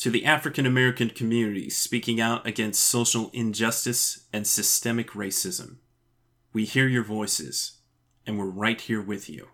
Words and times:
To 0.00 0.10
the 0.10 0.24
African 0.24 0.64
American 0.64 1.10
community 1.10 1.68
speaking 1.68 2.22
out 2.22 2.46
against 2.46 2.80
social 2.80 3.28
injustice 3.34 4.24
and 4.32 4.46
systemic 4.46 5.10
racism, 5.10 5.76
we 6.54 6.64
hear 6.64 6.88
your 6.88 7.04
voices, 7.04 7.80
and 8.26 8.38
we're 8.38 8.46
right 8.46 8.80
here 8.80 9.02
with 9.02 9.28
you. 9.28 9.48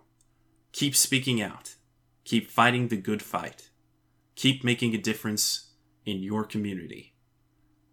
Keep 0.70 0.94
speaking 0.94 1.42
out. 1.42 1.74
Keep 2.22 2.48
fighting 2.48 2.86
the 2.86 2.96
good 2.96 3.24
fight. 3.24 3.70
Keep 4.36 4.62
making 4.62 4.94
a 4.94 4.98
difference 4.98 5.72
in 6.04 6.22
your 6.22 6.44
community. 6.44 7.16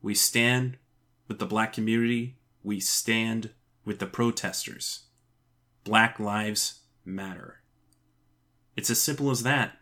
We 0.03 0.13
stand 0.13 0.77
with 1.27 1.39
the 1.39 1.47
black 1.47 1.73
community. 1.73 2.37
We 2.61 2.79
stand 2.79 3.49
with 3.83 3.97
the 3.97 4.05
protesters. 4.05 5.07
Black 5.83 6.19
lives 6.19 6.81
matter. 7.03 7.63
It's 8.77 8.91
as 8.91 9.01
simple 9.01 9.31
as 9.31 9.41
that. 9.41 9.79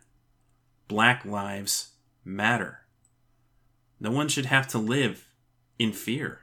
Black 0.87 1.25
lives 1.25 1.90
matter. 2.23 2.85
No 3.99 4.11
one 4.11 4.27
should 4.27 4.45
have 4.47 4.67
to 4.69 4.77
live 4.77 5.27
in 5.77 5.93
fear 5.93 6.41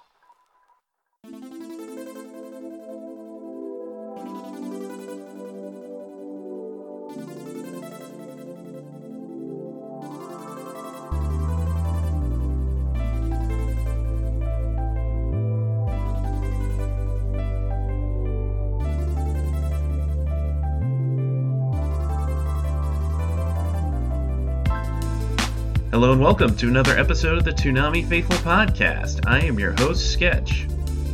Hello 26.01 26.13
and 26.13 26.21
welcome 26.23 26.55
to 26.57 26.67
another 26.67 26.97
episode 26.97 27.37
of 27.37 27.43
the 27.43 27.51
Toonami 27.51 28.03
Faithful 28.09 28.37
Podcast. 28.37 29.23
I 29.27 29.41
am 29.41 29.59
your 29.59 29.73
host, 29.73 30.11
Sketch. 30.11 30.65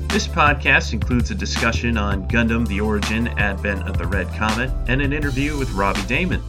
This 0.07 0.29
podcast 0.29 0.93
includes 0.93 1.29
a 1.29 1.35
discussion 1.35 1.97
on 1.97 2.25
Gundam 2.29 2.65
the 2.65 2.79
Origin, 2.79 3.27
Advent 3.37 3.85
of 3.85 3.97
the 3.97 4.07
Red 4.07 4.29
Comet, 4.35 4.71
and 4.87 5.01
an 5.01 5.11
interview 5.11 5.57
with 5.57 5.69
Robbie 5.71 5.99
Daymond. 6.03 6.41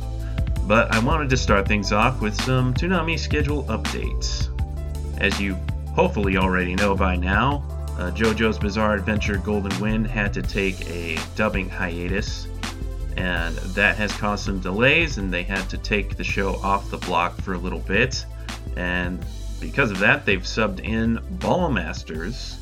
But 0.69 0.94
I 0.94 1.00
wanted 1.00 1.31
to 1.31 1.36
start 1.36 1.66
things 1.66 1.91
off 1.91 2.20
with 2.20 2.41
some 2.42 2.75
Toonami 2.75 3.19
schedule 3.19 3.64
updates. 3.64 4.48
As 5.20 5.41
you 5.41 5.56
hopefully 5.97 6.36
already 6.36 6.77
know 6.77 6.94
by 6.94 7.16
now, 7.16 7.64
uh, 7.98 8.12
JoJo's 8.12 8.61
Bizarre 8.61 8.94
Adventure 8.94 9.39
Golden 9.39 9.77
Wind 9.81 10.06
had 10.06 10.33
to 10.34 10.42
take 10.42 10.89
a 10.89 11.19
dubbing 11.34 11.69
hiatus 11.69 12.47
and 13.19 13.57
that 13.57 13.97
has 13.97 14.13
caused 14.13 14.45
some 14.45 14.61
delays 14.61 15.19
and 15.19 15.35
they 15.35 15.43
had 15.43 15.69
to 15.69 15.77
take 15.77 16.17
the 16.17 16.23
show 16.23 16.55
off 16.63 16.89
the 16.89 16.99
block 16.99 17.35
for 17.41 17.55
a 17.55 17.59
little 17.59 17.81
bit. 17.81 18.25
And 18.77 19.27
because 19.61 19.91
of 19.91 19.99
that 19.99 20.25
they've 20.25 20.43
subbed 20.43 20.81
in 20.81 21.19
Ballmastrz 21.39 22.59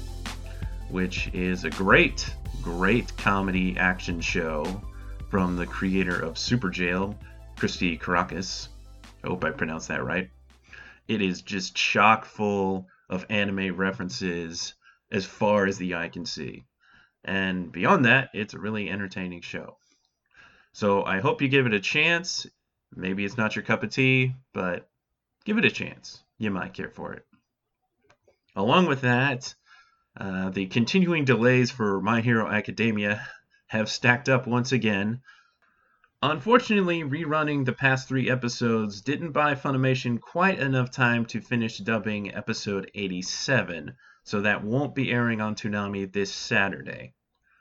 which 0.89 1.29
is 1.35 1.65
a 1.65 1.71
great 1.71 2.35
great 2.63 3.15
comedy 3.19 3.77
action 3.77 4.19
show 4.19 4.81
from 5.29 5.57
the 5.57 5.67
creator 5.67 6.19
of 6.19 6.39
super 6.39 6.71
jail 6.71 7.15
Christy 7.57 7.99
Karacas. 7.99 8.69
I 9.25 9.29
hope 9.29 9.45
i 9.45 9.51
pronounced 9.51 9.89
that 9.89 10.05
right. 10.05 10.31
It 11.07 11.21
is 11.21 11.43
just 11.43 11.75
chock 11.75 12.25
full 12.25 12.87
of 13.11 13.27
anime 13.29 13.77
references 13.77 14.73
as 15.13 15.27
far 15.27 15.67
as 15.67 15.77
the 15.77 15.97
eye 15.97 16.09
can 16.09 16.25
see. 16.25 16.65
And 17.25 17.71
beyond 17.71 18.07
that 18.07 18.31
it's 18.33 18.55
a 18.55 18.59
really 18.59 18.89
entertaining 18.89 19.43
show 19.43 19.77
so 20.77 21.03
I 21.03 21.21
hope 21.21 21.41
you 21.41 21.49
give 21.49 21.65
it 21.65 21.73
a 21.73 21.81
chance. 21.81 22.47
Maybe 22.95 23.25
it's 23.25 23.39
not 23.39 23.57
your 23.57 23.63
cup 23.63 23.83
of 23.83 23.89
tea, 23.89 24.35
but 24.53 24.87
give 25.47 25.57
it 25.57 25.65
a 25.65 25.71
chance. 25.71 26.23
You 26.37 26.51
might 26.51 26.75
care 26.75 26.91
for 26.91 27.15
it. 27.15 27.25
Along 28.55 28.85
with 28.85 29.01
that, 29.01 29.55
uh, 30.21 30.51
the 30.51 30.67
continuing 30.67 31.25
delays 31.25 31.71
for 31.71 32.03
My 32.03 32.21
Hero 32.21 32.47
Academia 32.47 33.27
have 33.69 33.89
stacked 33.89 34.29
up 34.29 34.47
once 34.47 34.71
again. 34.71 35.23
Unfortunately, 36.23 37.03
rerunning 37.05 37.65
the 37.65 37.73
past 37.73 38.07
three 38.07 38.29
episodes 38.29 39.01
didn't 39.01 39.33
buy 39.33 39.55
Funimation 39.55 40.21
quite 40.21 40.59
enough 40.59 40.91
time 40.91 41.25
to 41.25 41.41
finish 41.41 41.79
dubbing 41.79 42.35
episode 42.35 42.91
87, 42.95 43.95
so 44.25 44.43
that 44.43 44.63
won't 44.63 44.95
be 44.95 45.11
airing 45.11 45.41
on 45.41 45.55
Toonami 45.55 46.13
this 46.13 46.35
Saturday. 46.35 47.15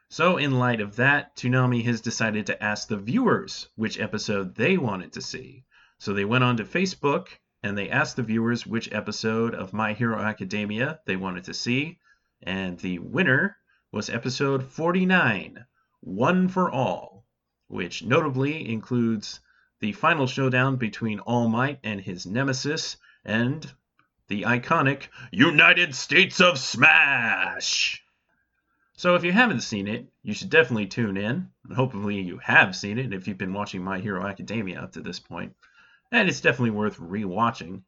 So, 0.10 0.38
in 0.38 0.60
light 0.60 0.82
of 0.82 0.96
that, 0.98 1.36
Toonami 1.36 1.84
has 1.86 2.00
decided 2.00 2.46
to 2.46 2.64
ask 2.64 2.88
the 2.88 2.98
viewers 2.98 3.68
which 3.76 4.00
episode 4.00 4.56
they 4.56 4.78
wanted 4.78 5.14
to 5.14 5.22
see. 5.22 5.66
So 5.98 6.14
they 6.14 6.26
went 6.26 6.44
on 6.44 6.58
to 6.58 6.64
Facebook 6.64 7.30
and 7.64 7.76
they 7.76 7.90
asked 7.90 8.16
the 8.16 8.22
viewers 8.22 8.68
which 8.68 8.92
episode 8.92 9.56
of 9.56 9.74
My 9.74 9.94
Hero 9.94 10.20
Academia 10.22 11.00
they 11.08 11.16
wanted 11.16 11.46
to 11.46 11.54
see, 11.56 11.98
and 12.44 12.78
the 12.78 13.00
winner 13.00 13.58
was 13.92 14.08
episode 14.08 14.64
49, 14.64 15.66
One 16.02 16.48
for 16.48 16.70
All, 16.70 17.26
which 17.68 18.04
notably 18.04 18.70
includes 18.70 19.40
the 19.80 19.94
final 19.94 20.28
showdown 20.28 20.76
between 20.76 21.20
All 21.22 21.50
Might 21.50 21.80
and 21.84 22.00
his 22.00 22.28
nemesis, 22.28 22.98
and 23.24 23.74
the 24.28 24.44
iconic 24.44 25.08
United 25.32 25.96
States 25.96 26.40
of 26.40 26.60
Smash! 26.60 28.05
So 28.98 29.16
if 29.16 29.26
you 29.26 29.34
haven't 29.34 29.60
seen 29.60 29.90
it, 29.90 30.08
you 30.24 30.34
should 30.34 30.50
definitely 30.50 30.88
tune 30.88 31.18
in. 31.18 31.52
And 31.66 31.76
hopefully 31.76 32.22
you 32.22 32.38
have 32.38 32.76
seen 32.76 32.98
it 32.98 33.14
if 33.14 33.28
you've 33.28 33.38
been 33.38 33.54
watching 33.54 33.84
My 33.84 34.00
Hero 34.00 34.26
Academia 34.26 34.80
up 34.80 34.94
to 34.94 35.02
this 35.02 35.20
point. 35.20 35.54
And 36.12 36.30
it's 36.30 36.40
definitely 36.40 36.72
worth 36.72 36.98
rewatching. 36.98 37.84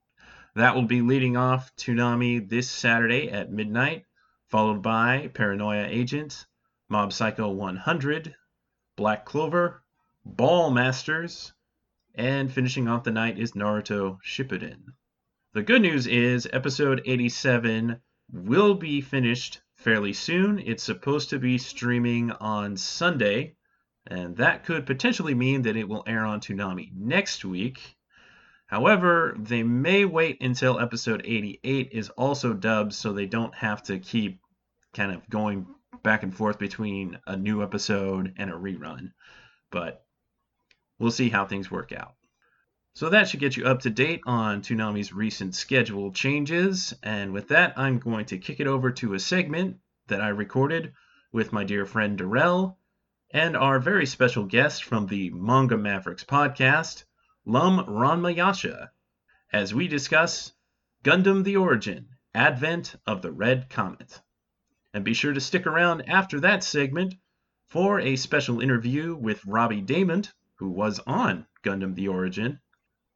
That 0.56 0.75
will 0.75 0.84
be 0.84 1.01
leading 1.01 1.38
off 1.38 1.73
Toonami 1.78 2.50
this 2.50 2.69
Saturday 2.69 3.29
at 3.29 3.51
midnight, 3.51 4.06
followed 4.50 4.81
by 4.81 5.29
Paranoia 5.34 5.85
Agent, 5.88 6.46
Mob 6.90 7.13
Psycho 7.13 7.51
100, 7.51 8.35
Black 8.97 9.23
Clover, 9.23 9.84
Ballmastrz, 10.25 11.53
and 12.16 12.51
finishing 12.51 12.90
off 12.90 13.06
the 13.06 13.12
night 13.12 13.40
is 13.40 13.53
Naruto 13.53 14.19
Shippuden. 14.22 14.84
The 15.53 15.63
good 15.63 15.81
news 15.81 16.06
is 16.06 16.50
episode 16.51 17.01
87 17.06 18.01
will 18.29 18.73
be 18.73 19.00
finished 19.00 19.62
fairly 19.77 20.13
soon. 20.13 20.59
It's 20.59 20.83
supposed 20.83 21.29
to 21.29 21.39
be 21.39 21.57
streaming 21.57 22.31
on 22.31 22.77
Sunday, 22.77 23.55
and 24.07 24.35
that 24.38 24.65
could 24.65 24.85
potentially 24.85 25.33
mean 25.33 25.61
that 25.63 25.77
it 25.77 25.88
will 25.88 26.03
air 26.07 26.25
on 26.25 26.41
Toonami 26.41 26.91
next 26.93 27.45
week. 27.45 27.95
However, 28.66 29.35
they 29.39 29.63
may 29.63 30.03
wait 30.03 30.41
until 30.41 30.79
episode 30.79 31.21
88 31.23 31.89
is 31.93 32.09
also 32.09 32.53
dubbed 32.53 32.93
so 32.93 33.13
they 33.13 33.25
don't 33.25 33.55
have 33.55 33.81
to 33.83 33.97
keep 33.97 34.41
kind 34.93 35.13
of 35.13 35.27
going 35.29 35.66
back 36.03 36.23
and 36.23 36.35
forth 36.35 36.59
between 36.59 37.17
a 37.27 37.37
new 37.37 37.63
episode 37.63 38.33
and 38.37 38.49
a 38.49 38.53
rerun. 38.53 39.11
But 39.71 40.05
we'll 40.99 41.11
see 41.11 41.29
how 41.29 41.45
things 41.45 41.71
work 41.71 41.93
out. 41.93 42.16
So 42.97 43.09
that 43.09 43.29
should 43.29 43.41
get 43.41 43.55
you 43.55 43.67
up 43.67 43.82
to 43.82 43.91
date 43.91 44.22
on 44.26 44.64
Toonami's 44.64 45.14
recent 45.14 45.53
schedule 45.53 46.11
changes. 46.11 46.96
And 47.03 47.32
with 47.32 47.49
that, 47.49 47.78
I'm 47.78 47.99
going 47.99 48.26
to 48.26 48.40
kick 48.40 48.59
it 48.59 48.66
over 48.66 48.90
to 48.90 49.14
a 49.14 49.20
segment 49.20 49.78
that 50.08 50.20
I 50.20 50.29
recorded 50.29 50.94
with 51.32 51.53
my 51.53 51.64
dear 51.64 51.85
friend 51.85 52.17
Darrell 52.17 52.79
and 53.29 53.55
our 53.55 53.79
very 53.79 54.08
special 54.08 54.46
guest 54.46 54.84
from 54.84 55.05
the 55.05 55.29
Manga 55.29 55.78
Mavericks 55.78 56.23
podcast, 56.23 57.03
Lum 57.46 57.85
Ranmayasha, 57.85 58.90
as 59.53 59.76
we 59.76 59.88
discuss 59.88 60.53
Gundam 61.03 61.43
the 61.43 61.58
Origin 61.58 62.08
Advent 62.34 62.96
of 63.05 63.22
the 63.22 63.32
Red 63.32 63.70
Comet. 63.70 64.20
And 64.91 65.05
be 65.05 65.14
sure 65.14 65.34
to 65.34 65.40
stick 65.40 65.67
around 65.67 66.09
after 66.09 66.40
that 66.40 66.64
segment 66.64 67.14
for 67.67 68.00
a 68.00 68.16
special 68.16 68.59
interview 68.59 69.16
with 69.16 69.46
Robbie 69.46 69.84
Daymond, 69.84 70.32
who 70.55 70.72
was 70.72 71.00
on 71.05 71.46
Gundam 71.64 71.93
the 71.93 72.08
Origin 72.08 72.59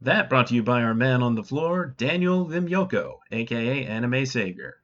that 0.02 0.30
brought 0.30 0.48
to 0.48 0.56
you 0.56 0.64
by 0.64 0.82
our 0.82 0.94
man 0.94 1.22
on 1.22 1.36
the 1.36 1.44
floor, 1.44 1.94
Daniel 1.98 2.46
Limyoko, 2.46 3.20
aka 3.32 3.86
Anime 3.86 4.26
Savior. 4.26 4.78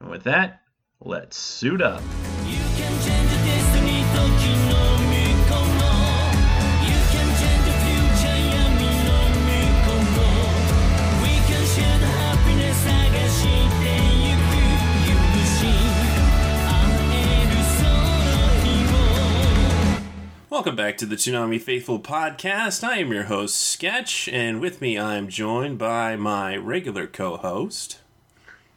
And 0.00 0.10
with 0.10 0.24
that, 0.24 0.60
let's 1.00 1.36
suit 1.36 1.80
up. 1.80 2.02
Welcome 20.54 20.76
back 20.76 20.96
to 20.98 21.06
the 21.06 21.16
Toonami 21.16 21.60
Faithful 21.60 21.98
podcast. 21.98 22.84
I 22.84 22.98
am 22.98 23.10
your 23.10 23.24
host, 23.24 23.58
Sketch, 23.58 24.28
and 24.28 24.60
with 24.60 24.80
me 24.80 24.96
I'm 24.96 25.26
joined 25.26 25.78
by 25.78 26.14
my 26.14 26.56
regular 26.56 27.08
co 27.08 27.36
host. 27.36 27.98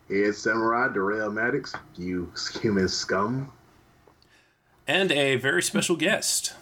It's 0.09 0.39
Samurai 0.39 0.91
Darrell 0.91 1.29
Maddox, 1.29 1.75
you 1.95 2.33
human 2.59 2.87
scum. 2.87 3.51
And 4.87 5.11
a 5.11 5.35
very 5.35 5.61
special 5.61 5.95
guest. 5.95 6.55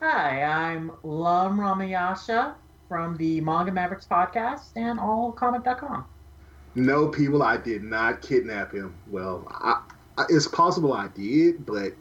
Hi, 0.00 0.42
I'm 0.42 0.92
Lum 1.02 1.58
Ramayasha 1.58 2.52
from 2.86 3.16
the 3.16 3.40
Manga 3.40 3.72
Mavericks 3.72 4.06
podcast 4.06 4.76
and 4.76 4.98
allcomic.com. 4.98 6.04
No, 6.74 7.08
people, 7.08 7.42
I 7.42 7.56
did 7.56 7.82
not 7.82 8.20
kidnap 8.20 8.72
him. 8.72 8.94
Well, 9.06 9.48
I, 9.50 9.80
I, 10.18 10.26
it's 10.28 10.46
possible 10.46 10.92
I 10.92 11.08
did, 11.08 11.64
but 11.64 11.94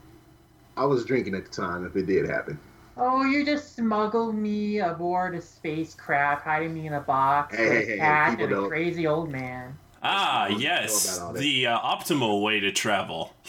I 0.79 0.85
was 0.85 1.03
drinking 1.03 1.35
at 1.35 1.43
the 1.43 1.51
time 1.51 1.85
if 1.85 1.93
it 1.97 2.05
did 2.05 2.29
happen. 2.29 2.57
Oh, 2.95 3.25
you 3.25 3.45
just 3.45 3.75
smuggled 3.75 4.33
me 4.33 4.79
aboard 4.79 5.35
a 5.35 5.41
spacecraft, 5.41 6.45
hiding 6.45 6.73
me 6.73 6.87
in 6.87 6.93
a 6.93 7.01
box 7.01 7.55
Hey, 7.57 7.69
with 7.69 7.87
hey, 7.87 7.93
a 7.95 7.97
cat 7.97 8.29
people 8.31 8.45
and 8.45 8.53
a 8.53 8.55
don't- 8.55 8.69
crazy 8.69 9.05
old 9.05 9.29
man. 9.29 9.77
Ah, 10.01 10.47
yes, 10.47 11.17
about 11.17 11.27
all 11.27 11.33
that. 11.33 11.39
the 11.41 11.67
uh, 11.67 11.77
optimal 11.79 12.41
way 12.41 12.61
to 12.61 12.71
travel. 12.71 13.33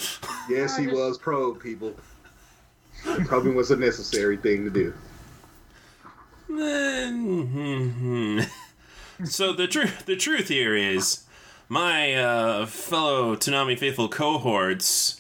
Yes, 0.48 0.76
he 0.76 0.86
just- 0.86 0.96
was 0.96 1.16
probe, 1.18 1.62
people. 1.62 1.94
It 3.06 3.26
probably 3.28 3.52
was 3.52 3.70
a 3.70 3.76
necessary 3.76 4.36
thing 4.36 4.64
to 4.64 4.70
do. 4.70 4.92
so 9.24 9.52
the 9.52 9.68
truth, 9.68 10.06
the 10.06 10.16
truth 10.16 10.48
here 10.48 10.74
is, 10.74 11.24
my 11.68 12.14
uh, 12.14 12.66
fellow 12.66 13.36
Toonami 13.36 13.78
faithful 13.78 14.08
cohorts 14.08 15.19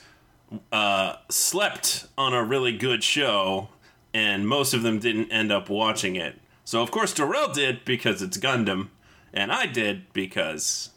uh, 0.72 1.16
slept 1.28 2.06
on 2.18 2.34
a 2.34 2.42
really 2.42 2.76
good 2.76 3.02
show, 3.04 3.68
and 4.14 4.46
most 4.48 4.74
of 4.74 4.82
them 4.82 4.98
didn't 4.98 5.30
end 5.30 5.52
up 5.52 5.68
watching 5.68 6.16
it. 6.16 6.38
So 6.64 6.82
of 6.82 6.90
course 6.90 7.12
Darrell 7.12 7.52
did 7.52 7.84
because 7.84 8.22
it's 8.22 8.36
Gundam, 8.38 8.88
and 9.32 9.50
I 9.52 9.66
did 9.66 10.12
because 10.12 10.90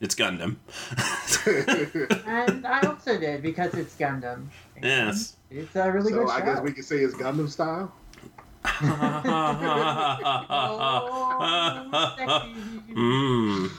it's 0.00 0.14
Gundam. 0.14 0.56
And 2.26 2.66
I 2.66 2.80
also 2.80 3.18
did 3.18 3.42
because 3.42 3.72
it's 3.74 3.94
Gundam. 3.96 4.48
And 4.76 4.84
Yes. 4.84 5.36
It's 5.50 5.74
a 5.76 5.90
really 5.90 6.10
So 6.12 6.18
good 6.18 6.28
show. 6.28 6.36
So, 6.36 6.42
I 6.42 6.44
guess 6.44 6.60
we 6.60 6.72
can 6.72 6.82
say 6.82 6.96
it's 6.98 7.14
Gundam 7.14 7.48
style. 7.48 7.92
Oh, 10.48 12.14
sexy. 12.18 12.94
mm, 12.94 13.70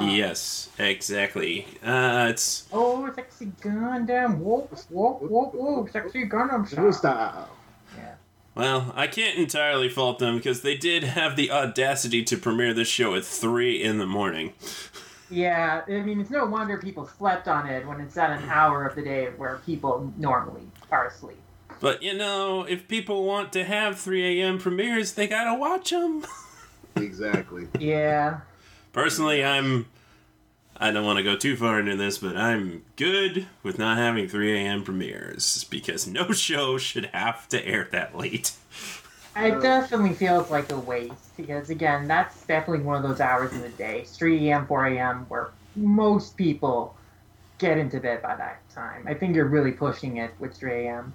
yes, 0.00 0.68
exactly. 0.78 1.66
Uh, 1.82 2.28
it's 2.30 2.68
Oh, 2.72 3.10
sexy 3.14 3.46
Gundam. 3.60 4.38
Whoop, 4.38 4.70
whoop, 4.90 5.22
whoop, 5.22 5.54
whoop. 5.54 5.90
Sexy 5.90 6.24
Gundam 6.26 6.68
Gundam 6.68 6.68
style. 6.68 6.92
style. 6.92 7.48
Yeah. 7.96 8.14
Well, 8.54 8.92
I 8.96 9.06
can't 9.06 9.38
entirely 9.38 9.88
fault 9.88 10.18
them 10.18 10.36
because 10.36 10.62
they 10.62 10.76
did 10.76 11.04
have 11.04 11.36
the 11.36 11.50
audacity 11.50 12.22
to 12.24 12.36
premiere 12.36 12.74
this 12.74 12.88
show 12.88 13.14
at 13.14 13.24
3 13.24 13.82
in 13.82 13.98
the 13.98 14.06
morning. 14.06 14.52
Yeah, 15.30 15.82
I 15.86 16.00
mean, 16.00 16.20
it's 16.20 16.30
no 16.30 16.46
wonder 16.46 16.78
people 16.78 17.06
slept 17.06 17.48
on 17.48 17.68
it 17.68 17.86
when 17.86 18.00
it's 18.00 18.16
at 18.16 18.30
an 18.30 18.48
hour 18.48 18.86
of 18.86 18.94
the 18.94 19.02
day 19.02 19.26
where 19.36 19.56
people 19.66 20.12
normally 20.16 20.62
are 20.90 21.06
asleep. 21.06 21.36
But 21.80 22.02
you 22.02 22.14
know, 22.14 22.64
if 22.64 22.88
people 22.88 23.24
want 23.24 23.52
to 23.52 23.62
have 23.64 23.98
3 23.98 24.40
a.m. 24.40 24.58
premieres, 24.58 25.12
they 25.12 25.26
gotta 25.28 25.58
watch 25.58 25.90
them. 25.90 26.24
Exactly. 26.96 27.68
Yeah. 27.78 28.40
Personally, 28.98 29.44
I'm. 29.44 29.86
I 30.76 30.90
don't 30.90 31.04
want 31.04 31.18
to 31.18 31.22
go 31.22 31.36
too 31.36 31.56
far 31.56 31.78
into 31.78 31.94
this, 31.94 32.18
but 32.18 32.36
I'm 32.36 32.84
good 32.96 33.46
with 33.62 33.78
not 33.78 33.96
having 33.96 34.28
3 34.28 34.56
a.m. 34.56 34.82
premieres 34.82 35.64
because 35.70 36.08
no 36.08 36.32
show 36.32 36.78
should 36.78 37.06
have 37.06 37.48
to 37.50 37.64
air 37.64 37.88
that 37.92 38.16
late. 38.16 38.52
It 39.40 39.62
definitely 39.62 40.14
feels 40.14 40.50
like 40.50 40.72
a 40.72 40.78
waste 40.80 41.36
because, 41.36 41.70
again, 41.70 42.08
that's 42.08 42.44
definitely 42.46 42.84
one 42.84 42.96
of 42.96 43.08
those 43.08 43.20
hours 43.20 43.52
in 43.52 43.60
the 43.60 43.68
day, 43.68 44.02
3 44.04 44.50
a.m., 44.50 44.66
4 44.66 44.86
a.m., 44.86 45.26
where 45.28 45.50
most 45.76 46.36
people 46.36 46.96
get 47.58 47.78
into 47.78 48.00
bed 48.00 48.20
by 48.20 48.34
that 48.34 48.68
time. 48.68 49.04
I 49.06 49.14
think 49.14 49.36
you're 49.36 49.44
really 49.46 49.70
pushing 49.70 50.16
it 50.16 50.32
with 50.40 50.54
3 50.56 50.86
a.m. 50.86 51.12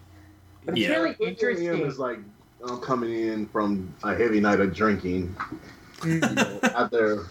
But 0.63 0.77
it's 0.77 0.87
Yeah. 0.87 1.01
really 1.01 1.15
3 1.15 1.25
a.m. 1.25 1.31
interesting. 1.33 1.81
is 1.81 1.99
like 1.99 2.19
I'm 2.65 2.79
coming 2.79 3.11
in 3.11 3.45
from 3.47 3.93
a 4.03 4.15
heavy 4.15 4.39
night 4.39 4.61
of 4.61 4.73
drinking. 4.73 5.35
Mm. 5.99 6.29
you 6.29 6.35
know, 6.35 6.59
after 6.63 7.25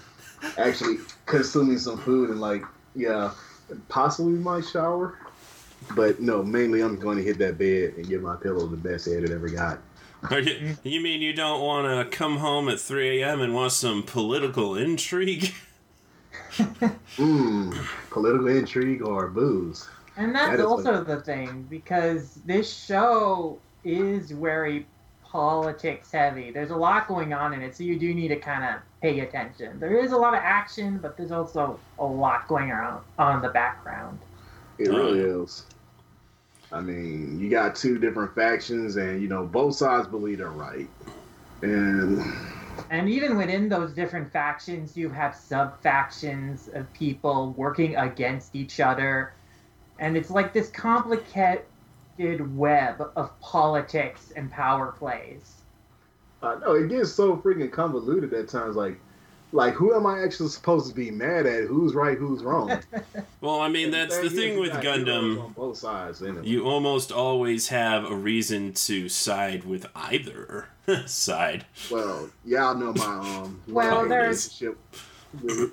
actually 0.59 0.99
consuming 1.27 1.79
some 1.79 1.99
food 1.99 2.31
and 2.31 2.41
like 2.41 2.62
yeah 2.94 3.33
possibly 3.89 4.33
my 4.33 4.61
shower 4.61 5.19
but 5.94 6.21
no 6.21 6.43
mainly 6.43 6.81
i'm 6.81 6.97
going 6.97 7.17
to 7.17 7.23
hit 7.25 7.39
that 7.39 7.59
bed 7.59 7.94
and 7.97 8.09
give 8.09 8.23
my 8.23 8.37
pillow 8.37 8.67
the 8.67 8.77
best 8.77 9.06
head 9.06 9.23
it 9.25 9.31
ever 9.31 9.49
got 9.49 9.79
Are 10.31 10.39
you, 10.39 10.77
you 10.85 11.00
mean 11.00 11.21
you 11.21 11.33
don't 11.33 11.61
want 11.61 12.11
to 12.11 12.17
come 12.17 12.37
home 12.37 12.69
at 12.69 12.79
3 12.79 13.23
a.m. 13.23 13.41
and 13.41 13.53
watch 13.55 13.73
some 13.73 14.05
political 14.05 14.77
intrigue? 14.77 15.53
Mmm, 16.56 17.75
political 18.11 18.47
intrigue 18.47 19.03
or 19.03 19.27
booze 19.29 19.88
And 20.17 20.33
that's 20.33 20.61
is 20.61 20.65
also 20.65 21.03
the 21.03 21.21
thing 21.23 21.67
because 21.69 22.35
this 22.47 22.73
show 22.73 23.59
is 23.85 24.31
very 24.31 24.87
politics 25.32 26.12
heavy. 26.12 26.52
There's 26.52 26.70
a 26.70 26.76
lot 26.76 27.08
going 27.08 27.32
on 27.34 27.55
in 27.55 27.62
it, 27.62 27.76
so 27.76 27.84
you 27.84 27.99
do 27.99 28.14
need 28.14 28.29
to 28.29 28.40
kind 28.40 28.64
of 28.64 28.82
pay 29.02 29.20
attention. 29.20 29.81
There 29.81 29.96
is 29.99 30.12
a 30.12 30.19
lot 30.19 30.34
of 30.34 30.40
action, 30.44 30.99
but 31.00 31.17
there's 31.17 31.32
also 31.32 31.82
a 31.99 32.06
lot 32.06 32.49
going 32.49 32.73
on 32.73 33.02
on 33.19 33.43
the 33.43 33.50
background. 33.50 34.20
it 34.79 34.88
really 34.90 35.20
is 35.20 35.67
i 36.73 36.81
mean 36.81 37.38
you 37.40 37.50
got 37.50 37.76
two 37.76 37.99
different 37.99 38.34
factions 38.34 38.96
and 38.96 39.23
you 39.23 39.29
know 39.29 39.46
both 39.46 39.76
sides 39.76 40.08
believe 40.08 40.38
they're 40.38 40.50
right 40.50 40.90
and 41.62 42.20
And 42.90 43.08
even 43.08 43.37
within 43.38 43.69
those 43.69 43.94
different 43.94 44.32
factions, 44.32 44.96
you 44.96 45.11
have 45.11 45.35
sub 45.37 45.82
factions 45.82 46.69
of 46.69 46.93
people 46.93 47.55
working 47.55 47.96
against 47.96 48.55
each 48.55 48.81
other. 48.81 49.35
And 49.99 50.17
it's 50.17 50.31
like 50.31 50.52
this 50.52 50.70
complicated 50.70 51.67
web 52.57 53.03
of 53.17 53.39
politics 53.41 54.33
and 54.37 54.51
power 54.51 54.93
plays. 54.93 55.55
I 56.43 56.59
know 56.59 56.73
it 56.75 56.89
gets 56.89 57.13
so 57.13 57.37
freaking 57.37 57.71
convoluted 57.71 58.33
at 58.35 58.49
times. 58.49 58.75
Like, 58.76 58.99
like 59.52 59.75
who 59.75 59.95
am 59.95 60.07
I 60.07 60.23
actually 60.23 60.49
supposed 60.49 60.88
to 60.88 60.95
be 60.95 61.11
mad 61.11 61.47
at? 61.47 61.64
Who's 61.64 61.95
right? 61.95 62.17
Who's 62.19 62.43
wrong? 62.43 62.81
Well, 63.41 63.59
I 63.61 63.67
mean, 63.69 63.91
that's 63.91 64.17
the 64.21 64.31
thing 64.31 64.61
with 64.61 64.71
Gundam. 64.75 65.43
on 65.43 65.52
both 65.52 65.76
sides. 65.76 66.23
In 66.23 66.38
it. 66.38 66.45
You 66.45 66.64
almost 66.64 67.11
always 67.11 67.67
have 67.69 68.05
a 68.09 68.14
reason 68.14 68.73
to 68.75 69.09
side 69.09 69.64
with 69.64 69.85
either 69.97 70.69
side. 71.07 71.67
well, 71.91 72.31
y'all 72.45 72.76
know 72.76 72.93
my 72.93 73.05
um 73.05 73.61
Well, 73.69 74.09
there's- 74.09 74.61
relationship, 74.61 74.79
with, 75.43 75.73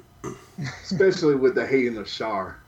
especially 0.83 1.35
with 1.35 1.53
the 1.53 1.65
hating 1.67 1.97
of 1.97 2.07
Char. 2.07 2.59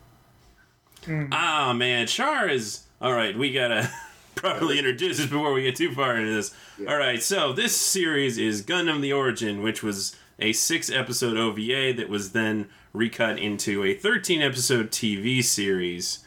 Ah, 1.32 1.74
man, 1.76 2.06
Char 2.06 2.48
is. 2.48 2.84
Alright, 3.02 3.36
we 3.36 3.52
gotta 3.52 3.90
properly 4.36 4.78
introduce 4.78 5.18
this 5.18 5.26
before 5.26 5.54
we 5.54 5.64
get 5.64 5.76
too 5.76 5.92
far 5.92 6.18
into 6.18 6.34
this. 6.34 6.54
Yeah. 6.78 6.92
Alright, 6.92 7.24
so 7.24 7.52
this 7.52 7.76
series 7.76 8.38
is 8.38 8.62
Gundam 8.62 9.02
The 9.02 9.12
Origin, 9.12 9.64
which 9.64 9.82
was 9.82 10.16
a 10.38 10.54
six 10.54 10.92
episode 10.92 11.36
OVA 11.36 11.94
that 11.94 12.10
was 12.10 12.34
then 12.34 12.70
recut 12.94 13.40
into 13.40 13.84
a 13.84 13.96
13 13.96 14.44
episode 14.44 14.92
TV 14.92 15.44
series. 15.44 16.24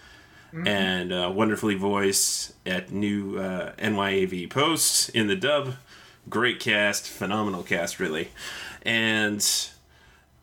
And 0.67 1.13
uh, 1.13 1.33
wonderfully 1.35 1.75
voiced 1.75 2.55
at 2.65 2.93
new 2.93 3.39
uh, 3.39 3.73
NYAV 3.73 4.51
Post 4.51 5.09
in 5.11 5.27
the 5.27 5.35
dub. 5.35 5.75
Great 6.29 6.61
cast, 6.61 7.09
phenomenal 7.09 7.65
cast, 7.65 7.99
really. 7.99 8.29
And 8.83 9.39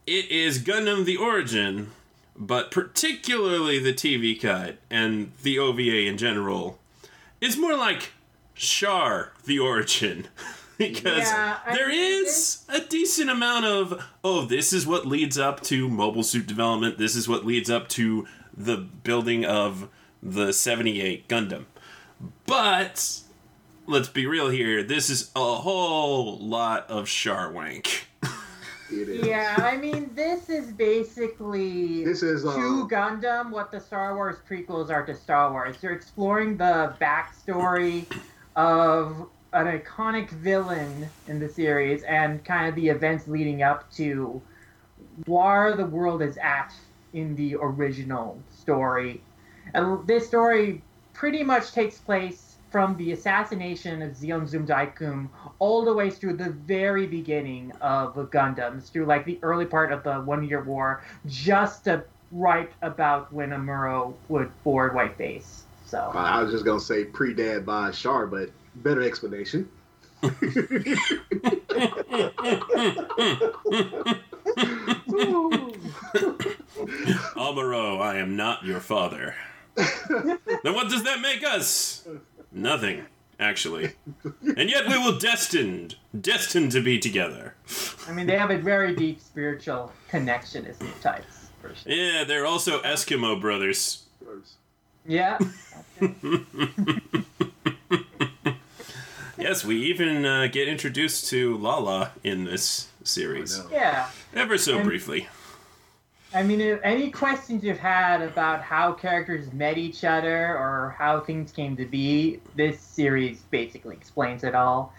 it 0.06 0.30
is 0.30 0.60
Gundam 0.60 1.06
The 1.06 1.16
Origin, 1.16 1.92
but 2.36 2.72
particularly 2.72 3.80
the 3.80 3.94
TV 3.94 4.40
cut 4.40 4.78
and 4.90 5.32
the 5.44 5.60
OVA 5.60 6.06
in 6.06 6.18
general, 6.18 6.80
is 7.40 7.58
more 7.58 7.76
like 7.76 8.12
Char 8.56 9.34
The 9.46 9.60
Origin. 9.60 10.28
because 10.78 11.20
Yeah, 11.30 11.58
I 11.66 11.76
there 11.76 11.90
mean, 11.90 12.26
is 12.26 12.66
a 12.70 12.80
decent 12.80 13.30
amount 13.30 13.66
of, 13.66 14.04
oh, 14.24 14.46
this 14.46 14.74
is 14.74 14.88
what 14.88 15.06
leads 15.06 15.38
up 15.38 15.62
to 15.64 15.88
mobile 15.88 16.24
suit 16.24 16.48
development, 16.48 16.98
this 16.98 17.16
is 17.16 17.28
what 17.30 17.46
leads 17.46 17.70
up 17.70 17.88
to 17.90 18.28
the 18.56 18.78
building 18.78 19.46
of 19.46 19.90
the 20.24 20.52
78 20.52 21.28
Gundam. 21.28 21.66
But 22.46 23.22
let's 23.88 24.10
be 24.10 24.26
real 24.26 24.50
here, 24.50 24.84
this 24.84 25.10
is 25.10 25.32
a 25.36 25.56
whole 25.56 26.38
lot 26.40 26.90
of 26.90 27.06
Charwank. 27.06 28.04
It 28.92 29.08
is. 29.08 29.26
Yeah, 29.26 29.56
I 29.58 29.78
mean, 29.78 30.12
this 30.14 30.50
is 30.50 30.72
basically 30.72 32.04
This 32.04 32.24
is 32.24 32.44
to 32.44 32.50
um, 32.50 32.90
Gundam 32.90 33.52
what 33.52 33.72
the 33.72 33.80
Star 33.80 34.16
Wars 34.16 34.38
prequels 34.50 34.90
are 34.90 35.06
to 35.06 35.16
Star 35.16 35.52
Wars. 35.52 35.78
They're 35.80 35.94
exploring 35.94 36.58
the 36.58 36.94
backstory 37.00 38.06
of 38.56 39.30
an 39.54 39.80
iconic 39.80 40.30
villain 40.30 41.10
in 41.28 41.40
the 41.40 41.48
series 41.48 42.04
and 42.04 42.44
kind 42.44 42.68
of 42.68 42.76
the 42.76 42.90
events 42.90 43.28
leading 43.28 43.64
up 43.64 43.92
to 43.94 44.42
where 45.26 45.74
the 45.76 45.86
world 45.86 46.22
is 46.22 46.38
at 46.38 46.74
in 47.14 47.36
the 47.36 47.56
original 47.56 48.38
story. 48.50 49.22
And 49.74 50.06
this 50.08 50.28
story 50.28 50.82
pretty 51.14 51.44
much 51.44 51.72
takes 51.72 51.98
place 51.98 52.51
from 52.72 52.96
the 52.98 53.12
assassination 53.12 54.02
of 54.02 54.14
Zeon 54.14 54.48
Zum 54.48 54.66
Deikun 54.66 55.28
all 55.60 55.84
the 55.84 55.94
way 55.94 56.10
through 56.10 56.38
the 56.38 56.50
very 56.50 57.06
beginning 57.06 57.72
of 57.82 58.16
Gundams, 58.16 58.90
through 58.90 59.06
like 59.06 59.26
the 59.26 59.38
early 59.44 59.66
part 59.66 59.92
of 59.92 60.04
the 60.04 60.16
One 60.22 60.48
Year 60.48 60.64
War, 60.64 61.04
just 61.28 61.84
to 61.84 62.04
right 62.32 62.72
about 62.82 63.32
when 63.34 63.50
Amuro 63.50 64.14
would 64.30 64.50
board 64.64 64.96
White 64.96 65.18
Base. 65.18 65.64
So 65.86 66.12
I 66.16 66.42
was 66.42 66.52
just 66.52 66.64
gonna 66.64 66.80
say 66.80 67.04
pre-dad 67.04 67.66
by 67.66 67.92
Char, 67.92 68.26
but 68.26 68.50
better 68.76 69.04
explanation. 69.04 69.70
Amuro, 77.36 78.00
I 78.00 78.18
am 78.18 78.38
not 78.38 78.64
your 78.64 78.80
father. 78.80 79.36
then 79.76 80.74
what 80.74 80.90
does 80.90 81.04
that 81.04 81.20
make 81.22 81.44
us? 81.44 82.08
Nothing, 82.52 83.06
actually. 83.40 83.94
And 84.58 84.70
yet 84.70 84.88
we 84.88 84.98
will 84.98 85.18
destined, 85.18 85.96
destined 86.20 86.72
to 86.74 86.82
be 86.82 87.00
together. 87.00 87.56
I 88.08 88.12
mean, 88.12 88.28
they 88.28 88.38
have 88.38 88.52
a 88.52 88.58
very 88.58 88.96
deep 88.96 89.20
spiritual 89.22 89.92
connection 90.10 90.66
as 90.66 90.78
types. 91.02 91.50
Sure. 91.62 91.72
Yeah, 91.86 92.24
they're 92.24 92.46
also 92.46 92.82
Eskimo 92.82 93.40
brothers. 93.40 94.04
Yeah. 95.08 95.38
Yes, 99.38 99.66
we 99.66 99.78
even 99.86 100.24
uh, 100.26 100.48
get 100.52 100.68
introduced 100.68 101.28
to 101.30 101.58
Lala 101.58 102.12
in 102.24 102.44
this 102.44 102.90
series. 103.04 103.60
Yeah. 103.72 104.10
Ever 104.36 104.58
so 104.58 104.78
And- 104.78 104.86
briefly. 104.86 105.28
I 106.34 106.44
mean, 106.44 106.62
if 106.62 106.80
any 106.82 107.12
questions 107.12 107.62
you've 107.62 107.78
had 107.78 108.22
about 108.22 108.62
how 108.62 108.94
characters 108.94 109.52
met 109.52 109.78
each 109.78 110.06
other 110.06 110.58
or 110.58 110.96
how 110.98 111.20
things 111.20 111.52
came 111.52 111.76
to 111.76 111.86
be, 111.86 112.40
this 112.56 112.80
series 112.80 113.42
basically 113.52 113.96
explains 113.96 114.46
it 114.46 114.56
all. 114.56 114.94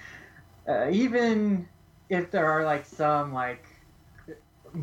Uh, 0.68 0.90
even 0.90 1.66
if 2.10 2.30
there 2.30 2.46
are 2.46 2.64
like 2.64 2.84
some 2.84 3.32
like 3.32 3.64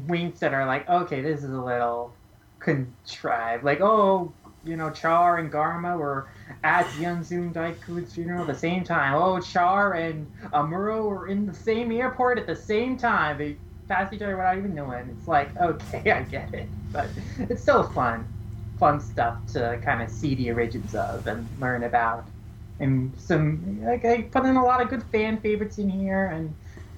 winks 0.08 0.40
that 0.40 0.54
are 0.54 0.66
like, 0.66 0.90
okay, 0.90 1.22
this 1.22 1.44
is 1.44 1.52
a 1.52 1.62
little 1.62 2.14
contrived. 2.60 3.64
Like, 3.64 3.82
oh, 3.82 4.34
you 4.66 4.76
know, 4.76 4.90
Char 4.90 5.38
and 5.38 5.52
Garma 5.52 5.98
were 5.98 6.30
at 6.64 6.86
Yunzun 6.98 7.54
Daiku's 7.54 8.16
funeral 8.16 8.42
at 8.42 8.48
the 8.48 8.56
same 8.56 8.84
time. 8.84 9.14
Oh, 9.14 9.40
Char 9.40 9.94
and 9.94 10.30
Amuro 10.52 11.06
were 11.06 11.28
in 11.28 11.46
the 11.46 11.54
same 11.54 11.92
airport 11.92 12.40
at 12.40 12.48
the 12.48 12.56
same 12.56 12.98
time. 12.98 13.38
They 13.38 13.58
passed 13.90 14.14
each 14.14 14.22
other 14.22 14.38
without 14.38 14.58
even 14.58 14.74
knowing. 14.74 15.10
It's 15.18 15.28
like, 15.28 15.56
okay, 15.58 16.12
I 16.12 16.22
get 16.24 16.54
it. 16.54 16.70
But 16.94 17.08
it's 17.40 17.62
still 17.62 17.84
fun. 17.84 18.26
Fun 18.80 19.02
stuff 19.02 19.38
to 19.54 19.82
kind 19.84 20.02
of 20.02 20.10
see 20.10 20.36
the 20.36 20.52
origins 20.52 20.96
of 20.96 21.28
and 21.28 21.46
learn 21.60 21.84
about. 21.84 22.26
And 22.80 23.12
some, 23.18 23.84
like, 23.84 24.06
I 24.06 24.22
put 24.22 24.46
in 24.46 24.56
a 24.56 24.64
lot 24.64 24.82
of 24.82 24.90
good 24.90 25.04
fan 25.04 25.42
favorites 25.42 25.80
in 25.80 25.90
here, 25.90 26.28
and 26.28 26.56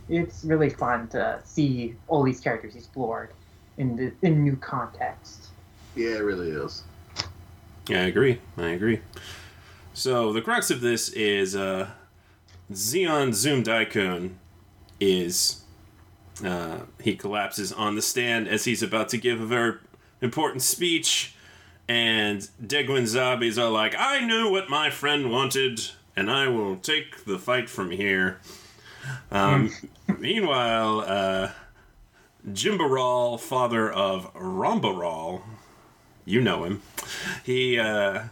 it's 0.10 0.44
really 0.44 0.70
fun 0.70 1.08
to 1.08 1.40
see 1.44 1.96
all 2.08 2.22
these 2.22 2.40
characters 2.40 2.76
explored 2.76 3.32
in, 3.78 3.96
the, 3.96 4.12
in 4.22 4.44
new 4.44 4.56
context. 4.58 5.48
Yeah, 5.96 6.18
it 6.18 6.24
really 6.24 6.52
is. 6.52 6.84
Yeah, 7.88 8.04
I 8.04 8.06
agree. 8.06 8.40
I 8.58 8.70
agree. 8.70 9.00
So 9.94 10.32
the 10.32 10.42
crux 10.42 10.70
of 10.70 10.82
this 10.82 11.10
is 11.10 11.56
uh, 11.56 11.90
Zeon 12.72 13.34
Zum 13.34 13.64
Deikun 13.64 14.36
is 15.00 15.61
uh, 16.44 16.80
he 17.02 17.16
collapses 17.16 17.72
on 17.72 17.96
the 17.96 18.02
stand 18.02 18.48
as 18.48 18.66
he's 18.66 18.82
about 18.82 19.10
to 19.10 19.18
give 19.18 19.42
a 19.42 19.46
very 19.46 19.76
important 20.22 20.62
speech, 20.62 21.36
and 21.88 22.48
Degwin 22.64 23.04
Zabis 23.04 23.62
are 23.62 23.70
like, 23.70 23.96
"I 23.98 24.20
knew 24.26 24.50
what 24.50 24.70
my 24.70 24.90
friend 24.90 25.32
wanted, 25.32 25.82
and 26.16 26.32
I 26.32 26.48
will 26.48 26.78
take 26.78 27.26
the 27.26 27.40
fight 27.40 27.70
from 27.70 27.92
here." 27.92 28.40
Um, 29.32 29.72
meanwhile, 30.20 31.02
uh, 31.02 31.52
Jimba 32.48 32.90
Ral, 32.90 33.38
father 33.38 33.92
of 33.92 34.34
Ramba 34.34 34.98
Ral, 34.98 35.44
you 36.26 36.42
know 36.42 36.64
him, 36.64 36.82
he 37.44 37.78
uh, 37.78 38.24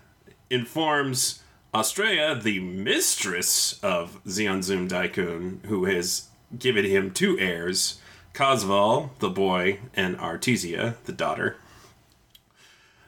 informs 0.50 1.44
Astraia, 1.74 2.42
the 2.42 2.60
mistress 2.60 3.80
of 3.84 4.24
Zeon 4.26 4.64
Zum 4.64 4.88
Deikun, 4.88 5.64
who 5.66 5.86
has 5.86 6.28
given 6.58 6.86
him 6.86 7.12
two 7.12 7.38
heirs, 7.40 8.00
Casval, 8.34 9.10
the 9.20 9.30
boy, 9.30 9.80
and 9.96 10.18
Artesia, 10.18 10.96
the 11.06 11.12
daughter. 11.12 11.58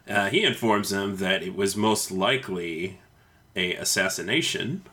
Uh, 0.08 0.30
he 0.30 0.44
informs 0.44 0.90
them 0.90 1.18
that 1.18 1.42
it 1.42 1.56
was 1.56 1.76
most 1.76 2.12
likely 2.12 3.00
a 3.56 3.74
assassination, 3.76 4.84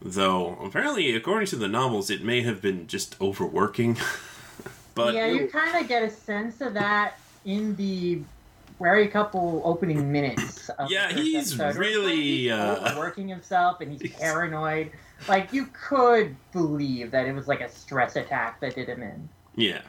though 0.00 0.56
apparently, 0.62 1.14
according 1.14 1.46
to 1.48 1.56
the 1.56 1.68
novels, 1.68 2.10
it 2.10 2.22
may 2.22 2.42
have 2.42 2.62
been 2.62 2.86
just 2.86 3.20
overworking. 3.20 3.98
but 4.94 5.14
yeah, 5.14 5.26
you 5.26 5.48
kind 5.48 5.76
of 5.76 5.88
get 5.88 6.02
a 6.02 6.10
sense 6.10 6.60
of 6.60 6.74
that 6.74 7.18
in 7.44 7.76
the 7.76 8.22
very 8.80 9.08
couple 9.08 9.62
opening 9.64 10.10
minutes. 10.10 10.68
Of 10.70 10.90
Yeah, 10.90 11.08
the 11.08 11.14
first 11.14 11.26
he's 11.26 11.36
episode, 11.36 11.58
where 11.58 11.68
it's 11.68 11.78
like 11.78 11.86
really, 11.86 12.22
he's 12.22 12.52
uh, 12.52 12.84
overworking 12.86 13.28
himself 13.28 13.80
and 13.80 13.92
he's 13.92 14.12
paranoid. 14.18 14.90
Like 15.28 15.52
you 15.52 15.66
could 15.66 16.36
believe 16.52 17.10
that 17.10 17.26
it 17.26 17.34
was 17.34 17.46
like 17.48 17.60
a 17.60 17.68
stress 17.68 18.16
attack 18.16 18.60
that 18.60 18.74
did 18.74 18.88
him 18.88 19.02
in. 19.02 19.28
yeah, 19.54 19.82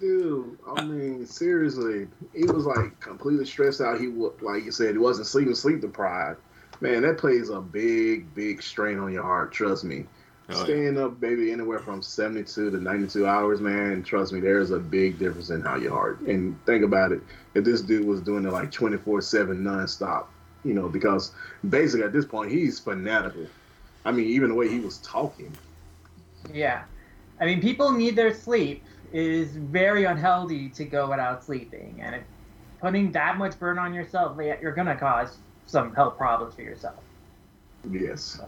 Dude, 0.00 0.58
I 0.76 0.84
mean, 0.84 1.26
seriously, 1.26 2.06
he 2.32 2.44
was 2.44 2.66
like 2.66 2.98
completely 3.00 3.44
stressed 3.44 3.80
out. 3.80 4.00
He 4.00 4.08
wa 4.08 4.30
like 4.40 4.64
you 4.64 4.72
said, 4.72 4.92
he 4.92 4.98
wasn't 4.98 5.26
sleeping, 5.26 5.54
sleep 5.54 5.80
deprived. 5.80 6.40
Man, 6.80 7.02
that 7.02 7.18
plays 7.18 7.48
a 7.50 7.60
big, 7.60 8.32
big 8.34 8.62
strain 8.62 9.00
on 9.00 9.12
your 9.12 9.24
heart. 9.24 9.50
Trust 9.50 9.82
me. 9.82 10.06
Yeah. 10.48 10.64
Staying 10.64 10.98
up, 10.98 11.20
baby, 11.20 11.52
anywhere 11.52 11.78
from 11.78 12.00
seventy-two 12.00 12.70
to 12.70 12.78
ninety-two 12.78 13.26
hours, 13.26 13.60
man. 13.60 14.02
Trust 14.02 14.32
me, 14.32 14.40
there's 14.40 14.70
a 14.70 14.78
big 14.78 15.18
difference 15.18 15.50
in 15.50 15.60
how 15.60 15.76
your 15.76 15.92
heart. 15.92 16.20
And 16.20 16.58
think 16.64 16.82
about 16.82 17.12
it, 17.12 17.20
if 17.52 17.64
this 17.64 17.82
dude 17.82 18.06
was 18.06 18.22
doing 18.22 18.46
it 18.46 18.52
like 18.52 18.72
twenty-four-seven, 18.72 19.62
nonstop, 19.62 20.24
you 20.64 20.72
know, 20.72 20.88
because 20.88 21.32
basically 21.68 22.06
at 22.06 22.14
this 22.14 22.24
point 22.24 22.50
he's 22.50 22.78
fanatical. 22.78 23.46
I 24.06 24.12
mean, 24.12 24.26
even 24.26 24.48
the 24.48 24.54
way 24.54 24.68
he 24.68 24.80
was 24.80 24.98
talking. 24.98 25.52
Yeah, 26.54 26.84
I 27.40 27.44
mean, 27.44 27.60
people 27.60 27.92
need 27.92 28.16
their 28.16 28.32
sleep. 28.32 28.82
It 29.12 29.26
is 29.26 29.54
very 29.54 30.04
unhealthy 30.04 30.70
to 30.70 30.84
go 30.86 31.10
without 31.10 31.44
sleeping, 31.44 32.00
and 32.00 32.14
if 32.14 32.22
putting 32.80 33.12
that 33.12 33.36
much 33.36 33.58
burn 33.58 33.78
on 33.78 33.92
yourself, 33.92 34.38
you're 34.38 34.72
gonna 34.72 34.96
cause 34.96 35.36
some 35.66 35.94
health 35.94 36.16
problems 36.16 36.54
for 36.54 36.62
yourself. 36.62 37.02
Yes. 37.90 38.40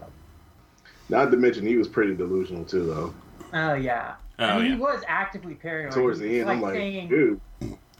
Not 1.11 1.29
to 1.31 1.37
mention 1.37 1.65
he 1.65 1.75
was 1.75 1.87
pretty 1.89 2.15
delusional 2.15 2.63
too, 2.63 2.85
though. 2.85 3.13
Oh 3.53 3.73
yeah. 3.73 4.15
Oh, 4.39 4.45
I 4.45 4.55
mean, 4.57 4.65
yeah. 4.65 4.71
he 4.75 4.81
was 4.81 5.03
actively 5.07 5.53
paranoid. 5.55 5.91
Towards 5.93 6.19
the 6.19 6.29
was, 6.29 6.39
end, 6.39 6.49
I'm 6.49 6.61
like, 6.61 6.73
saying, 6.73 7.09
dude, 7.09 7.41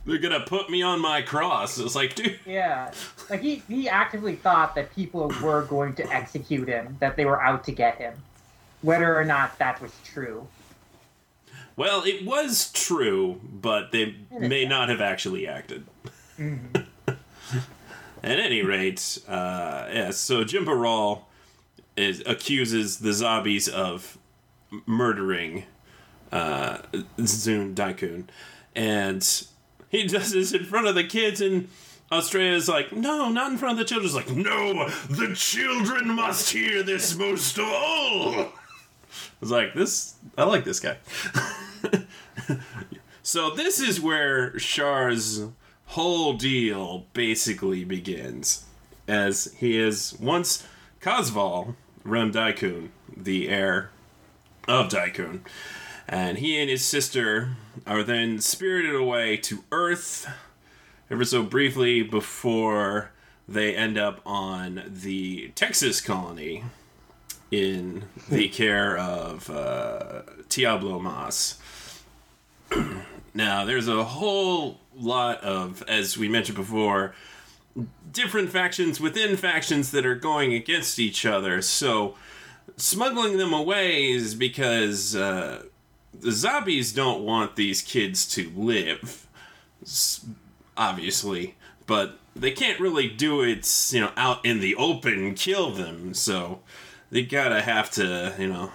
they're 0.06 0.18
gonna 0.18 0.40
put 0.40 0.70
me 0.70 0.82
on 0.82 1.02
my 1.02 1.22
cross. 1.22 1.78
It's 1.78 1.94
like, 1.94 2.16
dude, 2.16 2.40
Yeah, 2.46 2.92
like 3.30 3.42
he, 3.42 3.62
he 3.68 3.90
actively 3.90 4.36
thought 4.36 4.74
that 4.76 4.96
people 4.96 5.32
were 5.44 5.64
going 5.64 5.94
to 5.96 6.08
execute 6.12 6.68
him, 6.70 6.96
that 7.02 7.18
they 7.18 7.26
were 7.26 7.42
out 7.42 7.66
to 7.66 7.72
get 7.74 7.98
him, 7.98 8.14
whether 8.82 9.16
or 9.16 9.26
not 9.26 9.60
that 9.60 9.82
was 9.82 9.92
true. 10.06 10.48
well, 11.76 12.04
it 12.06 12.26
was 12.26 12.72
true, 12.72 13.42
but 13.44 13.92
they 13.92 14.16
may 14.32 14.66
not 14.66 14.88
have 14.88 15.02
actually 15.02 15.48
acted. 15.48 15.86
Mhm. 16.40 16.86
At 18.24 18.40
any 18.40 18.62
rate, 18.62 19.18
uh, 19.28 19.90
yeah, 19.92 20.12
so 20.12 20.44
Jimba 20.44 20.80
Ral 20.80 21.28
is 21.96 22.24
accuses 22.26 23.00
the 23.00 23.10
Zabis 23.10 23.68
of 23.70 24.18
murdering 24.86 25.66
uh, 26.32 26.80
Zum 27.24 27.76
Deikun. 27.76 28.28
And 28.76 29.48
he 29.90 30.08
does 30.08 30.32
this 30.32 30.54
in 30.54 30.64
front 30.64 30.88
of 30.88 30.96
the 30.96 31.04
kids, 31.04 31.42
and 31.42 31.68
Astraia's 32.12 32.68
like, 32.70 32.94
no, 32.94 33.30
not 33.30 33.52
in 33.52 33.58
front 33.58 33.74
of 33.74 33.78
the 33.80 33.86
children. 33.86 34.06
It's 34.06 34.16
like, 34.16 34.36
no, 34.36 34.90
the 35.10 35.34
children 35.36 36.10
must 36.16 36.52
hear 36.52 36.84
this 36.84 37.16
most 37.16 37.58
of 37.58 37.66
all. 37.66 38.34
I 38.40 38.50
was 39.42 39.52
like, 39.52 39.74
this, 39.74 40.16
I 40.38 40.44
like 40.44 40.64
this 40.64 40.80
guy. 40.80 40.98
so 43.24 43.50
this 43.50 43.82
is 43.82 44.00
where 44.00 44.52
Char's 44.58 45.46
whole 45.88 46.34
deal 46.34 47.06
basically 47.14 47.84
begins, 47.84 48.66
as 49.08 49.54
he 49.58 49.78
is 49.78 50.16
once 50.20 50.66
Casval 51.02 51.76
Rem 52.04 52.32
Deikun, 52.32 52.90
the 53.16 53.50
heir 53.50 53.90
of 54.68 54.90
Deikun, 54.90 55.42
and 56.08 56.38
he 56.38 56.60
and 56.60 56.70
his 56.70 56.86
sister 56.86 57.56
are 57.88 58.04
then 58.04 58.40
spirited 58.40 58.94
away 58.94 59.38
to 59.38 59.64
Earth 59.72 60.28
ever 61.10 61.26
so 61.26 61.42
briefly 61.42 62.04
before 62.04 63.12
they 63.48 63.76
end 63.76 63.98
up 63.98 64.22
on 64.26 64.84
the 64.88 65.50
Texas 65.56 66.02
colony 66.02 66.64
in 67.50 68.04
the 68.30 68.48
care 68.48 68.96
of 68.98 69.50
uh, 69.50 70.22
Teabolo 70.50 71.02
Mass. 71.02 71.60
now, 73.34 73.66
there's 73.66 73.88
a 73.88 74.04
whole 74.04 74.80
lot 74.96 75.44
of, 75.44 75.84
as 75.88 76.18
we 76.18 76.30
mentioned 76.30 76.58
before, 76.58 77.16
different 78.12 78.50
factions 78.50 79.00
within 79.00 79.38
factions 79.38 79.92
that 79.92 80.06
are 80.06 80.16
going 80.16 80.54
against 80.54 81.00
each 81.00 81.26
other. 81.26 81.62
So 81.62 82.16
smuggling 82.78 83.38
them 83.38 83.54
away 83.54 84.10
is 84.10 84.36
because 84.36 85.16
uh, 85.16 85.64
the 86.14 86.30
Zabis 86.30 86.94
don't 86.94 87.24
want 87.24 87.56
these 87.56 87.82
kids 87.82 88.28
to 88.36 88.52
live, 88.56 89.28
obviously, 90.76 91.56
but 91.88 92.20
they 92.36 92.52
can't 92.52 92.80
really 92.80 93.08
do 93.08 93.42
it, 93.42 93.68
you 93.92 94.02
know, 94.02 94.12
out 94.16 94.46
in 94.46 94.60
the 94.60 94.76
open, 94.76 95.34
kill 95.36 95.72
them. 95.72 96.14
So 96.14 96.62
they 97.10 97.24
gotta 97.24 97.62
have 97.62 97.92
to, 97.92 98.34
you 98.38 98.48
know, 98.48 98.72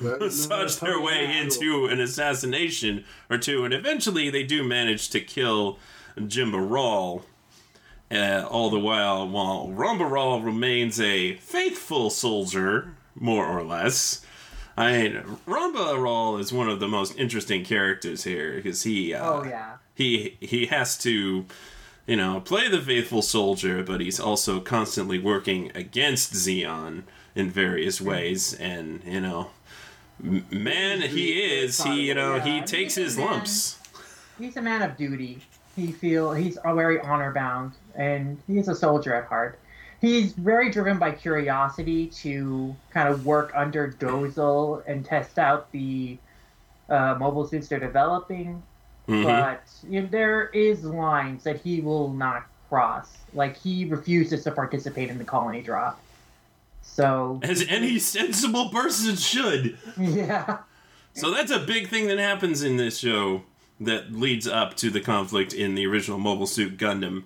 massage 0.00 0.76
their 0.80 1.00
way 1.00 1.38
into 1.38 1.86
an 1.86 2.00
assassination 2.00 3.04
or 3.28 3.38
two, 3.38 3.64
and 3.64 3.74
eventually 3.74 4.30
they 4.30 4.42
do 4.42 4.64
manage 4.64 5.10
to 5.10 5.20
kill 5.20 5.78
Jimba 6.16 6.70
Ral. 6.70 7.24
Uh, 8.12 8.46
all 8.50 8.68
the 8.68 8.78
while, 8.78 9.26
while 9.26 9.68
Ramba 9.68 10.10
Ral 10.10 10.40
remains 10.42 11.00
a 11.00 11.34
faithful 11.36 12.10
soldier, 12.10 12.94
more 13.14 13.46
or 13.46 13.62
less. 13.62 14.24
I 14.76 14.92
mean, 14.92 15.22
Ramba 15.46 16.02
Ral 16.02 16.36
is 16.36 16.52
one 16.52 16.68
of 16.68 16.78
the 16.80 16.88
most 16.88 17.16
interesting 17.18 17.64
characters 17.64 18.24
here 18.24 18.56
because 18.56 18.82
he, 18.82 19.14
uh, 19.14 19.30
Oh 19.30 19.44
yeah. 19.44 19.76
he 19.94 20.36
he 20.40 20.66
has 20.66 20.98
to, 20.98 21.46
you 22.06 22.16
know, 22.16 22.40
play 22.40 22.68
the 22.68 22.80
faithful 22.80 23.22
soldier, 23.22 23.82
but 23.82 24.00
he's 24.00 24.20
also 24.20 24.60
constantly 24.60 25.18
working 25.18 25.70
against 25.74 26.34
Zeon 26.34 27.04
in 27.34 27.48
various 27.50 28.00
ways, 28.00 28.52
and 28.54 29.02
you 29.06 29.20
know, 29.20 29.50
man, 30.20 31.00
he 31.02 31.42
is. 31.42 31.82
He 31.82 32.02
you 32.08 32.14
know 32.14 32.40
he 32.40 32.60
takes 32.62 32.94
his 32.94 33.18
lumps. 33.18 33.78
He's 34.38 34.56
a 34.56 34.62
man 34.62 34.82
of 34.82 34.96
duty. 34.96 35.38
He 35.76 35.92
feel 35.92 36.32
he's 36.32 36.58
very 36.64 37.00
honor 37.00 37.32
bound, 37.32 37.72
and 37.94 38.38
he's 38.46 38.68
a 38.68 38.74
soldier 38.74 39.14
at 39.14 39.26
heart. 39.26 39.58
He's 40.00 40.32
very 40.32 40.70
driven 40.70 40.98
by 40.98 41.12
curiosity 41.12 42.08
to 42.08 42.74
kind 42.90 43.08
of 43.08 43.24
work 43.24 43.52
under 43.54 43.88
Dozle 43.92 44.82
and 44.86 45.04
test 45.04 45.38
out 45.38 45.70
the 45.70 46.18
uh, 46.88 47.16
mobile 47.18 47.46
suits 47.46 47.68
they're 47.68 47.78
developing. 47.78 48.62
Mhm. 49.08 49.24
But 49.24 49.62
you 49.88 50.02
know, 50.02 50.08
there 50.10 50.48
is 50.48 50.84
lines 50.84 51.44
that 51.44 51.60
he 51.60 51.80
will 51.80 52.12
not 52.12 52.46
cross. 52.68 53.16
Like 53.34 53.56
he 53.56 53.84
refuses 53.84 54.44
to 54.44 54.50
participate 54.50 55.08
in 55.08 55.18
the 55.18 55.24
colony 55.24 55.62
drop. 55.62 56.00
So 56.82 57.38
As 57.42 57.64
any 57.68 57.98
sensible 57.98 58.68
person 58.70 59.14
should. 59.16 59.78
yeah, 59.96 60.58
So 61.14 61.30
that's 61.30 61.50
a 61.52 61.60
big 61.60 61.88
thing 61.88 62.08
that 62.08 62.18
happens 62.18 62.62
in 62.62 62.76
this 62.76 62.98
show 62.98 63.42
that 63.80 64.12
leads 64.12 64.46
up 64.48 64.74
to 64.78 64.90
the 64.90 65.00
conflict 65.00 65.52
in 65.52 65.74
the 65.74 65.86
original 65.86 66.18
Mobile 66.18 66.46
Suit 66.46 66.76
Gundam. 66.76 67.24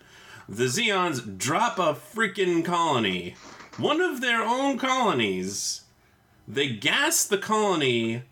The 0.49 0.65
Zeons 0.65 1.39
drop 1.39 1.79
a 1.79 1.95
freaking 1.95 2.65
colony. 2.65 3.35
One 3.79 4.01
of 4.01 4.21
their 4.21 4.43
own 4.43 4.79
colonies. 4.79 5.83
They 6.47 6.69
gas 6.69 7.25
the 7.27 7.39
colony, 7.39 8.23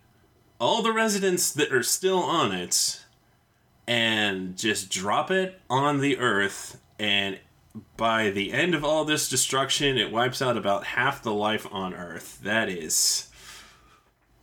all 0.61 0.81
the 0.83 0.93
residents 0.93 1.51
that 1.53 1.73
are 1.73 1.83
still 1.83 2.21
on 2.21 2.53
it, 2.53 3.05
and 3.89 4.57
just 4.57 4.91
drop 4.91 5.33
it 5.33 5.61
on 5.69 6.01
the 6.01 6.19
Earth. 6.19 6.81
And 7.01 7.41
by 7.97 8.31
the 8.31 8.53
end 8.53 8.77
of 8.77 8.85
all 8.85 9.05
this 9.05 9.29
destruction, 9.29 9.99
it 9.99 10.13
wipes 10.13 10.41
out 10.41 10.57
about 10.57 10.85
half 10.85 11.23
the 11.23 11.35
life 11.35 11.67
on 11.73 11.95
Earth. 11.95 12.39
That 12.45 12.69
is. 12.69 13.29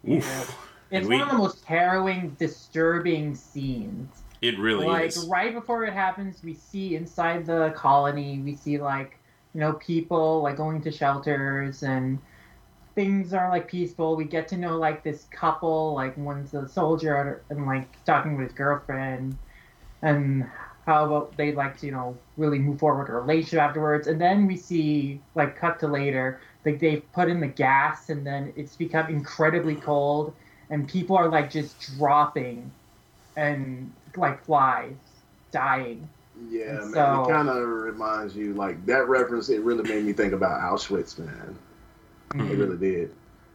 Oof. 0.09 0.57
it's 0.91 1.07
we- 1.07 1.15
one 1.15 1.23
of 1.23 1.29
the 1.31 1.37
most 1.37 1.63
harrowing, 1.63 2.35
disturbing 2.37 3.33
scenes. 3.33 4.20
It 4.41 4.57
really 4.57 4.85
is 4.85 4.87
like 4.87 5.05
is. 5.07 5.27
right 5.27 5.53
before 5.53 5.85
it 5.85 5.93
happens 5.93 6.43
we 6.43 6.55
see 6.55 6.95
inside 6.95 7.45
the 7.45 7.73
colony 7.75 8.39
we 8.39 8.55
see 8.55 8.79
like 8.79 9.17
you 9.53 9.59
know 9.59 9.73
people 9.73 10.41
like 10.41 10.57
going 10.57 10.81
to 10.81 10.91
shelters 10.91 11.83
and 11.83 12.17
things 12.95 13.33
are 13.33 13.49
like 13.49 13.67
peaceful 13.67 14.15
we 14.15 14.25
get 14.25 14.47
to 14.47 14.57
know 14.57 14.77
like 14.77 15.03
this 15.03 15.27
couple 15.31 15.93
like 15.93 16.17
one's 16.17 16.53
a 16.53 16.67
soldier 16.67 17.43
and 17.49 17.65
like 17.65 18.03
talking 18.03 18.35
with 18.35 18.47
his 18.47 18.57
girlfriend 18.57 19.37
and 20.01 20.45
how 20.85 21.05
about 21.05 21.37
they 21.37 21.53
like 21.53 21.77
to 21.79 21.85
you 21.85 21.91
know 21.91 22.17
really 22.37 22.57
move 22.57 22.79
forward 22.79 23.09
a 23.09 23.13
relationship 23.13 23.59
afterwards 23.59 24.07
and 24.07 24.19
then 24.19 24.47
we 24.47 24.57
see 24.57 25.21
like 25.35 25.55
cut 25.55 25.79
to 25.79 25.87
later 25.87 26.41
like 26.65 26.79
they've 26.79 27.03
put 27.13 27.29
in 27.29 27.39
the 27.39 27.47
gas 27.47 28.09
and 28.09 28.25
then 28.25 28.51
it's 28.55 28.75
become 28.75 29.07
incredibly 29.07 29.75
cold 29.75 30.33
and 30.71 30.87
people 30.87 31.15
are 31.15 31.29
like 31.29 31.49
just 31.51 31.79
dropping 31.97 32.71
and 33.37 33.91
like 34.17 34.43
flies 34.45 34.93
dying. 35.51 36.07
Yeah, 36.49 36.73
man. 36.73 36.93
So- 36.93 37.23
It 37.25 37.31
kind 37.33 37.49
of 37.49 37.67
reminds 37.67 38.35
you, 38.35 38.53
like 38.53 38.85
that 38.87 39.07
reference. 39.07 39.49
It 39.49 39.61
really 39.61 39.83
made 39.83 40.03
me 40.05 40.13
think 40.13 40.33
about 40.33 40.59
Auschwitz, 40.61 41.19
man. 41.19 41.57
It 42.35 42.57
really 42.57 42.77
did. 42.77 43.11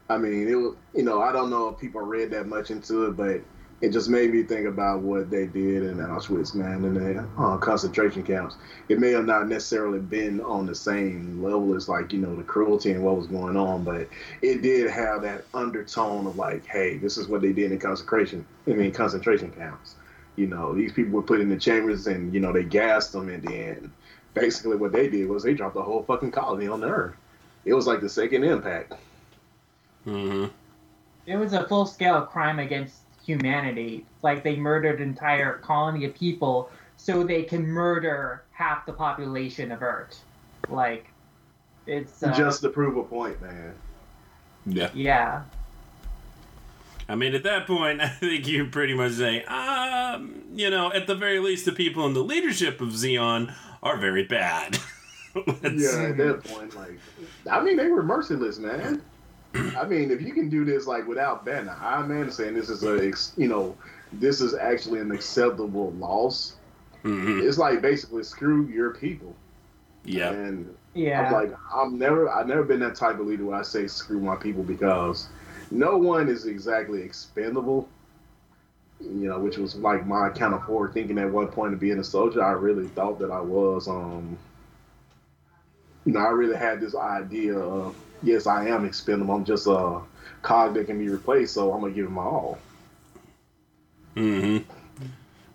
I 0.09 0.19
mean, 0.19 0.47
it 0.49 0.55
was. 0.55 0.77
You 0.95 1.03
know, 1.03 1.21
I 1.23 1.33
don't 1.33 1.51
know 1.51 1.69
if 1.69 1.79
people 1.79 2.01
read 2.03 2.31
that 2.31 2.47
much 2.47 2.71
into 2.71 3.07
it, 3.07 3.17
but 3.17 3.41
it 3.83 3.91
just 3.91 4.09
made 4.09 4.33
me 4.33 4.43
think 4.43 4.67
about 4.67 5.01
what 5.01 5.31
they 5.31 5.47
did 5.47 5.83
in 5.83 5.97
Auschwitz, 5.97 6.55
man, 6.55 6.85
in 6.85 6.95
the 6.95 7.27
uh, 7.39 7.57
concentration 7.59 8.23
camps. 8.23 8.55
It 8.89 9.01
may 9.01 9.11
have 9.11 9.27
not 9.27 9.49
necessarily 9.49 9.99
been 9.99 10.41
on 10.43 10.65
the 10.67 10.75
same 10.75 11.43
level 11.43 11.75
as 11.75 11.89
like 11.89 12.13
you 12.13 12.21
know 12.21 12.37
the 12.37 12.43
cruelty 12.45 12.93
and 12.93 13.03
what 13.03 13.17
was 13.17 13.27
going 13.27 13.57
on, 13.57 13.83
but 13.83 14.07
it 14.43 14.63
did 14.63 14.89
have 14.91 15.23
that 15.23 15.45
undertone 15.55 16.27
of 16.27 16.37
like, 16.37 16.65
hey, 16.67 16.99
this 16.99 17.17
is 17.19 17.27
what 17.27 17.41
they 17.41 17.53
did 17.53 17.73
in 17.73 17.79
concentration. 17.81 18.47
I 18.69 18.71
mean, 18.73 18.93
concentration 18.93 19.51
camps. 19.51 19.96
You 20.37 20.47
know, 20.47 20.75
these 20.75 20.93
people 20.93 21.13
were 21.13 21.23
put 21.23 21.41
in 21.41 21.49
the 21.49 21.57
chambers 21.57 22.07
and 22.07 22.33
you 22.33 22.41
know 22.41 22.53
they 22.53 22.65
gassed 22.65 23.13
them, 23.13 23.29
and 23.29 23.43
then 23.43 23.93
basically 24.35 24.77
what 24.77 24.93
they 24.93 25.09
did 25.09 25.29
was 25.29 25.43
they 25.43 25.55
dropped 25.55 25.75
the 25.75 25.83
whole 25.83 26.03
fucking 26.03 26.31
colony 26.31 26.69
on 26.69 26.81
the 26.81 26.89
earth. 26.89 27.17
It 27.65 27.75
was 27.75 27.87
like 27.87 28.01
the 28.01 28.09
second 28.09 28.45
impact. 28.45 28.95
hmm 30.05 30.47
It 31.27 31.37
was 31.37 31.53
a 31.53 31.67
full 31.67 31.87
scale 31.87 32.23
crime 32.23 32.59
against 32.59 33.01
humanity. 33.25 34.07
Like 34.23 34.45
they 34.45 34.57
murdered 34.57 35.01
an 35.01 35.09
entire 35.09 35.55
colony 35.59 36.05
of 36.05 36.15
people 36.15 36.71
so 36.97 37.25
they 37.25 37.43
can 37.43 37.67
murder 37.67 38.45
half 38.53 38.87
the 38.87 38.93
population 38.93 39.73
of 39.73 39.83
Earth. 39.83 40.23
Like 40.69 41.09
it's 41.87 42.23
uh, 42.23 42.33
Just 42.33 42.61
to 42.63 42.69
prove 42.69 42.97
a 42.97 43.03
point, 43.03 43.41
man. 43.43 43.75
Yeah. 44.67 44.91
yeah. 44.95 45.43
I 47.09 47.15
mean, 47.15 47.35
at 47.35 47.43
that 47.45 47.67
point, 47.67 48.01
I 48.03 48.09
think 48.09 48.47
you 48.47 48.67
pretty 48.67 48.95
much 48.95 49.13
say, 49.13 49.45
um, 49.45 50.43
you 50.55 50.71
know, 50.71 50.93
at 50.93 51.07
the 51.07 51.15
very 51.15 51.39
least, 51.39 51.65
the 51.65 51.73
people 51.73 52.07
in 52.07 52.15
the 52.15 52.23
leadership 52.23 52.81
of 52.81 52.89
Zeon 52.89 53.55
are 53.83 53.97
very 53.97 54.25
bad. 54.25 54.79
Yeah, 55.37 56.05
at 56.09 56.17
that 56.17 56.45
point, 56.45 56.75
like, 56.75 56.99
I 57.51 57.63
mean, 57.63 57.77
they 57.77 57.89
were 57.89 58.03
merciless, 58.03 58.59
man. 58.59 59.03
I 59.77 59.85
mean, 59.85 60.11
if 60.11 60.23
you 60.23 60.33
can 60.33 60.49
do 60.49 60.65
this 60.65 60.87
like 60.87 61.07
without 61.07 61.45
Ben, 61.45 61.69
I'm 61.79 62.09
man 62.09 62.31
saying 62.31 62.55
this 62.55 62.71
is 62.71 62.83
a, 62.83 63.13
you 63.39 63.47
know, 63.47 63.77
this 64.15 64.41
is 64.41 64.55
actually 64.55 65.01
an 65.01 65.11
acceptable 65.11 65.91
loss. 65.99 66.57
Mhm. 67.05 67.47
It's 67.47 67.59
like 67.59 67.83
basically 67.83 68.23
screw 68.23 68.65
your 68.69 68.95
people. 68.95 69.35
Yeah. 70.07 70.31
And 70.31 70.75
Yeah. 70.95 71.27
I'm 71.27 71.33
like, 71.35 71.55
I'm 71.71 71.99
never, 71.99 72.31
I've 72.31 72.47
never 72.47 72.63
been 72.63 72.81
that 72.81 72.95
type 72.95 73.21
of 73.21 73.27
leader 73.27 73.45
where 73.45 73.59
I 73.59 73.63
say 73.63 73.87
screw 73.89 74.21
my 74.21 74.37
people 74.37 74.63
because 74.63 75.29
no 75.71 75.97
one 75.97 76.29
is 76.29 76.47
exactly 76.47 77.03
expendable. 77.03 77.89
You 79.01 79.29
know, 79.29 79.39
which 79.41 79.59
was 79.59 79.75
like 79.77 80.07
my 80.07 80.31
kind 80.31 80.55
of 80.55 80.65
forward 80.65 80.95
thinking 80.95 81.19
at 81.19 81.31
one 81.31 81.49
point 81.49 81.75
of 81.75 81.81
being 81.81 81.99
a 81.99 82.05
soldier. 82.05 82.43
I 82.43 82.53
really 82.53 82.89
thought 82.89 83.19
that 83.19 83.31
I 83.31 83.41
was, 83.41 83.89
um, 83.89 84.39
you 86.07 86.13
know, 86.13 86.21
I 86.21 86.29
really 86.31 86.57
had 86.57 86.81
this 86.81 86.95
idea 86.95 87.59
of, 87.59 87.95
yes, 88.23 88.47
I 88.47 88.69
am 88.69 88.87
expendable. 88.87 89.35
I'm 89.35 89.45
just 89.45 89.67
a 89.67 90.01
cog 90.41 90.75
that 90.75 90.87
can 90.87 90.99
be 90.99 91.09
replaced, 91.11 91.53
so 91.55 91.73
I'm 91.73 91.81
gonna 91.83 91.93
give 91.93 92.07
it 92.07 92.11
my 92.11 92.23
all. 92.23 92.59
hmm 94.15 94.59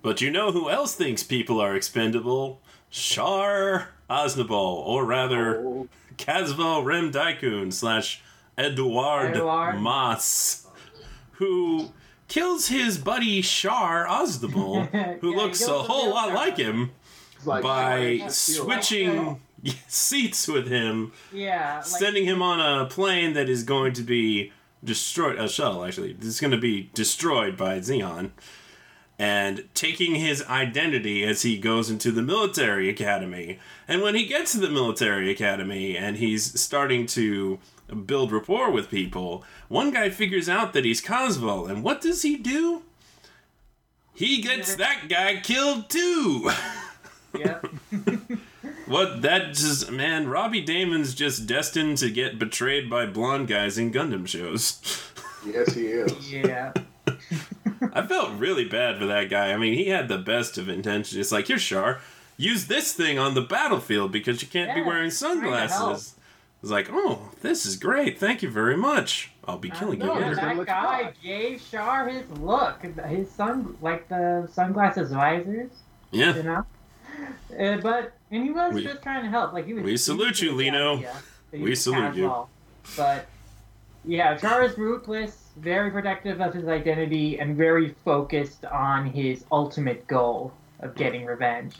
But 0.04 0.22
you 0.22 0.30
know 0.30 0.52
who 0.52 0.70
else 0.70 0.94
thinks 0.94 1.24
people 1.24 1.60
are 1.60 1.76
expendable? 1.76 2.62
Char 2.92 3.90
Aznable, 4.10 4.52
or 4.86 5.06
rather, 5.06 5.62
Oh, 5.62 5.88
Casval 6.18 6.84
Rem 6.86 7.12
Deikun 7.12 7.72
slash 7.74 8.22
Edouard 8.66 9.36
Edouard. 9.36 9.82
Mas, 9.82 10.68
who 11.34 11.92
kills 12.28 12.68
his 12.68 12.98
buddy 12.98 13.42
Char 13.42 14.06
Aznable, 14.08 14.88
who 15.22 15.32
Yeah, 15.32 15.38
looks 15.38 15.66
a 15.68 15.80
whole 15.80 16.10
lot 16.12 16.30
yeah. 16.30 16.36
like 16.36 16.58
him, 16.58 16.92
like 17.46 17.64
by 17.64 17.98
it's 18.00 18.38
still- 18.38 18.66
switching 18.66 19.42
seats 19.88 20.48
with 20.48 20.68
him, 20.68 21.12
yeah. 21.34 21.76
Like, 21.78 21.86
sending 21.86 22.26
him 22.26 22.42
on 22.42 22.60
a 22.60 22.86
plane 22.88 23.34
that 23.34 23.50
is 23.50 23.64
going 23.64 23.94
to 23.94 24.02
be 24.04 24.52
destroyed, 24.84 25.38
a 25.40 25.48
shuttle 25.48 25.84
actually, 25.86 26.18
it's 26.20 26.40
going 26.40 26.52
to 26.52 26.58
be 26.58 26.90
destroyed 26.94 27.56
by 27.58 27.80
Zeon, 27.80 28.32
and 29.20 29.66
taking 29.76 30.16
his 30.16 30.44
identity 30.46 31.24
as 31.24 31.44
he 31.44 31.60
goes 31.60 31.92
into 31.92 32.12
the 32.12 32.24
military 32.24 32.90
academy. 32.90 33.60
And 33.88 34.02
when 34.02 34.16
he 34.16 34.26
gets 34.26 34.54
to 34.54 34.58
the 34.60 34.70
military 34.70 35.30
academy 35.30 35.96
and 35.96 36.18
he's 36.18 36.60
starting 36.60 37.06
to 37.08 37.60
build 37.96 38.32
rapport 38.32 38.72
with 38.72 38.90
people, 38.90 39.44
one 39.68 39.92
guy 39.92 40.10
figures 40.10 40.50
out 40.50 40.74
that 40.74 40.86
he's 40.86 41.02
Cosmo, 41.02 41.66
and 41.66 41.84
what 41.84 42.02
does 42.02 42.22
he 42.22 42.38
do? 42.38 42.84
He 44.14 44.42
gets 44.42 44.76
that 44.76 45.08
guy 45.10 45.40
killed 45.42 45.90
too. 45.90 46.52
yeah. 47.38 47.60
what 48.86 49.22
that 49.22 49.54
just 49.54 49.92
man, 49.92 50.28
Robbie 50.28 50.66
Daymond's 50.66 51.16
just 51.16 51.48
destined 51.48 51.98
to 52.00 52.10
get 52.10 52.38
betrayed 52.40 52.90
by 52.90 53.06
blonde 53.06 53.48
guys 53.48 53.78
in 53.78 53.92
Gundam 53.92 54.28
shows. 54.28 54.82
Yes, 55.44 55.74
he 55.74 55.88
is. 55.88 56.32
Yeah. 56.32 56.72
I 57.94 58.06
felt 58.06 58.38
really 58.38 58.66
bad 58.66 59.00
for 59.00 59.08
that 59.08 59.30
guy. 59.30 59.52
I 59.52 59.58
mean, 59.58 59.74
he 59.74 59.88
had 59.88 60.08
the 60.08 60.20
best 60.20 60.60
of 60.60 60.70
intentions. 60.70 61.18
It's 61.18 61.32
like, 61.32 61.48
here, 61.48 61.58
Char, 61.58 62.00
use 62.38 62.68
this 62.68 62.94
thing 62.94 63.18
on 63.18 63.34
the 63.34 63.42
battlefield 63.42 64.12
because 64.12 64.42
you 64.42 64.48
can't 64.48 64.76
be 64.76 64.82
wearing 64.82 65.10
trying 65.10 65.42
to 65.42 65.42
sunglasses. 65.42 66.16
It's 66.62 66.72
like, 66.72 66.90
oh, 66.92 67.30
this 67.42 67.66
is 67.66 67.76
great. 67.76 68.20
Thank 68.20 68.44
you 68.44 68.50
very 68.50 68.78
much. 68.78 69.32
I'll 69.48 69.58
be 69.58 69.72
killing 69.72 70.00
you 70.00 70.06
no, 70.06 70.14
later. 70.14 70.36
That 70.36 70.66
guy 70.66 71.12
gave 71.24 71.68
Char 71.72 72.08
his 72.08 72.30
look, 72.40 72.84
his 72.84 73.32
sun, 73.32 73.76
like 73.82 74.08
the 74.10 74.48
sunglasses 74.52 75.12
visors, 75.12 75.72
Yeah. 76.12 76.36
you 76.36 76.44
know. 76.44 76.66
Uh, 77.60 77.78
but 77.82 78.14
and 78.30 78.44
he 78.44 78.52
was 78.52 78.74
We- 78.76 78.84
just 78.84 79.02
trying 79.02 79.24
to 79.24 79.30
help. 79.30 79.54
Like 79.54 79.66
he 79.66 79.74
was. 79.74 79.84
we 79.84 79.98
salute 79.98 80.42
you, 80.42 80.52
Lino. 80.54 80.98
the 80.98 81.08
idea 81.08 81.14
that 81.52 81.58
he 81.58 81.64
We 81.64 81.70
was 81.72 81.82
salute 81.82 82.16
you. 82.16 82.34
But 82.96 83.26
yeah, 84.06 84.38
Char 84.38 84.64
is 84.64 84.78
ruthless, 84.78 85.50
very 85.58 85.90
protective 85.90 86.42
of 86.42 86.54
his 86.54 86.68
identity, 86.68 87.40
and 87.40 87.58
very 87.58 87.96
focused 88.06 88.66
on 88.66 89.08
his 89.08 89.46
ultimate 89.52 90.08
goal 90.08 90.54
of 90.80 90.94
getting 90.96 91.26
revenge. 91.26 91.76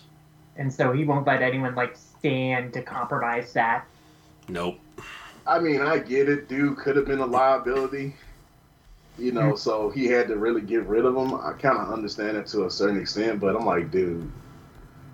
And 0.58 0.74
so 0.74 0.92
he 0.92 1.06
won't 1.06 1.26
let 1.28 1.42
anyone 1.44 1.76
like 1.76 1.96
stand 1.96 2.74
to 2.74 2.82
compromise 2.82 3.54
that. 3.54 3.86
Nope. 4.52 4.80
I 5.48 5.60
mean, 5.60 5.82
I 5.82 5.98
get 5.98 6.28
it. 6.28 6.50
Dude 6.50 6.78
could 6.78 6.98
have 6.98 7.06
been 7.06 7.20
a 7.20 7.26
liability, 7.26 8.16
you 9.18 9.32
know, 9.32 9.42
mm-hmm. 9.42 9.56
so 9.56 9.90
he 9.90 10.06
had 10.06 10.28
to 10.28 10.36
really 10.36 10.62
get 10.62 10.86
rid 10.86 11.06
of 11.06 11.16
him. 11.16 11.34
I 11.34 11.54
kind 11.54 11.78
of 11.78 11.92
understand 11.92 12.38
it 12.38 12.48
to 12.48 12.66
a 12.66 12.70
certain 12.72 13.00
extent, 13.00 13.40
but 13.40 13.56
I'm 13.56 13.66
like, 13.66 13.92
dude, 13.92 14.30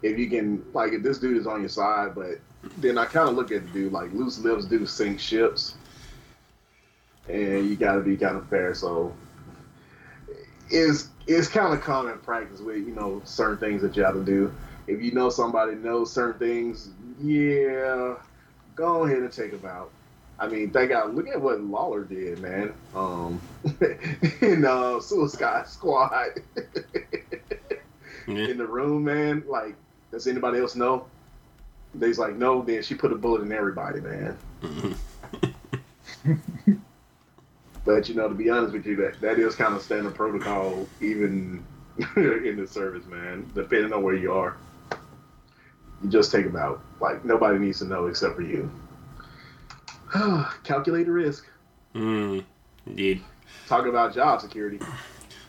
if 0.02 0.18
you 0.18 0.28
can, 0.28 0.66
like, 0.74 0.92
if 0.94 1.04
this 1.04 1.20
dude 1.20 1.38
is 1.38 1.46
on 1.46 1.62
your 1.62 1.70
side, 1.70 2.16
but 2.16 2.40
then 2.78 2.98
I 2.98 3.06
kind 3.06 3.30
of 3.30 3.36
look 3.36 3.52
at 3.52 3.66
the 3.68 3.72
dude 3.72 3.94
like 3.94 4.12
loose 4.12 4.40
lips 4.40 4.66
do 4.66 4.86
sink 4.86 5.20
ships, 5.20 5.76
and 7.30 7.70
you 7.70 7.76
got 7.76 7.96
to 7.96 8.02
be 8.02 8.18
kind 8.18 8.38
of 8.38 8.50
fair. 8.50 8.74
So 8.74 9.14
it's 10.70 11.10
it's 11.28 11.48
kind 11.48 11.74
of 11.74 11.82
common 11.82 12.18
practice 12.20 12.60
with 12.60 12.78
you 12.78 12.96
know 12.96 13.22
certain 13.24 13.58
things 13.58 13.82
that 13.84 13.96
you 13.96 14.04
have 14.04 14.16
to 14.16 14.26
do. 14.26 14.54
If 14.88 15.02
you 15.02 15.12
know 15.12 15.30
somebody 15.30 15.76
knows 15.76 16.12
certain 16.12 16.40
things, 16.40 16.90
yeah, 17.22 18.16
go 18.78 19.04
ahead 19.04 19.18
and 19.18 19.32
take 19.32 19.52
them 19.52 19.70
out. 19.70 19.92
I 20.40 20.48
mean, 20.48 20.72
they 20.72 20.88
got 20.88 21.14
look 21.14 21.28
at 21.28 21.42
what 21.42 21.60
Lawler 21.62 22.04
did, 22.04 22.40
man. 22.40 22.72
Um, 22.96 23.42
in 24.42 24.64
uh, 24.66 25.00
Suicide 25.02 25.68
Squad, 25.68 26.30
Yeah. 28.28 28.48
in 28.48 28.58
the 28.58 28.68
room, 28.68 29.04
man. 29.04 29.44
Like, 29.50 29.76
does 30.12 30.28
anybody 30.28 30.60
else 30.60 30.76
know? 30.76 31.06
They's 31.96 32.20
like, 32.20 32.36
no. 32.36 32.62
Then 32.62 32.84
she 32.84 32.94
put 32.94 33.12
a 33.12 33.16
bullet 33.16 33.42
in 33.42 33.52
everybody, 33.52 34.00
man. 34.00 34.38
But 37.86 38.10
you 38.10 38.16
know, 38.16 38.28
to 38.28 38.36
be 38.36 38.50
honest 38.50 38.74
with 38.74 38.86
you, 38.86 38.98
that 38.98 39.22
that 39.22 39.40
is 39.40 39.56
kind 39.56 39.74
of 39.74 39.82
standard 39.82 40.14
protocol, 40.14 40.86
even 41.00 41.64
in 42.18 42.58
the 42.58 42.68
service, 42.70 43.06
man. 43.06 43.50
Depending 43.56 43.94
on 43.94 44.04
where 44.04 44.14
you 44.14 44.34
are, 44.34 44.58
you 46.04 46.10
just 46.10 46.32
take 46.32 46.46
them 46.46 46.56
out. 46.56 46.82
Like 47.00 47.24
nobody 47.26 47.60
needs 47.60 47.80
to 47.80 47.86
know 47.86 48.08
except 48.08 48.36
for 48.36 48.42
you. 48.42 48.72
Calculate 50.64 51.08
risk. 51.08 51.46
Mm, 51.94 52.44
indeed. 52.86 53.22
Talk 53.68 53.86
about 53.86 54.14
job 54.14 54.42
security. 54.42 54.80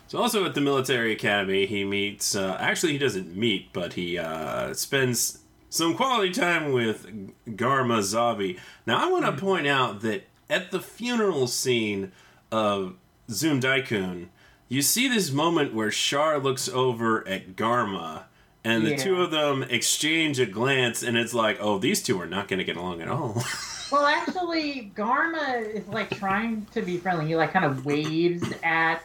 So 0.07 0.17
also 0.17 0.43
at 0.45 0.55
the 0.55 0.61
military 0.61 1.11
academy, 1.11 1.65
he 1.65 1.85
meets. 1.85 2.35
Uh, 2.35 2.57
actually, 2.59 2.93
he 2.93 2.97
doesn't 2.97 3.35
meet, 3.35 3.71
but 3.73 3.93
he 3.93 4.17
uh, 4.17 4.73
spends 4.73 5.39
some 5.69 5.93
quality 5.93 6.31
time 6.31 6.71
with 6.71 7.05
Garma 7.45 7.99
Zabi. 7.99 8.59
Now, 8.87 9.05
I 9.05 9.11
want 9.11 9.25
to 9.25 9.33
point 9.33 9.67
out 9.67 10.01
that 10.01 10.23
at 10.49 10.71
the 10.71 10.79
funeral 10.79 11.45
scene 11.45 12.11
of 12.51 12.95
Zum 13.29 13.61
Deikun, 13.61 14.29
you 14.67 14.81
see 14.81 15.07
this 15.07 15.31
moment 15.31 15.75
where 15.75 15.91
Char 15.91 16.39
looks 16.39 16.67
over 16.67 17.27
at 17.27 17.55
Garma, 17.55 18.23
and 18.63 18.85
the 18.85 18.91
Yeah. 18.91 18.97
two 18.97 19.21
of 19.21 19.31
them 19.31 19.63
exchange 19.63 20.39
a 20.39 20.45
glance, 20.45 21.01
and 21.03 21.17
it's 21.17 21.33
like, 21.33 21.57
oh, 21.61 21.77
these 21.79 22.01
two 22.03 22.19
are 22.21 22.25
not 22.27 22.47
going 22.47 22.59
to 22.59 22.65
get 22.65 22.77
along 22.77 23.01
at 23.01 23.07
all. 23.07 23.43
Well, 23.91 24.05
actually, 24.05 24.91
Garma 24.95 25.67
is 25.73 25.87
like 25.87 26.11
trying 26.11 26.67
to 26.73 26.83
be 26.83 26.99
friendly. 26.99 27.25
He 27.25 27.35
like 27.35 27.51
kind 27.51 27.65
of 27.65 27.87
waves 27.87 28.43
at 28.61 29.01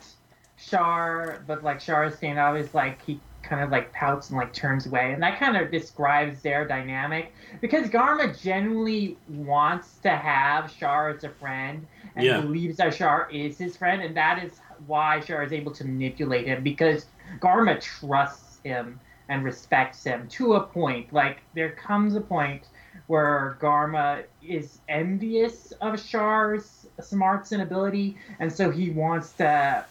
Char, 0.59 1.43
but 1.47 1.65
like 1.65 1.81
Char's 1.81 2.17
standoff 2.17 2.61
is 2.61 2.75
like 2.75 3.03
he 3.03 3.19
kind 3.43 3.63
of 3.63 3.71
like 3.71 3.93
pouts 3.95 4.29
and 4.29 4.39
like 4.39 4.53
turns 4.53 4.85
away, 4.87 5.13
and 5.13 5.23
that 5.23 5.39
kind 5.39 5.57
of 5.57 5.71
describes 5.71 6.43
their 6.43 6.67
dynamic 6.67 7.33
because 7.63 7.89
Garma 7.89 8.39
genuinely 8.41 9.17
wants 9.29 9.97
to 10.03 10.11
have 10.11 10.75
Char 10.77 11.09
as 11.11 11.25
a 11.25 11.31
friend 11.31 11.87
and 12.17 12.25
Yeah. 12.27 12.41
believes 12.43 12.77
that 12.77 12.95
Char 12.95 13.29
is 13.33 13.57
his 13.59 13.77
friend, 13.79 14.03
and 14.03 14.17
that 14.17 14.45
is 14.45 14.61
why 14.87 15.21
Char 15.21 15.43
is 15.43 15.53
able 15.53 15.73
to 15.73 15.85
manipulate 15.85 16.47
him 16.47 16.63
because 16.63 17.07
Garma 17.41 17.81
trusts 17.81 18.61
him 18.65 19.01
and 19.29 19.45
respects 19.45 20.05
him 20.05 20.29
to 20.29 20.55
a 20.55 20.61
point. 20.61 21.13
Like 21.13 21.39
there 21.55 21.71
comes 21.71 22.15
a 22.15 22.21
point 22.21 22.69
where 23.07 23.59
Garma 23.61 24.25
is 24.43 24.81
envious 24.89 25.73
of 25.81 26.03
Char's 26.05 26.87
smarts 27.01 27.53
and 27.53 27.63
ability, 27.63 28.17
and 28.39 28.53
so 28.53 28.71
he 28.71 28.91
wants 28.91 29.33
to 29.33 29.85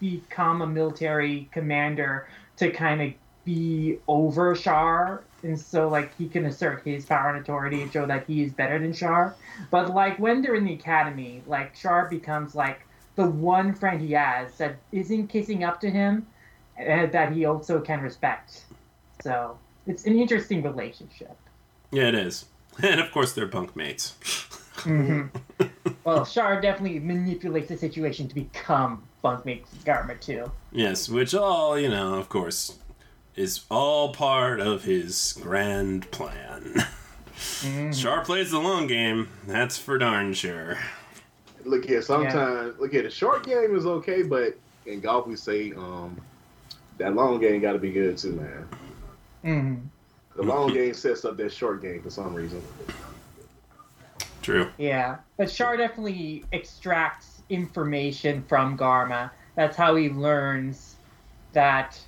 become 0.00 0.62
a 0.62 0.66
military 0.66 1.48
commander 1.52 2.28
to 2.56 2.70
kind 2.70 3.02
of 3.02 3.12
be 3.44 3.98
over 4.08 4.54
Char, 4.54 5.22
and 5.42 5.58
so 5.58 5.88
like 5.88 6.16
he 6.16 6.28
can 6.28 6.46
assert 6.46 6.82
his 6.84 7.04
power 7.04 7.30
and 7.30 7.38
authority 7.38 7.82
and 7.82 7.92
show 7.92 8.06
that 8.06 8.26
he 8.26 8.42
is 8.42 8.52
better 8.52 8.78
than 8.78 8.92
Char. 8.92 9.34
But 9.70 9.94
like 9.94 10.18
when 10.18 10.40
they're 10.40 10.54
in 10.54 10.64
the 10.64 10.74
academy, 10.74 11.42
like 11.46 11.74
Char 11.74 12.08
becomes 12.08 12.54
like 12.54 12.86
the 13.16 13.26
one 13.26 13.74
friend 13.74 14.00
he 14.00 14.12
has 14.12 14.56
that 14.58 14.76
isn't 14.92 15.28
kissing 15.28 15.62
up 15.62 15.80
to 15.82 15.90
him, 15.90 16.26
Uh, 16.78 17.06
that 17.06 17.32
he 17.32 17.44
also 17.44 17.80
can 17.80 18.00
respect. 18.00 18.64
So 19.22 19.56
it's 19.86 20.06
an 20.06 20.18
interesting 20.18 20.62
relationship. 20.62 21.36
yeah, 21.90 22.08
it 22.08 22.14
is. 22.14 22.46
And 22.82 23.00
of 23.00 23.12
course, 23.12 23.32
they're 23.32 23.46
bunk 23.46 23.76
mates. 23.76 24.16
Mm-hmm. 24.78 25.64
well, 26.04 26.26
Char 26.26 26.60
definitely 26.60 26.98
manipulates 26.98 27.68
the 27.68 27.76
situation 27.76 28.26
to 28.26 28.34
become 28.34 29.04
bunkmate 29.22 29.64
Garma 29.84 30.20
too. 30.20 30.50
Yes, 30.72 31.08
which 31.08 31.34
all, 31.34 31.78
you 31.78 31.88
know, 31.88 32.14
of 32.14 32.28
course, 32.28 32.78
is 33.36 33.60
all 33.70 34.12
part 34.12 34.58
of 34.60 34.82
his 34.82 35.38
grand 35.40 36.10
plan. 36.10 36.74
Mm-hmm. 37.36 37.90
Char 37.92 38.24
plays 38.24 38.50
the 38.50 38.58
long 38.58 38.88
game, 38.88 39.28
that's 39.46 39.78
for 39.78 39.96
darn 39.98 40.34
sure. 40.34 40.78
Look 41.64 41.84
here, 41.84 42.02
sometimes 42.02 42.78
look 42.78 42.90
here. 42.90 43.02
The 43.02 43.10
short 43.10 43.46
game 43.46 43.74
is 43.74 43.86
okay, 43.86 44.22
but 44.22 44.58
in 44.84 45.00
golf 45.00 45.26
we 45.26 45.36
say 45.36 45.72
um, 45.72 46.20
that 46.98 47.14
long 47.14 47.40
game 47.40 47.60
got 47.60 47.72
to 47.72 47.78
be 47.78 47.92
good 47.92 48.16
too, 48.16 48.32
man. 48.32 48.68
Mm-hmm. 49.44 49.86
The 50.36 50.42
long 50.42 50.72
game 50.72 50.94
sets 50.94 51.24
up 51.24 51.36
that 51.36 51.52
short 51.52 51.82
game 51.82 52.02
for 52.02 52.10
some 52.10 52.34
reason. 52.34 52.62
True. 54.42 54.70
Yeah, 54.78 55.18
but 55.36 55.46
Char 55.46 55.76
definitely 55.76 56.44
extracts 56.52 57.42
information 57.48 58.44
from 58.48 58.76
Garma. 58.76 59.30
That's 59.54 59.76
how 59.76 59.94
he 59.96 60.08
learns 60.10 60.96
that 61.52 61.98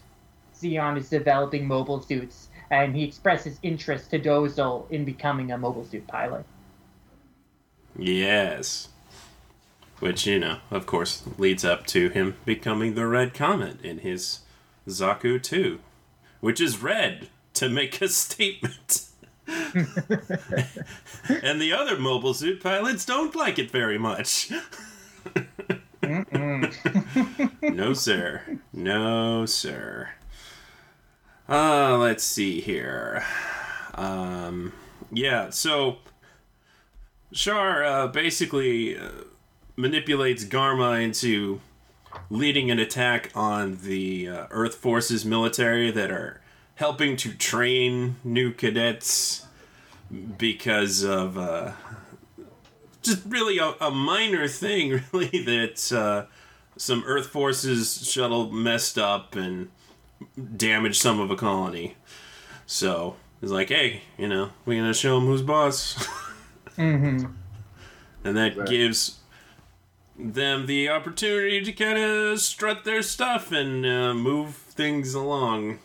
Zeon 0.55 0.99
is 0.99 1.09
developing 1.09 1.67
mobile 1.67 2.03
suits, 2.03 2.49
and 2.71 2.95
he 2.95 3.05
expresses 3.05 3.59
interest 3.63 4.11
to 4.11 4.19
Dozle 4.19 4.91
in 4.91 5.05
becoming 5.05 5.53
a 5.53 5.59
mobile 5.59 5.85
suit 5.85 6.07
pilot. 6.07 6.45
Yes. 7.97 8.89
Which, 10.01 10.27
you 10.27 10.39
know, 10.39 10.59
of 10.71 10.85
course, 10.85 11.23
leads 11.39 11.65
up 11.65 11.87
to 11.87 12.11
him 12.11 12.37
becoming 12.45 12.95
the 12.95 13.07
Red 13.07 13.33
Comet 13.33 13.83
in 13.83 14.01
his 14.01 14.41
Zaku 14.89 15.43
2, 15.43 15.79
which 16.41 16.61
is 16.61 16.83
red 16.83 17.29
to 17.55 17.69
make 17.69 18.01
a 18.01 18.09
statement. 18.09 19.07
and 19.47 19.87
the 21.61 21.73
other 21.73 21.99
mobile 21.99 22.35
suit 22.35 22.63
pilots 22.63 23.05
don't 23.05 23.37
like 23.37 23.59
it 23.59 23.71
very 23.71 23.99
much. 23.99 24.51
no, 27.63 27.93
sir. 27.93 28.59
No, 28.73 29.47
sir. 29.47 30.11
Uh, 31.49 31.97
let's 31.99 32.25
see 32.25 32.61
here. 32.61 33.25
Um, 33.95 34.73
yeah, 35.11 35.51
so 35.51 35.99
Char 37.33 37.85
uh, 37.85 38.07
basically 38.09 38.99
uh, 38.99 39.11
manipulates 39.77 40.45
Garma 40.45 41.03
into 41.03 41.61
leading 42.31 42.71
an 42.71 42.79
attack 42.79 43.31
on 43.35 43.79
the 43.83 44.29
uh, 44.29 44.47
Earth 44.51 44.75
Forces 44.77 45.25
military 45.25 45.91
that 45.91 46.11
are 46.11 46.41
helping 46.77 47.17
to 47.17 47.33
train 47.35 48.17
new 48.25 48.53
cadets 48.53 49.47
because 50.39 51.03
of 51.03 51.37
uh, 51.39 51.73
just 53.03 53.23
really 53.27 53.59
a, 53.59 53.75
a 53.81 53.91
minor 53.91 54.47
thing, 54.49 55.03
really, 55.13 55.43
that 55.45 55.93
uh, 55.93 56.27
some 56.77 57.03
Earth 57.07 57.27
Forces 57.29 58.09
shuttle 58.11 58.51
messed 58.51 58.99
up 58.99 59.35
and 59.37 59.69
damaged 60.57 61.01
some 61.01 61.21
of 61.21 61.31
a 61.31 61.37
colony. 61.37 61.97
So 62.67 63.17
it's 63.43 63.53
like, 63.53 63.69
hey, 63.69 64.03
you 64.19 64.29
know, 64.29 64.51
we're 64.65 64.81
gonna 64.81 64.95
show 64.95 65.17
them 65.19 65.27
who's 65.29 65.43
boss, 65.43 65.95
Mm-hmm. 66.77 67.27
and 68.25 68.37
that 68.37 68.57
Right. 68.57 68.69
gives 68.69 69.21
them 70.19 70.67
the 70.67 70.89
opportunity 70.89 71.63
to 71.63 71.73
kind 71.73 71.99
of 71.99 72.41
strut 72.41 72.85
their 72.85 73.03
stuff 73.03 73.53
and 73.53 73.85
uh, 73.85 74.15
move 74.15 74.55
things 74.55 75.15
along. 75.15 75.79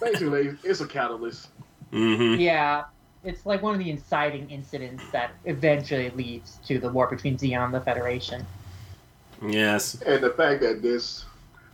Basically, 0.00 0.56
it's 0.64 0.80
a 0.80 0.86
catalyst. 0.86 1.48
Mm-hmm. 1.92 2.40
Yeah, 2.40 2.84
it's 3.24 3.46
like 3.46 3.62
one 3.62 3.74
of 3.74 3.78
the 3.78 3.90
inciting 3.90 4.50
incidents 4.50 5.04
that 5.12 5.30
eventually 5.44 6.10
leads 6.10 6.58
to 6.66 6.78
the 6.78 6.88
war 6.88 7.06
between 7.08 7.36
Zeon 7.36 7.66
and 7.66 7.74
the 7.74 7.80
Federation. 7.80 8.44
Yes. 9.46 10.00
And 10.02 10.22
the 10.22 10.30
fact 10.30 10.60
that 10.62 10.82
this 10.82 11.24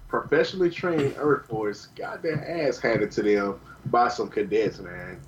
professionally 0.08 0.70
trained 0.70 1.14
Earth 1.18 1.46
Force 1.46 1.86
got 1.96 2.22
their 2.22 2.66
ass 2.66 2.78
handed 2.78 3.10
to 3.12 3.22
them 3.22 3.60
by 3.86 4.08
some 4.08 4.28
cadets, 4.28 4.78
man. 4.78 5.20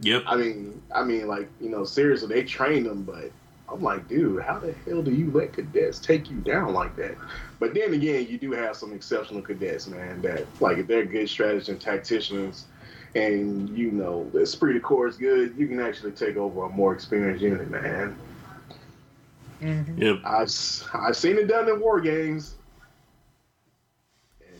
Yep. 0.00 0.24
I 0.26 0.36
mean, 0.36 0.82
I 0.94 1.04
mean, 1.04 1.26
like 1.26 1.48
you 1.60 1.70
know, 1.70 1.84
seriously, 1.84 2.28
they 2.28 2.42
trained 2.42 2.86
them, 2.86 3.02
but 3.02 3.30
I'm 3.68 3.82
like, 3.82 4.06
dude, 4.08 4.42
how 4.42 4.58
the 4.60 4.72
hell 4.86 5.02
do 5.02 5.12
you 5.12 5.30
let 5.32 5.52
cadets 5.52 5.98
take 5.98 6.30
you 6.30 6.36
down 6.38 6.72
like 6.72 6.94
that? 6.96 7.16
But 7.58 7.74
then 7.74 7.94
again, 7.94 8.26
you 8.28 8.38
do 8.38 8.52
have 8.52 8.76
some 8.76 8.92
exceptional 8.92 9.42
cadets, 9.42 9.86
man. 9.88 10.22
That 10.22 10.46
like 10.60 10.78
if 10.78 10.86
they're 10.86 11.04
good 11.04 11.28
strategists 11.28 11.68
and 11.68 11.80
tacticians, 11.80 12.66
and 13.14 13.68
you 13.70 13.90
know 13.90 14.28
the 14.32 14.40
esprit 14.42 14.74
de 14.74 14.80
corps 14.80 15.08
is 15.08 15.16
good, 15.16 15.54
you 15.56 15.66
can 15.66 15.80
actually 15.80 16.12
take 16.12 16.36
over 16.36 16.64
a 16.64 16.68
more 16.68 16.92
experienced 16.94 17.42
unit, 17.42 17.68
man. 17.70 18.16
hmm 19.60 20.00
Yep. 20.00 20.18
I've 20.24 20.42
s- 20.48 20.86
I've 20.94 21.16
seen 21.16 21.38
it 21.38 21.46
done 21.48 21.68
in 21.68 21.80
war 21.80 22.00
games. 22.00 22.56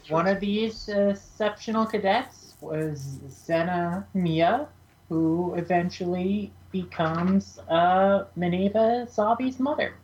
One 0.08 0.26
of 0.26 0.40
these 0.40 0.88
exceptional 0.88 1.86
cadets 1.86 2.56
was 2.60 3.20
Zena 3.28 4.06
Mia, 4.14 4.68
who 5.08 5.54
eventually 5.54 6.52
becomes 6.82 7.58
uh, 7.68 8.24
Mineva 8.38 9.08
Zabi's 9.08 9.58
mother. 9.58 9.94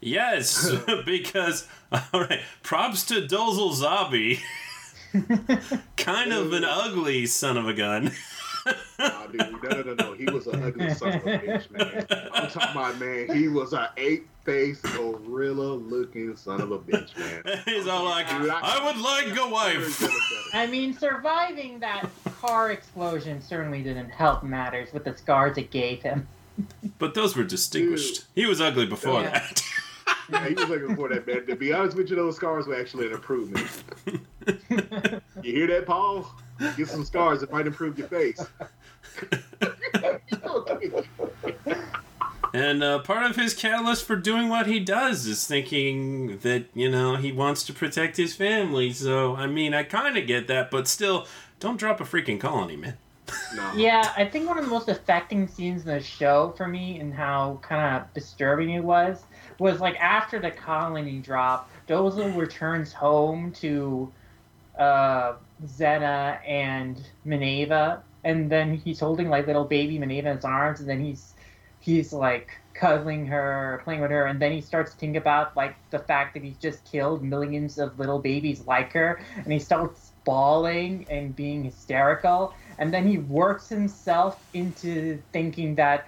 Yes, 0.00 0.70
because 1.06 1.68
all 1.92 2.20
right. 2.20 2.40
Props 2.62 3.04
to 3.06 3.22
Dozle 3.22 3.72
Zabi. 3.72 4.40
kind 5.96 6.32
of 6.32 6.52
an 6.52 6.64
ugly 6.64 7.26
son 7.26 7.56
of 7.56 7.68
a 7.68 7.72
gun. 7.72 8.12
Nah, 8.98 9.26
dude, 9.26 9.38
no, 9.62 9.68
no, 9.70 9.82
no, 9.82 9.94
no. 9.94 10.12
He 10.14 10.24
was 10.26 10.46
an 10.46 10.62
ugly 10.62 10.92
son 10.94 11.14
of 11.14 11.26
a 11.26 11.38
bitch, 11.38 11.70
man. 11.70 12.06
I'm 12.32 12.48
talking 12.50 12.70
about, 12.70 12.98
man. 12.98 13.34
He 13.36 13.48
was 13.48 13.72
an 13.72 13.86
eight-faced 13.96 14.82
gorilla-looking 14.82 16.36
son 16.36 16.60
of 16.60 16.72
a 16.72 16.78
bitch, 16.78 17.16
man. 17.16 17.62
He's 17.64 17.86
all 17.86 18.04
like, 18.04 18.28
Dude, 18.28 18.50
I 18.50 18.84
would 18.84 19.00
like 19.00 19.36
a 19.38 19.48
wife. 19.48 20.54
I 20.54 20.66
mean, 20.66 20.92
surviving 20.92 21.78
that 21.80 22.08
car 22.40 22.70
explosion 22.72 23.40
certainly 23.40 23.82
didn't 23.82 24.10
help 24.10 24.42
matters 24.42 24.92
with 24.92 25.04
the 25.04 25.16
scars 25.16 25.56
it 25.58 25.70
gave 25.70 26.02
him. 26.02 26.26
But 26.98 27.14
those 27.14 27.36
were 27.36 27.44
distinguished. 27.44 28.24
He 28.34 28.46
was 28.46 28.60
ugly 28.60 28.86
before 28.86 29.22
Yeah. 29.22 29.30
that. 29.30 29.62
Yeah, 30.30 30.48
he 30.48 30.54
was 30.54 30.68
looking 30.68 30.96
for 30.96 31.08
that, 31.10 31.26
man. 31.26 31.46
To 31.46 31.56
be 31.56 31.72
honest 31.72 31.96
with 31.96 32.10
you, 32.10 32.16
those 32.16 32.36
scars 32.36 32.66
were 32.66 32.74
actually 32.78 33.06
an 33.06 33.12
improvement. 33.12 33.66
You 35.42 35.52
hear 35.52 35.66
that, 35.68 35.86
Paul? 35.86 36.30
Get 36.76 36.88
some 36.88 37.04
scars. 37.04 37.42
It 37.42 37.52
might 37.52 37.66
improve 37.66 37.98
your 37.98 38.08
face. 38.08 38.44
And 42.54 42.82
uh, 42.82 43.00
part 43.00 43.30
of 43.30 43.36
his 43.36 43.54
catalyst 43.54 44.04
for 44.06 44.16
doing 44.16 44.48
what 44.48 44.66
he 44.66 44.80
does 44.80 45.26
is 45.26 45.46
thinking 45.46 46.38
that, 46.38 46.64
you 46.74 46.90
know, 46.90 47.16
he 47.16 47.30
wants 47.30 47.62
to 47.64 47.72
protect 47.72 48.16
his 48.16 48.34
family. 48.34 48.92
So, 48.92 49.36
I 49.36 49.46
mean, 49.46 49.74
I 49.74 49.82
kind 49.82 50.16
of 50.16 50.26
get 50.26 50.48
that, 50.48 50.70
but 50.70 50.88
still, 50.88 51.26
don't 51.60 51.78
drop 51.78 52.00
a 52.00 52.04
freaking 52.04 52.40
colony, 52.40 52.76
man. 52.76 52.96
no. 53.54 53.72
Yeah, 53.74 54.12
I 54.16 54.24
think 54.24 54.48
one 54.48 54.58
of 54.58 54.64
the 54.64 54.70
most 54.70 54.88
affecting 54.88 55.46
scenes 55.46 55.82
in 55.82 55.88
the 55.88 56.00
show 56.00 56.54
for 56.56 56.66
me 56.66 56.98
and 56.98 57.12
how 57.12 57.60
kind 57.62 57.96
of 57.96 58.14
disturbing 58.14 58.70
it 58.70 58.82
was 58.82 59.24
was 59.58 59.80
like 59.80 59.96
after 60.00 60.38
the 60.38 60.50
colony 60.50 61.18
drop, 61.18 61.70
Dozle 61.86 62.34
returns 62.34 62.92
home 62.92 63.52
to 63.52 64.10
uh, 64.78 65.34
Zena 65.66 66.40
and 66.46 67.04
Mineva, 67.26 68.02
and 68.24 68.50
then 68.50 68.74
he's 68.74 69.00
holding 69.00 69.28
like 69.28 69.46
little 69.46 69.64
baby 69.64 69.98
Mineva 69.98 70.26
in 70.26 70.36
his 70.36 70.44
arms, 70.44 70.80
and 70.80 70.88
then 70.88 71.00
he's 71.00 71.34
he's 71.80 72.12
like 72.12 72.50
cuddling 72.74 73.26
her, 73.26 73.80
playing 73.84 74.00
with 74.00 74.10
her, 74.10 74.26
and 74.26 74.40
then 74.40 74.52
he 74.52 74.60
starts 74.60 74.92
to 74.92 74.98
think 74.98 75.16
about 75.16 75.56
like 75.56 75.76
the 75.90 75.98
fact 75.98 76.34
that 76.34 76.42
he's 76.42 76.58
just 76.58 76.84
killed 76.84 77.24
millions 77.24 77.78
of 77.78 77.98
little 77.98 78.18
babies 78.18 78.66
like 78.66 78.92
her, 78.92 79.20
and 79.36 79.52
he 79.52 79.58
starts 79.58 80.12
bawling 80.24 81.06
and 81.10 81.34
being 81.34 81.64
hysterical, 81.64 82.54
and 82.78 82.92
then 82.94 83.06
he 83.06 83.18
works 83.18 83.68
himself 83.68 84.44
into 84.52 85.22
thinking 85.32 85.74
that 85.74 86.06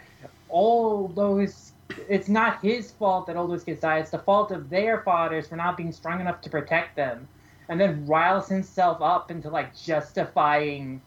all 0.49 1.09
those 1.09 1.73
it's 2.09 2.29
not 2.29 2.63
his 2.63 2.93
fault 2.93 3.27
that 3.27 3.37
all 3.37 3.49
those 3.49 3.65
kids 3.65 3.81
died, 3.81 4.03
it's 4.03 4.11
the 4.11 4.19
fault 4.19 4.53
of 4.53 4.71
their 4.71 5.03
fathers 5.03 5.49
for 5.49 5.57
not 5.57 5.77
being 5.77 5.93
strong 5.93 6.21
enough 6.21 6.41
to 6.41 6.51
protect 6.51 6.95
them. 6.97 7.29
And 7.71 7.81
then 7.81 8.07
riles 8.07 8.49
himself 8.51 9.01
up 9.03 9.33
into 9.33 9.51
like 9.51 9.77
justifying 9.77 11.05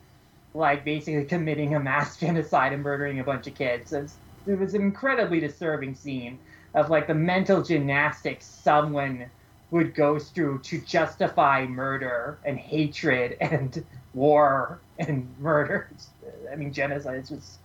like 0.54 0.86
basically 0.86 1.26
committing 1.26 1.76
a 1.76 1.80
mass 1.80 2.18
genocide 2.22 2.74
and 2.74 2.84
murdering 2.84 3.20
a 3.20 3.24
bunch 3.24 3.48
of 3.48 3.56
kids. 3.56 3.92
It's, 3.94 4.20
it 4.46 4.60
was 4.60 4.74
an 4.76 4.82
incredibly 4.82 5.40
disturbing 5.40 5.96
scene 5.96 6.40
of 6.76 6.90
like 6.90 7.08
the 7.08 7.16
mental 7.16 7.64
gymnastics 7.64 8.48
someone 8.48 9.32
would 9.72 9.96
go 9.96 10.20
through 10.20 10.60
to 10.62 10.82
justify 10.82 11.66
murder 11.68 12.40
and 12.46 12.58
hatred 12.60 13.38
and 13.42 13.86
war 14.14 14.84
and 15.00 15.38
murder. 15.40 15.92
I 16.52 16.56
mean, 16.56 16.74
genocide 16.74 17.20
is 17.20 17.30
just 17.30 17.60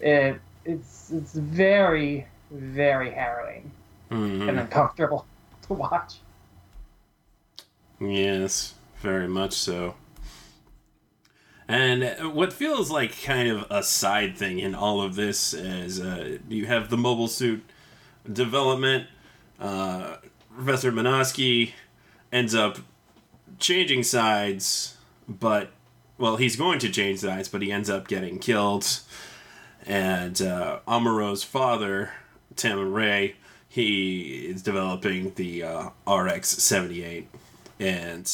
it, 0.00 0.40
it's 0.64 1.10
it's 1.10 1.34
very 1.34 2.28
very 2.50 3.12
harrowing 3.12 3.74
Mhm. 4.10 4.48
and 4.48 4.58
uncomfortable 4.60 5.28
to 5.62 5.74
watch. 5.74 6.22
Yes, 8.02 8.74
very 9.00 9.28
much 9.28 9.52
so. 9.52 9.94
And 11.68 12.34
what 12.34 12.52
feels 12.52 12.90
like 12.90 13.22
kind 13.22 13.48
of 13.48 13.64
a 13.70 13.82
side 13.82 14.36
thing 14.36 14.58
in 14.58 14.74
all 14.74 15.00
of 15.00 15.14
this 15.14 15.54
is 15.54 16.00
uh, 16.00 16.38
you 16.48 16.66
have 16.66 16.90
the 16.90 16.96
mobile 16.96 17.28
suit 17.28 17.62
development. 18.30 19.06
Uh, 19.60 20.16
Professor 20.54 20.90
Minovsky 20.90 21.72
ends 22.32 22.54
up 22.54 22.78
changing 23.58 24.02
sides, 24.02 24.96
but 25.28 25.70
well, 26.18 26.36
he's 26.36 26.56
going 26.56 26.80
to 26.80 26.90
change 26.90 27.20
sides, 27.20 27.48
but 27.48 27.62
he 27.62 27.70
ends 27.70 27.88
up 27.88 28.08
getting 28.08 28.38
killed. 28.38 29.00
And 29.86 30.42
uh, 30.42 30.80
Amuro's 30.86 31.44
father, 31.44 32.10
Tem 32.56 32.92
Ray, 32.92 33.36
he 33.68 34.46
is 34.46 34.62
developing 34.62 35.32
the 35.36 35.62
uh, 35.62 35.88
RX 36.06 36.48
78. 36.62 37.28
And 37.82 38.24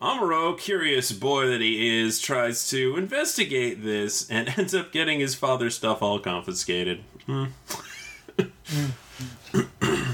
Amuro, 0.00 0.56
curious 0.56 1.10
boy 1.10 1.48
that 1.48 1.60
he 1.60 2.00
is, 2.00 2.20
tries 2.20 2.68
to 2.70 2.96
investigate 2.96 3.82
this 3.82 4.30
and 4.30 4.48
ends 4.56 4.72
up 4.76 4.92
getting 4.92 5.18
his 5.18 5.34
father's 5.34 5.74
stuff 5.74 6.02
all 6.02 6.20
confiscated. 6.20 7.02
Hmm. 7.26 7.46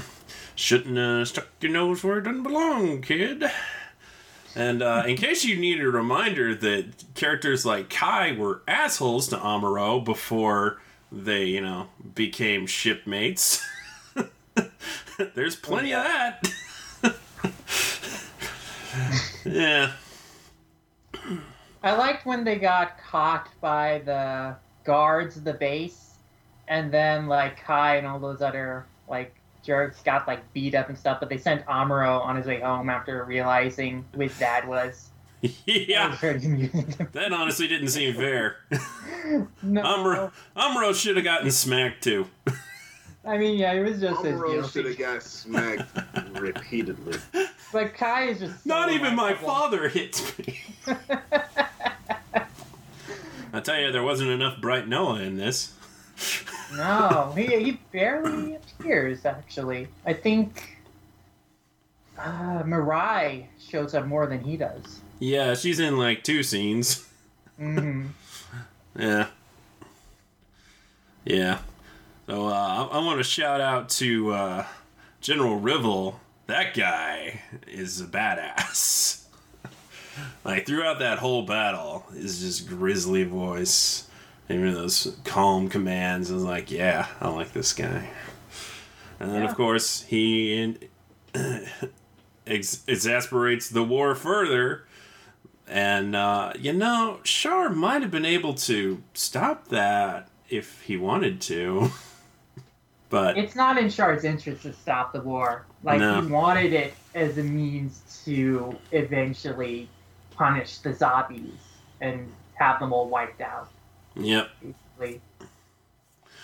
Shouldn't 0.55 0.97
have 0.97 1.27
stuck 1.27 1.49
your 1.59 1.71
nose 1.71 2.03
where 2.03 2.17
it 2.17 2.23
doesn't 2.23 2.41
belong, 2.41 3.03
kid. 3.03 3.43
And 4.55 4.81
uh, 4.81 5.03
in 5.05 5.17
case 5.17 5.45
you 5.45 5.55
needed 5.55 5.85
a 5.85 5.91
reminder 5.91 6.55
that 6.55 7.03
characters 7.13 7.63
like 7.63 7.91
Kai 7.91 8.31
were 8.35 8.63
assholes 8.67 9.27
to 9.27 9.37
Amuro 9.37 10.03
before 10.03 10.81
they, 11.11 11.45
you 11.45 11.61
know, 11.61 11.89
became 12.15 12.65
shipmates, 12.65 13.63
there's 15.35 15.55
plenty 15.55 15.93
of 15.93 16.03
that. 16.03 16.51
yeah. 19.45 19.91
I 21.83 21.95
liked 21.95 22.25
when 22.25 22.43
they 22.43 22.57
got 22.57 22.99
caught 22.99 23.49
by 23.59 24.01
the 24.05 24.55
guards 24.83 25.37
of 25.37 25.43
the 25.43 25.53
base, 25.53 26.15
and 26.67 26.91
then 26.93 27.27
like 27.27 27.63
Kai 27.63 27.97
and 27.97 28.07
all 28.07 28.19
those 28.19 28.41
other 28.41 28.85
like 29.07 29.35
jerks 29.63 30.01
got 30.01 30.27
like 30.27 30.39
beat 30.53 30.75
up 30.75 30.89
and 30.89 30.97
stuff. 30.97 31.19
But 31.19 31.29
they 31.29 31.37
sent 31.37 31.65
Amuro 31.65 32.21
on 32.21 32.35
his 32.35 32.45
way 32.45 32.59
home 32.59 32.89
after 32.89 33.23
realizing 33.23 34.05
who 34.13 34.21
his 34.21 34.37
dad 34.37 34.67
was. 34.67 35.09
Yeah. 35.65 36.09
was 36.09 36.19
very 36.19 36.45
amusing. 36.45 37.07
That 37.13 37.33
honestly 37.33 37.67
didn't 37.67 37.87
seem 37.87 38.13
fair. 38.13 38.57
no, 39.63 39.81
Amuro, 39.81 40.31
Amuro 40.55 40.93
should 40.93 41.15
have 41.15 41.25
gotten 41.25 41.49
smacked 41.49 42.03
too. 42.03 42.27
I 43.23 43.37
mean, 43.37 43.57
yeah, 43.57 43.73
it 43.73 43.83
was 43.83 44.01
just 44.01 44.25
as 44.25 44.39
Amuro 44.39 44.63
should 44.71 44.85
guilty. 44.85 45.03
have 45.03 45.13
got 45.13 45.23
smacked 45.23 46.39
repeatedly. 46.39 47.19
But 47.71 47.93
Kai 47.93 48.29
is 48.29 48.39
just 48.39 48.53
so 48.63 48.69
Not 48.69 48.91
even 48.91 49.15
my 49.15 49.29
likable. 49.31 49.47
father 49.47 49.87
hit 49.89 50.33
me. 50.39 50.59
I 53.53 53.59
tell 53.59 53.79
you, 53.79 53.91
there 53.91 54.01
wasn't 54.03 54.29
enough 54.31 54.59
Bright 54.61 54.87
Noa 54.87 55.19
in 55.21 55.37
this. 55.37 55.73
No, 56.75 57.33
he 57.35 57.45
he 57.63 57.71
barely 57.91 58.55
appears 58.55 59.25
actually. 59.25 59.87
I 60.05 60.13
think 60.13 60.77
uh, 62.17 62.63
Mirai 62.63 63.45
shows 63.59 63.93
up 63.93 64.05
more 64.07 64.25
than 64.27 64.39
he 64.41 64.55
does. 64.57 65.01
Yeah, 65.19 65.53
she's 65.53 65.79
in 65.79 65.97
like 65.97 66.23
two 66.23 66.43
scenes. 66.43 67.07
hmm 67.57 68.07
Yeah. 68.97 69.27
Yeah. 71.25 71.59
So 72.31 72.47
uh, 72.47 72.87
I, 72.89 72.97
I 72.97 73.03
want 73.03 73.17
to 73.19 73.25
shout 73.25 73.59
out 73.59 73.89
to 73.89 74.31
uh, 74.31 74.65
General 75.19 75.59
Revil. 75.59 76.15
That 76.47 76.73
guy 76.73 77.41
is 77.67 77.99
a 77.99 78.05
badass. 78.05 79.25
like 80.45 80.65
throughout 80.65 80.99
that 80.99 81.19
whole 81.19 81.41
battle, 81.41 82.05
is 82.15 82.39
just 82.39 82.69
grisly 82.69 83.25
voice. 83.25 84.07
Even 84.47 84.73
those 84.73 85.17
calm 85.25 85.67
commands. 85.67 86.31
I 86.31 86.35
was 86.35 86.45
like, 86.45 86.71
yeah, 86.71 87.07
I 87.19 87.27
like 87.27 87.51
this 87.51 87.73
guy. 87.73 88.09
And 89.19 89.29
then, 89.29 89.43
Yeah. 89.43 89.49
of 89.49 89.57
course, 89.57 90.03
he 90.03 90.77
ex- 92.47 92.83
exasperates 92.87 93.67
the 93.67 93.83
war 93.83 94.15
further. 94.15 94.85
And, 95.67 96.15
uh, 96.15 96.53
you 96.57 96.71
know, 96.71 97.19
Char 97.25 97.69
might 97.71 98.01
have 98.01 98.11
been 98.11 98.23
able 98.23 98.53
to 98.53 99.03
stop 99.13 99.67
that 99.67 100.29
if 100.49 100.81
he 100.83 100.95
wanted 100.95 101.41
to. 101.41 101.91
but, 103.11 103.37
It's 103.37 103.55
not 103.55 103.77
in 103.77 103.89
Char's 103.89 104.23
interest 104.23 104.63
to 104.63 104.73
stop 104.73 105.13
the 105.13 105.21
war. 105.21 105.65
Like 105.83 105.99
No. 105.99 106.21
he 106.21 106.27
wanted 106.27 106.73
it 106.73 106.93
as 107.13 107.37
a 107.37 107.43
means 107.43 108.23
to 108.25 108.75
eventually 108.91 109.87
punish 110.31 110.79
the 110.79 110.91
Zabis 110.93 111.51
and 111.99 112.31
have 112.55 112.79
them 112.79 112.91
all 112.93 113.07
wiped 113.07 113.41
out. 113.41 113.69
yep. 114.15 114.49
basically. 114.61 115.21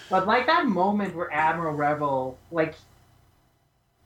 But 0.09 0.27
like 0.27 0.45
that 0.45 0.67
moment 0.67 1.15
where 1.15 1.33
Admiral 1.33 1.75
Revil, 1.75 2.35
like, 2.51 2.75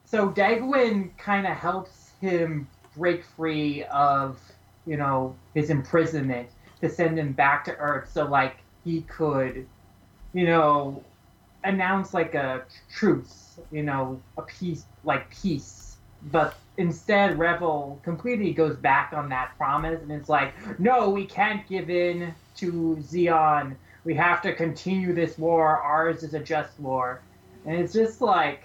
so 0.05 0.29
Degwin 0.29 1.15
kind 1.17 1.45
of 1.45 1.53
helps 1.57 2.11
him 2.21 2.67
break 2.95 3.23
free 3.23 3.83
of, 3.85 4.39
you 4.85 4.97
know, 4.97 5.35
his 5.53 5.69
imprisonment 5.69 6.49
to 6.81 6.89
send 6.89 7.17
him 7.17 7.31
back 7.33 7.63
to 7.65 7.75
Earth, 7.77 8.09
so 8.11 8.25
like 8.25 8.57
he 8.83 9.01
could, 9.03 9.67
you 10.33 10.45
know, 10.45 11.03
announce 11.63 12.13
like 12.13 12.35
a 12.35 12.63
truce, 12.93 13.59
you 13.71 13.83
know, 13.83 14.21
a 14.37 14.41
peace, 14.43 14.85
like 15.03 15.29
peace. 15.41 15.97
But 16.31 16.55
instead, 16.77 17.37
Revil 17.37 18.01
completely 18.03 18.53
goes 18.53 18.75
back 18.75 19.13
on 19.13 19.29
that 19.29 19.57
promise, 19.57 20.01
and 20.01 20.11
it's 20.11 20.29
like, 20.29 20.53
no, 20.79 21.09
we 21.09 21.25
can't 21.25 21.67
give 21.67 21.89
in 21.89 22.33
to 22.57 22.97
Zeon. 23.01 23.75
We 24.03 24.15
have 24.15 24.41
to 24.43 24.53
continue 24.53 25.13
this 25.13 25.37
war. 25.37 25.77
Ours 25.77 26.23
is 26.23 26.33
a 26.33 26.39
just 26.39 26.79
war. 26.79 27.21
And 27.65 27.75
it's 27.79 27.93
just 27.93 28.21
like 28.21 28.63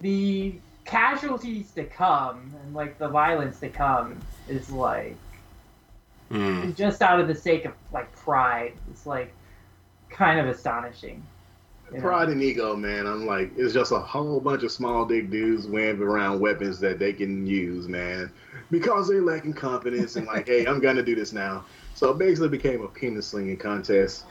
the 0.00 0.54
casualties 0.84 1.70
to 1.72 1.84
come 1.84 2.54
and 2.62 2.74
like 2.74 2.98
the 2.98 3.08
violence 3.08 3.60
to 3.60 3.68
come 3.68 4.18
is 4.48 4.70
like 4.70 5.16
Mm. 6.30 6.74
just 6.74 7.02
out 7.02 7.20
of 7.20 7.28
the 7.28 7.34
sake 7.34 7.64
of 7.64 7.72
like 7.92 8.10
pride. 8.16 8.72
It's 8.90 9.06
like 9.06 9.32
kind 10.10 10.40
of 10.40 10.46
astonishing. 10.46 11.22
You 11.94 12.00
know? 12.00 12.08
Pride 12.08 12.28
and 12.28 12.42
ego, 12.42 12.74
man. 12.74 13.06
I'm 13.06 13.24
like, 13.24 13.52
it's 13.56 13.72
just 13.72 13.92
a 13.92 13.98
whole 14.00 14.40
bunch 14.40 14.64
of 14.64 14.72
small 14.72 15.04
dick 15.04 15.30
dudes 15.30 15.68
waving 15.68 16.02
around 16.02 16.40
weapons 16.40 16.80
that 16.80 16.98
they 16.98 17.12
can 17.12 17.46
use, 17.46 17.86
man, 17.88 18.32
because 18.70 19.08
they're 19.08 19.22
lacking 19.22 19.52
confidence 19.54 20.16
and 20.16 20.26
like, 20.26 20.48
hey, 20.48 20.66
I'm 20.66 20.80
gonna 20.80 21.02
do 21.02 21.14
this 21.14 21.32
now. 21.32 21.64
So 21.94 22.10
it 22.10 22.18
basically 22.18 22.48
became 22.48 22.82
a 22.82 22.88
penis 22.88 23.28
slinging 23.28 23.56
contest, 23.56 24.24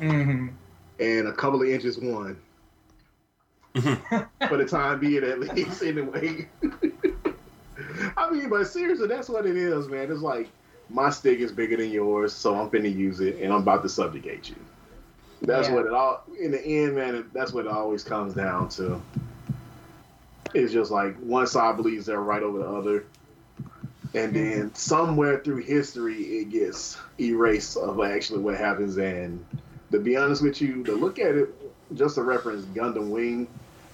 Mhm. 0.00 0.52
and 0.98 1.28
a 1.28 1.32
couple 1.32 1.60
of 1.62 1.68
inches 1.68 1.98
won. 1.98 2.36
For 3.74 4.56
the 4.56 4.64
time 4.64 5.00
being, 5.00 5.22
at 5.24 5.40
least, 5.40 5.82
anyway. 5.82 6.48
I 8.16 8.30
mean, 8.30 8.48
but 8.48 8.64
seriously, 8.66 9.06
that's 9.06 9.28
what 9.28 9.46
it 9.46 9.56
is, 9.56 9.86
man. 9.88 10.10
It's 10.10 10.22
like 10.22 10.48
my 10.88 11.10
stick 11.10 11.40
is 11.40 11.52
bigger 11.52 11.76
than 11.76 11.90
yours, 11.90 12.32
so 12.32 12.54
I'm 12.56 12.70
finna 12.70 12.92
use 12.94 13.20
it, 13.20 13.36
and 13.36 13.52
I'm 13.52 13.60
about 13.60 13.82
to 13.82 13.88
subjugate 13.88 14.48
you. 14.48 14.56
That's 15.42 15.68
Yeah. 15.68 15.74
what 15.74 15.86
it 15.86 15.92
all. 15.92 16.24
In 16.40 16.50
the 16.50 16.64
end, 16.64 16.96
man, 16.96 17.14
it- 17.14 17.32
that's 17.32 17.52
what 17.52 17.66
it 17.66 17.70
always 17.72 18.02
comes 18.04 18.34
down 18.34 18.68
to. 18.70 19.00
It's 20.54 20.72
just 20.72 20.90
like 20.90 21.16
one 21.18 21.46
side 21.46 21.76
believes 21.76 22.06
they're 22.06 22.20
right 22.20 22.42
over 22.42 22.58
the 22.58 22.68
other, 22.68 23.04
and 24.14 24.34
then 24.34 24.74
somewhere 24.74 25.38
through 25.38 25.58
history, 25.58 26.22
it 26.22 26.50
gets 26.50 26.96
erased 27.20 27.76
of 27.76 28.00
actually 28.02 28.40
what 28.40 28.56
happens. 28.56 28.96
And 28.96 29.44
to 29.92 30.00
be 30.00 30.16
honest 30.16 30.42
with 30.42 30.60
you, 30.60 30.82
to 30.84 30.92
look 30.94 31.18
at 31.18 31.34
it, 31.34 31.54
just 31.94 32.14
to 32.16 32.22
reference 32.22 32.64
Gundam 32.66 33.10
Wing, 33.10 33.48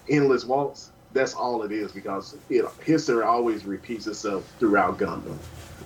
Endless 0.07 0.45
Waltz, 0.45 0.91
that's 1.11 1.33
all 1.33 1.63
it 1.63 1.71
is 1.71 1.91
because 1.91 2.37
it 2.49 2.65
history 2.81 3.23
always 3.23 3.65
repeats 3.65 4.07
itself 4.07 4.51
throughout 4.59 4.97
Gundam. 4.97 5.37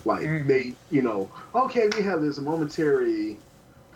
Like 0.05 0.21
Mhm. 0.21 0.47
they, 0.47 0.75
you 0.89 1.01
know, 1.01 1.29
okay, 1.53 1.89
we 1.97 2.03
have 2.03 2.21
this 2.21 2.39
momentary 2.39 3.39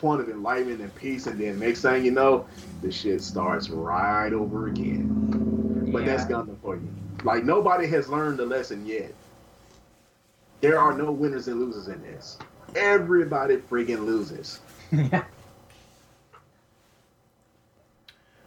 point 0.03 0.19
of 0.19 0.27
enlightenment 0.27 0.81
and 0.81 0.93
peace, 0.95 1.27
and 1.27 1.39
then 1.39 1.57
next 1.59 1.81
thing 1.81 2.03
you 2.03 2.11
know, 2.11 2.45
the 2.81 2.91
shit 2.91 3.21
starts 3.23 3.69
right 3.69 4.33
over 4.33 4.67
again. 4.67 5.87
But 5.93 6.05
that's 6.05 6.29
Yeah. 6.29 6.35
Gundam 6.35 6.57
for 6.61 6.75
you. 6.75 6.89
Like 7.23 7.45
nobody 7.45 7.87
has 7.87 8.09
learned 8.09 8.37
the 8.37 8.45
lesson 8.45 8.85
yet. 8.85 9.13
There 10.59 10.77
are 10.77 10.93
no 10.93 11.09
winners 11.09 11.47
and 11.47 11.57
losers 11.57 11.87
in 11.87 12.01
this. 12.01 12.37
Everybody 12.75 13.55
freaking 13.57 14.05
loses. 14.05 14.59
yeah. 14.91 15.23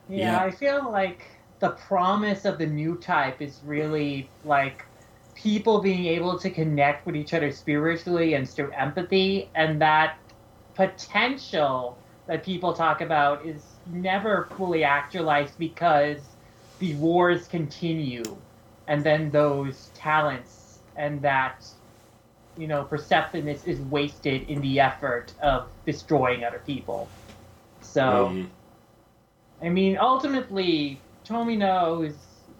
Yeah. 0.08 0.34
Yeah, 0.34 0.38
I 0.44 0.52
feel 0.52 0.88
like 0.88 1.26
the 1.58 1.70
promise 1.70 2.44
of 2.44 2.58
the 2.58 2.66
new 2.66 2.94
type 2.94 3.42
is 3.42 3.58
really 3.64 4.28
like 4.44 4.84
people 5.34 5.80
being 5.80 6.06
able 6.06 6.38
to 6.38 6.48
connect 6.48 7.06
with 7.06 7.16
each 7.16 7.34
other 7.34 7.50
spiritually 7.50 8.34
and 8.34 8.48
through 8.48 8.70
empathy, 8.70 9.50
and 9.56 9.80
that 9.82 10.16
potential 10.76 11.98
that 12.26 12.44
people 12.44 12.72
talk 12.72 13.00
about 13.00 13.44
is 13.44 13.62
never 13.86 14.48
fully 14.56 14.84
actualized 14.84 15.58
because 15.58 16.20
the 16.78 16.94
wars 16.96 17.48
continue, 17.48 18.22
and 18.86 19.02
then 19.02 19.30
those 19.30 19.90
talents 19.94 20.80
and 20.96 21.20
that 21.22 21.66
you 22.58 22.66
know 22.66 22.84
perceptiveness 22.84 23.66
is 23.66 23.80
wasted 23.80 24.48
in 24.48 24.60
the 24.60 24.78
effort 24.78 25.32
of 25.42 25.66
destroying 25.84 26.44
other 26.44 26.62
people. 26.64 27.08
So. 27.80 28.30
Mm. 28.32 28.48
I 29.62 29.70
mean, 29.70 29.96
ultimately, 29.98 31.00
Tomino's 31.24 32.14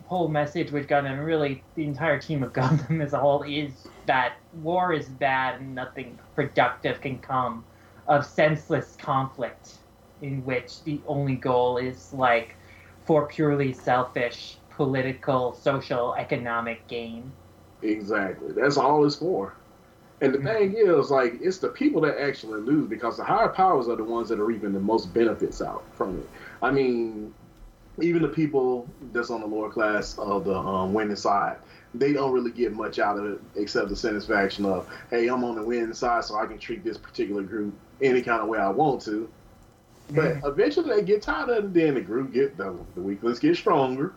whole 0.07 0.29
message 0.29 0.71
with 0.71 0.89
Gundam, 0.89 1.23
really 1.27 1.63
the 1.75 1.85
entire 1.85 2.19
team 2.19 2.43
of 2.43 2.53
Gundam 2.55 3.05
as 3.05 3.13
a 3.13 3.19
whole, 3.19 3.43
is 3.43 3.87
that 4.07 4.37
war 4.63 4.95
is 4.95 5.07
bad 5.07 5.61
and 5.61 5.75
nothing 5.75 6.19
productive 6.35 7.03
can 7.03 7.19
come 7.19 7.67
of 8.09 8.25
senseless 8.25 8.97
conflict 8.99 9.75
in 10.23 10.45
which 10.45 10.83
the 10.85 11.01
only 11.07 11.37
goal 11.37 11.77
is 11.77 12.12
like 12.12 12.55
for 13.05 13.27
purely 13.27 13.73
selfish 13.73 14.57
political, 14.71 15.55
social, 15.55 16.14
economic 16.16 16.87
gain. 16.87 17.33
Exactly. 17.83 18.53
That's 18.53 18.77
all 18.77 19.05
it's 19.05 19.16
for. 19.16 19.55
And 20.21 20.35
the 20.35 20.38
thing 20.38 20.75
is, 20.77 21.11
like, 21.11 21.38
it's 21.42 21.59
the 21.59 21.69
people 21.69 22.01
that 22.03 22.19
actually 22.19 22.61
lose 22.61 22.88
because 22.88 23.19
the 23.19 23.25
higher 23.25 23.49
powers 23.49 23.88
are 23.88 23.97
the 23.97 24.05
ones 24.05 24.29
that 24.31 24.40
are 24.40 24.45
reaping 24.45 24.73
the 24.73 24.81
most 24.81 25.12
benefits 25.12 25.61
out 25.61 25.85
from 25.95 26.19
it. 26.19 26.29
I 26.62 26.71
mean, 26.71 27.35
even 28.01 28.23
the 28.23 28.29
people 28.29 28.88
that's 29.12 29.31
on 29.31 29.40
the 29.40 29.47
lower 29.47 29.71
class 29.71 30.19
of 30.19 30.45
the 30.45 30.57
um, 30.57 30.95
winning 30.95 31.16
side, 31.16 31.59
they 31.95 32.12
don't 32.12 32.33
really 32.33 32.51
get 32.51 32.73
much 32.73 32.99
out 32.99 33.19
of 33.19 33.27
it 33.27 33.40
except 33.57 33.88
the 33.90 33.97
satisfaction 33.97 34.64
of, 34.64 34.88
hey, 35.11 35.29
I'm 35.29 35.45
on 35.45 35.55
the 35.55 35.62
winning 35.62 35.92
side, 35.92 36.25
so 36.25 36.37
I 36.37 36.47
can 36.47 36.59
treat 36.59 36.83
this 36.83 36.97
particular 36.97 37.42
group 37.42 37.75
any 38.01 38.23
kind 38.23 38.43
of 38.43 38.49
way 38.49 38.59
I 38.59 38.69
want 38.69 39.03
to. 39.03 39.29
But 40.11 40.39
eventually 40.45 40.95
they 40.95 41.03
get 41.03 41.23
tired 41.23 41.49
of 41.49 41.64
it, 41.64 41.75
then 41.75 41.95
the 41.95 42.01
group 42.01 42.33
get 42.33 42.57
the, 42.57 42.77
the 42.95 43.01
weaklings 43.01 43.41
get 43.41 43.57
stronger, 43.57 44.14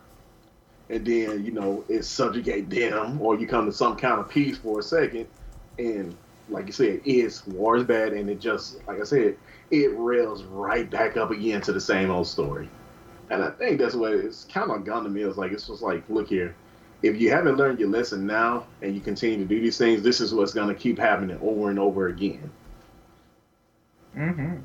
and 0.88 1.04
then 1.04 1.44
you 1.44 1.50
know 1.50 1.84
it 1.88 2.04
subjugate 2.04 2.70
them, 2.70 3.20
or 3.20 3.36
you 3.36 3.46
come 3.46 3.66
to 3.66 3.72
some 3.72 3.96
kind 3.96 4.20
of 4.20 4.28
peace 4.28 4.56
for 4.56 4.78
a 4.78 4.82
second, 4.82 5.26
and 5.78 6.16
like 6.48 6.66
you 6.66 6.72
said, 6.72 7.00
it's 7.04 7.46
war 7.46 7.76
is 7.76 7.84
bad, 7.84 8.12
and 8.12 8.30
it 8.30 8.40
just 8.40 8.86
like 8.86 9.00
I 9.00 9.04
said, 9.04 9.36
it 9.72 9.90
rails 9.96 10.44
right 10.44 10.88
back 10.88 11.16
up 11.16 11.32
again 11.32 11.60
to 11.62 11.72
the 11.72 11.80
same 11.80 12.10
old 12.10 12.28
story. 12.28 12.68
And 13.30 13.42
I 13.42 13.50
think 13.50 13.80
that's 13.80 13.94
what 13.94 14.12
it's 14.12 14.44
kind 14.44 14.70
of 14.70 14.84
gone 14.84 15.04
to 15.04 15.10
me. 15.10 15.22
It's 15.22 15.36
like. 15.36 15.52
It's 15.52 15.66
just 15.66 15.82
like, 15.82 16.02
look 16.08 16.28
here, 16.28 16.54
if 17.02 17.20
you 17.20 17.30
haven't 17.30 17.56
learned 17.56 17.78
your 17.80 17.88
lesson 17.88 18.26
now, 18.26 18.66
and 18.82 18.94
you 18.94 19.00
continue 19.00 19.38
to 19.38 19.44
do 19.44 19.60
these 19.60 19.78
things, 19.78 20.02
this 20.02 20.20
is 20.20 20.34
what's 20.34 20.52
going 20.52 20.68
to 20.68 20.74
keep 20.74 20.98
happening 20.98 21.38
over 21.42 21.70
and 21.70 21.78
over 21.78 22.08
again. 22.08 22.50
Mm-hmm. 24.16 24.56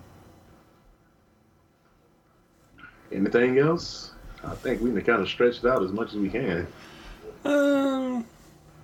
Anything 3.11 3.59
else? 3.59 4.11
I 4.43 4.55
think 4.55 4.81
we 4.81 4.91
can 4.91 5.01
kind 5.01 5.21
of 5.21 5.27
stretch 5.29 5.57
it 5.59 5.65
out 5.65 5.83
as 5.83 5.91
much 5.91 6.09
as 6.09 6.15
we 6.17 6.29
can. 6.29 6.67
Um, 7.45 8.25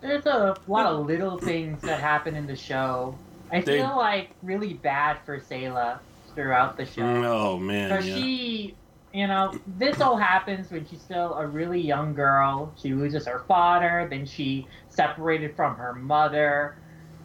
There's 0.01 0.25
a 0.25 0.55
lot 0.67 0.85
of 0.85 1.05
little 1.05 1.37
things 1.37 1.81
that 1.81 1.99
happen 1.99 2.35
in 2.35 2.47
the 2.47 2.55
show. 2.55 3.15
I 3.51 3.61
They- 3.61 3.79
feel 3.79 3.95
like 3.97 4.29
really 4.41 4.73
bad 4.73 5.17
for 5.25 5.39
Sayla 5.39 5.99
throughout 6.35 6.77
the 6.77 6.85
show. 6.85 7.03
oh 7.03 7.57
man, 7.57 7.89
Because 7.89 8.07
yeah. 8.07 8.15
she, 8.15 8.75
you 9.13 9.27
know, 9.27 9.53
this 9.77 9.99
all 9.99 10.15
happens 10.15 10.71
when 10.71 10.85
she's 10.87 11.01
still 11.01 11.33
a 11.33 11.45
really 11.45 11.81
young 11.81 12.13
girl. 12.13 12.71
She 12.77 12.93
loses 12.93 13.25
her 13.27 13.39
father, 13.47 14.07
then 14.09 14.25
she 14.25 14.67
separated 14.89 15.55
from 15.55 15.75
her 15.75 15.93
mother. 15.93 16.75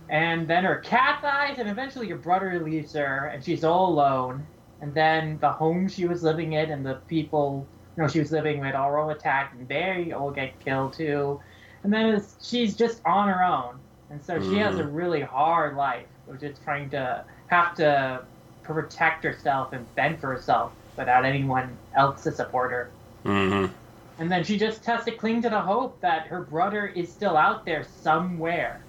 And 0.09 0.47
then 0.47 0.65
her 0.65 0.77
cat 0.77 1.21
dies, 1.23 1.59
and 1.59 1.69
eventually 1.69 2.09
your 2.09 2.19
brother 2.19 2.61
leaves 2.61 2.93
her, 2.95 3.27
and 3.33 3.45
she's 3.45 3.65
all 3.65 3.91
alone. 3.91 4.47
And 4.81 4.93
then 4.93 5.39
the 5.41 5.51
home 5.51 5.89
she 5.89 6.07
was 6.07 6.23
living 6.23 6.53
in 6.53 6.71
and 6.71 6.85
the 6.85 6.97
people 7.09 7.67
you 7.97 8.03
know 8.03 8.09
she 8.09 8.19
was 8.19 8.31
living 8.31 8.61
with 8.61 8.75
are 8.75 8.99
all 8.99 9.11
attacked, 9.11 9.55
and 9.55 9.67
they 9.69 10.13
all 10.13 10.31
get 10.31 10.59
killed 10.61 10.93
too. 10.93 11.41
And 11.83 11.93
then 11.93 12.15
it's, 12.15 12.37
she's 12.47 12.77
just 12.77 13.01
on 13.07 13.29
her 13.29 13.43
own, 13.43 13.79
and 14.11 14.23
so 14.25 14.41
she 14.41 14.59
has 14.59 14.79
a 14.79 14.85
really 14.85 15.21
hard 15.23 15.77
life, 15.77 16.07
of 16.29 16.41
just 16.41 16.63
trying 16.63 16.91
to 16.91 17.25
have 17.47 17.75
to 17.77 18.25
protect 18.63 19.25
herself 19.25 19.73
and 19.73 19.87
fend 19.95 20.21
for 20.21 20.29
herself 20.29 20.73
without 20.97 21.25
anyone 21.25 21.77
else 21.95 22.23
to 22.25 22.33
support 22.33 22.71
her. 22.71 22.91
Mm-hmm. 23.25 23.73
And 24.19 24.33
then 24.33 24.45
she 24.45 24.59
just 24.59 24.85
has 24.87 25.05
to 25.05 25.13
cling 25.13 25.43
to 25.43 25.51
the 25.51 25.61
hope 25.61 26.01
that 26.01 26.27
her 26.27 26.43
brother 26.43 26.87
is 26.87 27.13
still 27.13 27.37
out 27.37 27.65
there 27.65 27.85
somewhere. 28.03 28.81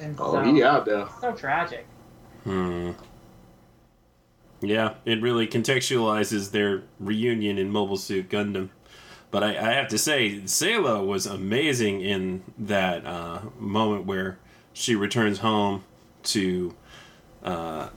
And 0.00 0.16
Oh, 0.18 0.32
so, 0.32 0.42
he 0.42 0.62
out 0.62 0.84
there. 0.86 1.06
so 1.20 1.32
tragic. 1.32 1.86
Hmm. 2.44 2.92
Yeah, 4.60 4.94
it 5.04 5.20
really 5.20 5.46
contextualizes 5.46 6.50
their 6.50 6.82
reunion 6.98 7.58
in 7.58 7.70
Mobile 7.70 7.96
Suit 7.96 8.28
Gundam. 8.30 8.70
But 9.30 9.42
I, 9.42 9.48
I 9.50 9.72
have 9.74 9.88
to 9.88 9.98
say, 9.98 10.40
Sayla 10.44 11.04
was 11.04 11.26
amazing 11.26 12.00
in 12.00 12.42
that 12.56 13.04
uh, 13.04 13.40
moment 13.58 14.06
where 14.06 14.38
she 14.72 14.94
returns 14.94 15.38
home 15.40 15.84
to 16.24 16.74
uh, 17.42 17.88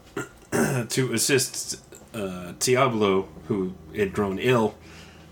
to 0.90 1.14
assist 1.14 1.82
uh, 2.14 2.54
Teabolo, 2.60 3.28
who 3.48 3.74
had 3.96 4.12
grown 4.14 4.40
ill, 4.40 4.76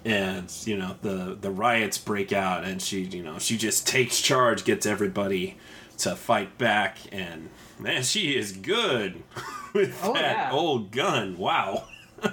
and 0.06 0.52
you 0.66 0.78
know 0.78 0.96
the 1.02 1.36
the 1.40 1.50
riots 1.52 1.98
break 1.98 2.32
out, 2.32 2.64
and 2.64 2.82
she 2.82 3.02
you 3.02 3.24
know 3.24 3.40
she 3.40 3.58
just 3.58 3.88
takes 3.88 4.22
charge, 4.22 4.64
gets 4.64 4.86
everybody 4.86 5.58
to 6.00 6.16
fight 6.16 6.58
back, 6.58 6.98
and 7.12 7.50
man, 7.80 8.04
she 8.04 8.36
is 8.38 8.52
good 8.52 9.24
with 9.74 9.98
Oh, 10.04 10.14
that 10.14 10.50
yeah. 10.50 10.52
old 10.52 10.92
gun. 10.92 11.38
Wow. 11.38 11.86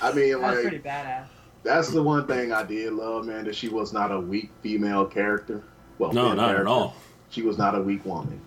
I 0.00 0.12
mean, 0.12 0.40
That's 0.40 0.60
pretty 0.60 0.76
like 0.78 0.84
badass. 0.84 1.26
that's 1.62 1.88
the 1.90 2.02
one 2.02 2.26
thing 2.26 2.52
I 2.52 2.62
did 2.62 2.92
love, 2.92 3.26
man. 3.26 3.44
That 3.44 3.54
she 3.54 3.68
was 3.68 3.92
not 3.92 4.10
a 4.12 4.18
weak 4.20 4.50
female 4.62 5.04
character. 5.06 5.62
Well, 5.98 6.12
No, 6.12 6.30
female 6.30 6.36
not 6.36 6.54
at 6.56 6.66
all. 6.66 6.94
She 7.30 7.42
was 7.42 7.58
not 7.58 7.74
a 7.74 7.80
weak 7.82 8.04
woman, 8.04 8.40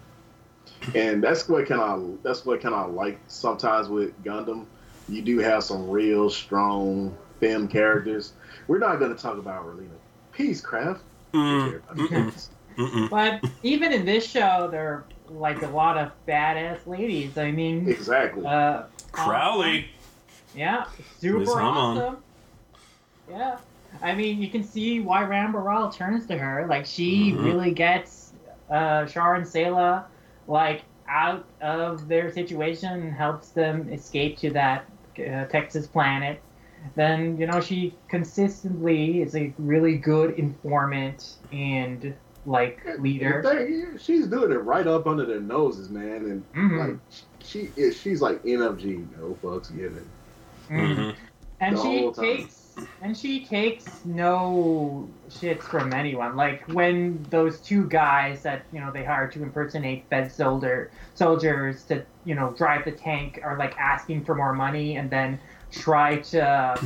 and 0.96 1.24
that's 1.24 1.48
what 1.50 1.68
kind 1.68 1.82
of 1.82 2.18
that's 2.24 2.46
what 2.46 2.62
kind 2.62 2.74
of 2.76 2.94
like 2.94 3.20
sometimes 3.28 3.88
with 3.90 4.22
Gundam, 4.24 4.66
you 5.08 5.22
do 5.22 5.40
have 5.40 5.64
some 5.64 5.90
real 5.90 6.30
strong 6.30 7.16
femme 7.40 7.68
characters. 7.68 8.34
We're 8.68 8.80
not 8.80 9.00
going 9.00 9.16
to 9.16 9.22
talk 9.22 9.38
about 9.38 9.66
Relena 9.66 9.90
Peacecraft. 10.34 11.00
Mm, 11.34 11.82
Everybody 11.92 12.16
knows. 12.24 12.50
mm-mm. 12.80 13.10
But 13.10 13.44
even 13.64 13.92
in 13.94 14.06
this 14.06 14.26
show, 14.26 14.68
there 14.72 14.88
are 14.88 15.06
like 15.30 15.62
a 15.62 15.68
lot 15.68 15.98
of 15.98 16.12
badass 16.28 16.88
ladies. 16.88 17.38
I 17.38 17.52
mean, 17.52 17.88
Exactly. 17.88 18.46
uh, 18.46 18.84
Crowley. 19.12 19.88
Yeah, 20.56 20.86
super 21.20 21.60
Hamon. 21.60 21.98
awesome. 21.98 22.18
Yeah, 23.30 23.58
I 24.02 24.16
mean, 24.16 24.42
you 24.42 24.50
can 24.50 24.64
see 24.64 25.00
why 25.00 25.24
Ramba 25.24 25.64
Ral 25.64 25.92
turns 25.92 26.26
to 26.28 26.38
her. 26.38 26.66
Like, 26.68 26.86
she 26.86 27.34
Mhm. 27.34 27.44
really 27.44 27.72
gets 27.72 28.34
uh, 28.70 29.06
Char 29.06 29.36
and 29.36 29.46
Sayla 29.46 30.06
like 30.48 30.84
out 31.08 31.46
of 31.62 32.08
their 32.08 32.32
situation 32.32 33.02
and 33.02 33.14
helps 33.14 33.50
them 33.50 33.90
escape 33.92 34.38
to 34.40 34.52
that 34.52 34.86
uh, 35.20 35.46
Texas 35.46 35.88
planet. 35.88 36.40
Then 36.96 37.38
you 37.38 37.46
know 37.48 37.60
she 37.62 37.96
consistently 38.10 39.22
is 39.22 39.36
a 39.36 39.54
really 39.58 39.98
good 39.98 40.36
informant 40.40 41.38
and 41.52 42.14
like 42.46 42.86
leader. 43.00 43.44
Thing 43.44 43.98
she's 43.98 44.28
doing 44.28 44.52
it 44.52 44.56
right 44.64 44.88
up 44.88 45.08
under 45.08 45.26
their 45.26 45.42
noses, 45.42 45.90
man, 45.90 46.26
and 46.26 46.44
Mhm. 46.54 46.80
like 46.80 46.98
she 47.42 47.70
is. 47.76 47.98
She's 47.98 48.22
like 48.22 48.42
NFG, 48.44 49.06
no 49.18 49.38
fucks 49.44 49.76
given. 49.76 50.06
Mhm. 50.70 50.96
Mhm. 50.96 51.16
and 51.62 51.78
the 51.78 51.82
she 51.82 52.12
takes 52.12 52.76
and 53.02 53.18
she 53.18 53.46
takes 53.46 54.06
no 54.06 55.10
shits 55.30 55.64
from 55.64 55.92
anyone 55.92 56.38
like 56.38 56.62
when 56.70 57.22
those 57.30 57.60
two 57.60 57.84
guys 57.90 58.42
that 58.44 58.62
you 58.72 58.80
know 58.80 58.90
they 58.92 59.04
hired 59.04 59.32
to 59.34 59.44
impersonate 59.44 60.06
fed 60.10 60.32
soldier 60.32 60.90
soldiers 61.16 61.84
to 61.84 62.02
you 62.24 62.36
know 62.36 62.52
drive 62.52 62.86
the 62.86 62.92
tank 62.92 63.42
are 63.44 63.58
like 63.58 63.76
asking 63.78 64.24
for 64.24 64.36
more 64.36 64.54
money 64.54 64.96
and 64.96 65.10
then 65.10 65.38
try 65.72 66.18
to 66.20 66.80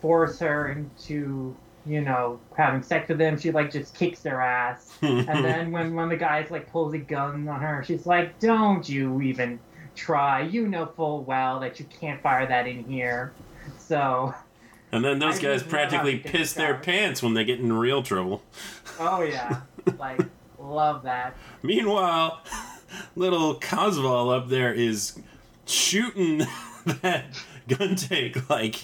force 0.00 0.38
her 0.38 0.68
into 0.68 1.56
you 1.86 2.00
know 2.00 2.38
having 2.56 2.82
sex 2.82 3.08
with 3.08 3.18
them 3.18 3.38
she 3.38 3.50
like 3.50 3.70
just 3.70 3.94
kicks 3.94 4.20
their 4.20 4.40
ass. 4.40 4.92
And 5.02 5.26
then 5.44 5.72
when 5.72 5.94
one 5.94 6.04
of 6.04 6.10
the 6.10 6.16
guys 6.16 6.50
like 6.50 6.70
pulls 6.70 6.92
a 6.94 6.98
gun 6.98 7.48
on 7.48 7.60
her 7.60 7.82
she's 7.84 8.06
like 8.06 8.38
don't 8.38 8.88
you 8.88 9.20
even 9.22 9.58
try. 9.94 10.42
You 10.42 10.68
know 10.68 10.86
full 10.86 11.22
well 11.24 11.60
that 11.60 11.78
you 11.80 11.86
can't 11.86 12.22
fire 12.22 12.46
that 12.46 12.66
in 12.66 12.84
here. 12.84 13.32
So 13.78 14.34
And 14.92 15.04
then 15.04 15.18
those 15.18 15.38
I 15.38 15.42
guys 15.42 15.62
practically 15.62 16.18
piss 16.18 16.52
their 16.52 16.74
pants 16.74 17.22
when 17.22 17.34
they 17.34 17.44
get 17.44 17.60
in 17.60 17.72
real 17.72 18.02
trouble. 18.02 18.42
oh 18.98 19.22
yeah. 19.22 19.62
Like 19.98 20.20
love 20.58 21.04
that. 21.04 21.34
Meanwhile, 21.62 22.42
little 23.16 23.58
Casval 23.58 24.36
up 24.36 24.48
there 24.48 24.72
is 24.74 25.18
shooting 25.66 26.46
that 27.02 27.24
gun 27.76 27.96
take 27.96 28.48
like 28.50 28.80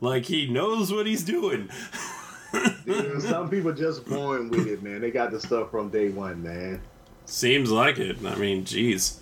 like 0.00 0.24
he 0.26 0.46
knows 0.48 0.92
what 0.92 1.06
he's 1.06 1.24
doing. 1.24 1.68
Dude, 2.84 3.20
some 3.22 3.50
people 3.50 3.72
just 3.72 4.06
born 4.06 4.48
with 4.48 4.66
it, 4.68 4.82
man. 4.82 5.00
They 5.00 5.10
got 5.10 5.32
the 5.32 5.40
stuff 5.40 5.70
from 5.72 5.88
day 5.88 6.10
one, 6.10 6.42
man. 6.42 6.80
Seems 7.26 7.70
like 7.70 7.98
it. 7.98 8.18
I 8.24 8.36
mean, 8.36 8.64
jeez. 8.64 9.18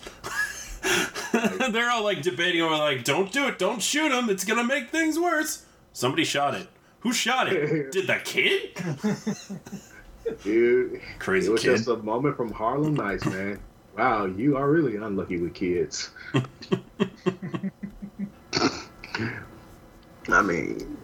They're 1.71 1.89
all 1.89 2.03
like 2.03 2.21
debating 2.21 2.61
over 2.61 2.75
like, 2.75 3.03
don't 3.03 3.31
do 3.31 3.47
it, 3.47 3.57
don't 3.57 3.81
shoot 3.81 4.11
him, 4.11 4.29
it's 4.29 4.45
gonna 4.45 4.63
make 4.63 4.89
things 4.89 5.17
worse. 5.17 5.65
Somebody 5.93 6.25
shot 6.25 6.53
it. 6.53 6.67
Who 6.99 7.11
shot 7.11 7.51
it? 7.51 7.91
Did 7.91 8.07
the 8.07 8.19
kid? 8.23 8.77
Dude, 10.43 11.01
Crazy 11.19 11.47
it 11.47 11.51
was 11.51 11.61
kid. 11.61 11.77
just 11.77 11.87
a 11.87 11.97
moment 11.97 12.37
from 12.37 12.51
Harlem 12.51 12.93
Nights, 12.93 13.25
man. 13.25 13.59
Wow, 13.97 14.25
you 14.25 14.57
are 14.57 14.69
really 14.69 14.95
unlucky 14.95 15.37
with 15.37 15.53
kids. 15.53 16.11
I 20.29 20.41
mean, 20.41 20.97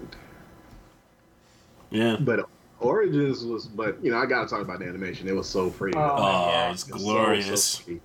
Yeah. 1.92 2.18
but 2.20 2.48
Origins 2.80 3.44
was, 3.44 3.68
but 3.68 4.04
you 4.04 4.12
know, 4.12 4.18
I 4.18 4.26
gotta 4.26 4.48
talk 4.48 4.62
about 4.62 4.80
the 4.80 4.86
animation. 4.86 5.28
It 5.28 5.36
was 5.36 5.50
so 5.50 5.70
pretty. 5.70 5.98
Oh, 5.98 6.16
Oh, 6.18 6.50
yeah. 6.50 6.72
it's 6.72 6.84
It 6.88 6.94
was 6.94 7.02
so, 7.02 7.04
glorious. 7.04 7.66
so 7.66 7.84
pretty. 7.84 8.02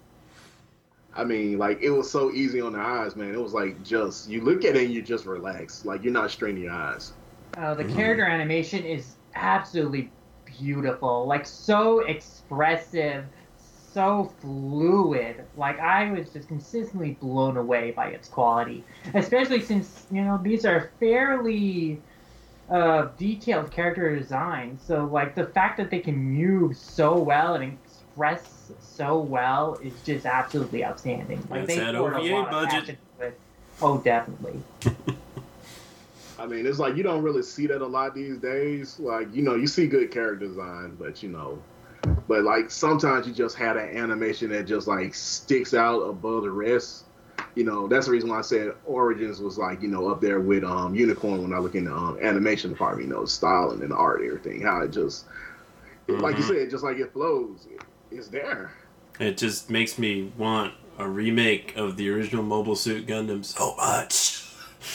I 1.17 1.23
mean, 1.25 1.59
like 1.59 1.81
it 1.81 1.91
was 1.91 2.11
so 2.11 2.33
easy 2.33 2.61
on 2.61 2.73
the 2.73 2.81
eyes, 2.81 3.15
man. 3.15 3.33
It 3.35 3.41
was 3.41 3.53
like 3.53 3.83
just 3.85 4.29
you 4.29 4.41
look 4.41 4.65
at 4.65 4.75
it 4.77 4.85
and 4.87 4.93
you 4.93 5.01
just 5.03 5.27
relax, 5.27 5.85
like 5.85 6.03
you're 6.03 6.13
not 6.13 6.31
straining 6.31 6.65
your 6.65 6.73
eyes. 6.73 7.13
uh, 7.57 7.75
the 7.75 7.85
Mhm. 7.85 7.95
character 7.95 8.25
animation 8.25 8.85
is 8.85 9.15
absolutely 9.37 10.11
beautiful 10.59 11.27
like 11.27 11.47
so 11.47 12.01
expressive 12.01 13.25
so 13.95 14.33
fluid 14.41 15.45
like 15.57 15.79
i 15.79 16.11
was 16.11 16.29
just 16.31 16.49
consistently 16.49 17.13
blown 17.21 17.57
away 17.57 17.93
by 17.93 18.09
its 18.09 18.29
quality 18.29 18.83
especially 19.15 19.61
since 19.61 20.07
you 20.11 20.23
know 20.23 20.39
these 20.43 20.67
are 20.67 20.91
fairly 20.99 22.01
uh, 22.71 23.09
detailed 23.19 23.71
character 23.71 24.19
designs 24.19 24.83
so 24.85 25.05
like 25.05 25.35
the 25.35 25.47
fact 25.47 25.77
that 25.77 25.91
they 25.91 26.01
can 26.01 26.17
move 26.17 26.77
so 26.77 27.17
well 27.17 27.55
and 27.55 27.79
express 27.85 28.73
so 28.81 29.19
well 29.19 29.79
is 29.83 29.93
just 30.05 30.27
absolutely 30.27 30.85
outstanding 30.85 31.39
like 31.51 31.67
That's 31.67 31.79
they 31.79 31.79
that 31.79 31.95
poured 31.95 32.15
a 32.15 32.17
OVA 32.17 32.31
lot 32.33 32.45
of 32.47 32.51
budget. 32.51 32.71
passion 32.71 32.99
into 33.19 33.27
it. 33.29 33.41
oh 33.81 33.99
definitely 33.99 34.61
I 36.37 36.47
mean, 36.47 36.67
it's 36.67 36.81
like 36.81 36.97
you 36.97 37.05
don't 37.05 37.23
really 37.23 37.45
see 37.45 37.69
that 37.69 37.81
a 37.81 37.87
lot 37.87 38.13
these 38.15 38.39
days. 38.39 38.99
Like, 38.99 39.33
you 39.33 39.43
know, 39.43 39.55
you 39.55 39.69
see 39.69 39.87
good 39.87 40.11
character 40.11 40.47
design, 40.47 40.97
but 40.99 41.23
you 41.23 41.29
know, 41.29 41.63
but 42.29 42.43
like 42.45 42.71
sometimes 42.71 43.27
you 43.27 43.33
just 43.33 43.57
have 43.57 43.77
that 43.77 43.95
animation 43.95 44.51
that 44.51 44.67
just 44.67 44.87
like 44.87 45.15
sticks 45.15 45.75
out 45.75 46.01
above 46.01 46.43
the 46.45 46.51
rest. 46.51 47.05
You 47.55 47.65
know, 47.65 47.87
that's 47.87 48.07
the 48.07 48.13
reason 48.13 48.31
why 48.31 48.39
I 48.39 48.43
said 48.43 48.73
Origins 48.85 49.41
was 49.41 49.59
like, 49.59 49.81
you 49.81 49.89
know, 49.89 50.09
up 50.09 50.21
there 50.21 50.41
with 50.41 50.65
um 50.65 50.95
Unicorn 50.95 51.43
when 51.43 51.53
I 51.53 51.59
look 51.59 51.75
in 51.75 51.85
the 51.85 51.95
um, 51.95 52.19
animation 52.21 52.71
department, 52.71 53.09
you 53.09 53.15
know, 53.15 53.25
styling 53.25 53.83
and 53.83 53.91
the 53.91 53.97
art 53.97 54.21
and 54.21 54.29
everything. 54.31 54.63
How 54.63 54.81
it 54.83 54.91
just, 54.91 55.27
like 56.09 56.37
you 56.37 56.43
Mhm. 56.43 56.49
said, 56.49 56.71
just 56.71 56.85
like 56.85 56.99
it 56.99 57.13
flows, 57.13 57.67
it, 57.71 57.83
it's 58.11 58.29
there. 58.29 58.73
It 59.21 59.37
just 59.37 59.71
makes 59.71 59.99
me 59.99 60.33
want 60.37 60.75
a 60.99 61.09
remake 61.09 61.77
of 61.77 61.97
the 61.97 62.11
original 62.11 62.43
Mobile 62.43 62.77
Suit 62.77 63.07
Gundam 63.07 63.45
so 63.45 63.77
much. 63.77 64.45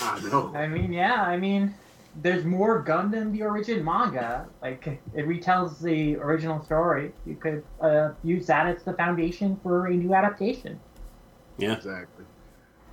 I 0.01 0.19
know. 0.29 0.51
I 0.55 0.67
mean, 0.67 0.91
yeah, 0.93 1.23
I 1.23 1.37
mean, 1.37 1.73
there's 2.15 2.45
more 2.45 2.83
Gundam 2.83 3.31
the 3.31 3.43
origin 3.43 3.83
manga. 3.83 4.47
Like, 4.61 4.87
it 4.87 5.27
retells 5.27 5.79
the 5.81 6.17
original 6.17 6.63
story. 6.63 7.11
You 7.25 7.35
could 7.35 7.63
uh, 7.81 8.11
use 8.23 8.47
that 8.47 8.67
as 8.67 8.83
the 8.83 8.93
foundation 8.93 9.59
for 9.61 9.87
a 9.87 9.91
new 9.91 10.13
adaptation. 10.13 10.79
Yeah. 11.57 11.73
Exactly. 11.73 12.25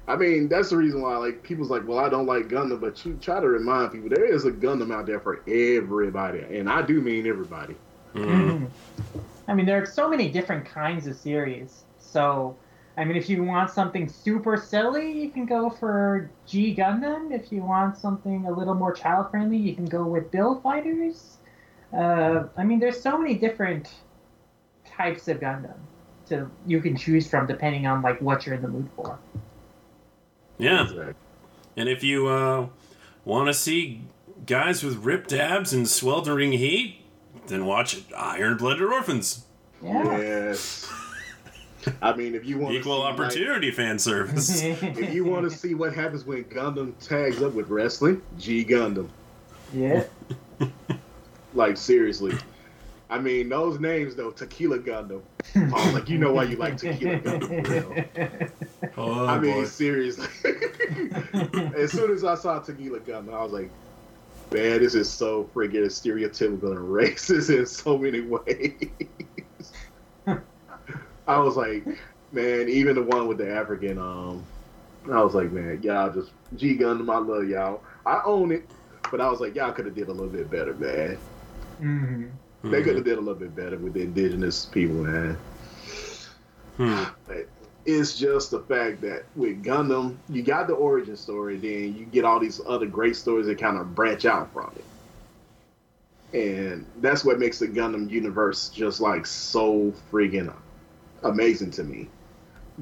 I 0.08 0.14
mean, 0.14 0.48
that's 0.48 0.70
the 0.70 0.76
reason 0.76 1.02
why, 1.02 1.16
like, 1.16 1.42
people's 1.42 1.70
like, 1.70 1.86
well, 1.86 1.98
I 1.98 2.08
don't 2.08 2.26
like 2.26 2.46
Gundam, 2.46 2.80
but 2.80 3.04
you 3.04 3.18
try 3.20 3.40
to 3.40 3.48
remind 3.48 3.92
people 3.92 4.08
there 4.08 4.24
is 4.24 4.44
a 4.44 4.52
Gundam 4.52 4.94
out 4.94 5.06
there 5.06 5.18
for 5.18 5.42
everybody, 5.48 6.40
and 6.40 6.70
I 6.70 6.82
do 6.82 7.00
mean 7.00 7.26
everybody. 7.26 7.74
Mm. 8.14 8.68
I 9.48 9.54
mean, 9.54 9.66
there 9.66 9.82
are 9.82 9.86
so 9.86 10.08
many 10.08 10.28
different 10.30 10.64
kinds 10.64 11.06
of 11.06 11.16
series. 11.16 11.84
So, 11.98 12.56
I 12.98 13.04
mean, 13.04 13.16
if 13.16 13.28
you 13.28 13.44
want 13.44 13.70
something 13.70 14.08
super 14.08 14.56
silly, 14.56 15.12
you 15.12 15.30
can 15.30 15.44
go 15.44 15.68
for 15.68 16.30
G 16.46 16.74
Gundam. 16.74 17.30
If 17.30 17.52
you 17.52 17.62
want 17.62 17.98
something 17.98 18.46
a 18.46 18.50
little 18.50 18.74
more 18.74 18.92
child 18.92 19.30
friendly, 19.30 19.58
you 19.58 19.74
can 19.74 19.84
go 19.84 20.04
with 20.04 20.30
Build 20.30 20.62
Fighters. 20.62 21.36
Uh, 21.92 22.44
I 22.56 22.64
mean, 22.64 22.78
there's 22.78 23.00
so 23.00 23.18
many 23.18 23.34
different 23.34 23.90
types 24.86 25.28
of 25.28 25.40
Gundam 25.40 25.76
to 26.28 26.50
you 26.66 26.80
can 26.80 26.96
choose 26.96 27.28
from 27.28 27.46
depending 27.46 27.86
on 27.86 28.02
like 28.02 28.20
what 28.20 28.46
you're 28.46 28.54
in 28.54 28.62
the 28.62 28.68
mood 28.68 28.88
for. 28.96 29.18
Yeah. 30.58 31.12
And 31.76 31.88
if 31.88 32.02
you 32.02 32.28
uh, 32.28 32.68
want 33.24 33.48
to 33.48 33.54
see 33.54 34.02
guys 34.46 34.82
with 34.82 34.96
ripped 34.96 35.32
abs 35.32 35.72
and 35.72 35.86
sweltering 35.86 36.52
heat, 36.52 37.02
then 37.46 37.66
watch 37.66 38.02
Iron 38.16 38.56
Blooded 38.56 38.90
Orphans. 38.90 39.44
Yeah. 39.82 40.18
Yes. 40.18 40.90
I 42.02 42.14
mean, 42.14 42.34
if 42.34 42.44
you 42.44 42.58
want 42.58 42.74
Equal 42.74 43.02
opportunity 43.02 43.70
fan 43.70 43.98
service. 43.98 44.62
if 44.62 45.14
you 45.14 45.24
want 45.24 45.50
to 45.50 45.56
see 45.56 45.74
what 45.74 45.94
happens 45.94 46.24
when 46.24 46.44
Gundam 46.44 46.94
tags 47.00 47.42
up 47.42 47.52
with 47.52 47.68
wrestling, 47.68 48.22
G 48.38 48.64
Gundam. 48.64 49.08
yeah. 49.72 50.04
Like 51.54 51.78
seriously. 51.78 52.36
I 53.08 53.18
mean, 53.18 53.48
those 53.48 53.80
names 53.80 54.14
though, 54.14 54.30
Tequila 54.30 54.78
Gundam. 54.78 55.22
Oh, 55.56 55.90
like 55.94 56.08
you 56.10 56.18
know 56.18 56.32
why 56.34 56.42
you 56.42 56.56
like 56.56 56.76
Tequila 56.76 57.18
Gundam. 57.20 57.66
For 57.66 58.18
real. 58.18 58.90
oh, 58.98 59.26
I 59.26 59.38
mean, 59.38 59.62
boy. 59.62 59.64
seriously. 59.64 60.26
as 61.76 61.92
soon 61.92 62.10
as 62.12 62.24
I 62.24 62.34
saw 62.34 62.58
Tequila 62.58 63.00
Gundam, 63.00 63.32
I 63.32 63.42
was 63.42 63.52
like, 63.52 63.70
man, 64.52 64.80
this 64.80 64.94
is 64.94 65.08
so 65.08 65.48
friggin' 65.54 65.86
stereotypical 65.86 66.72
and 66.72 66.80
racist 66.80 67.56
in 67.56 67.64
so 67.64 67.96
many 67.96 68.20
ways. 68.20 68.90
I 71.26 71.38
was 71.38 71.56
like, 71.56 71.84
man, 72.32 72.68
even 72.68 72.94
the 72.94 73.02
one 73.02 73.26
with 73.26 73.38
the 73.38 73.50
African, 73.50 73.98
um, 73.98 74.44
I 75.10 75.22
was 75.22 75.34
like, 75.34 75.52
man, 75.52 75.82
y'all 75.82 76.12
just 76.12 76.30
G 76.56 76.76
Gundam, 76.76 77.12
I 77.12 77.18
love 77.18 77.48
y'all. 77.48 77.82
I 78.04 78.22
own 78.24 78.52
it, 78.52 78.68
but 79.10 79.20
I 79.20 79.28
was 79.28 79.40
like, 79.40 79.54
y'all 79.54 79.72
could 79.72 79.86
have 79.86 79.94
did 79.94 80.08
a 80.08 80.12
little 80.12 80.28
bit 80.28 80.50
better, 80.50 80.74
man. 80.74 81.18
Mhm. 81.80 82.30
They 82.64 82.82
could 82.82 82.96
have 82.96 83.04
did 83.04 83.18
a 83.18 83.20
little 83.20 83.34
bit 83.34 83.54
better 83.54 83.76
with 83.76 83.94
the 83.94 84.02
indigenous 84.02 84.64
people, 84.64 84.96
man. 84.96 85.36
Hmm. 86.76 87.04
It's 87.84 88.18
just 88.18 88.50
the 88.50 88.60
fact 88.60 89.00
that 89.02 89.24
with 89.36 89.62
Gundam, 89.62 90.16
you 90.28 90.42
got 90.42 90.66
the 90.66 90.74
origin 90.74 91.16
story, 91.16 91.56
then 91.56 91.94
you 91.96 92.04
get 92.06 92.24
all 92.24 92.40
these 92.40 92.60
other 92.66 92.86
great 92.86 93.14
stories 93.14 93.46
that 93.46 93.58
kind 93.58 93.78
of 93.78 93.94
branch 93.94 94.24
out 94.24 94.52
from 94.52 94.72
it. 94.74 94.84
And 96.36 96.84
that's 97.00 97.24
what 97.24 97.38
makes 97.38 97.60
the 97.60 97.68
Gundam 97.68 98.10
universe 98.10 98.68
just 98.70 99.00
like 99.00 99.24
so 99.24 99.92
friggin' 100.10 100.52
amazing 101.22 101.70
to 101.72 101.84
me. 101.84 102.08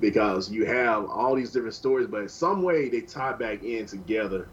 Because 0.00 0.50
you 0.50 0.66
have 0.66 1.06
all 1.06 1.36
these 1.36 1.52
different 1.52 1.74
stories, 1.74 2.08
but 2.08 2.22
in 2.22 2.28
some 2.28 2.62
way 2.62 2.88
they 2.88 3.00
tie 3.00 3.32
back 3.32 3.62
in 3.62 3.86
together 3.86 4.48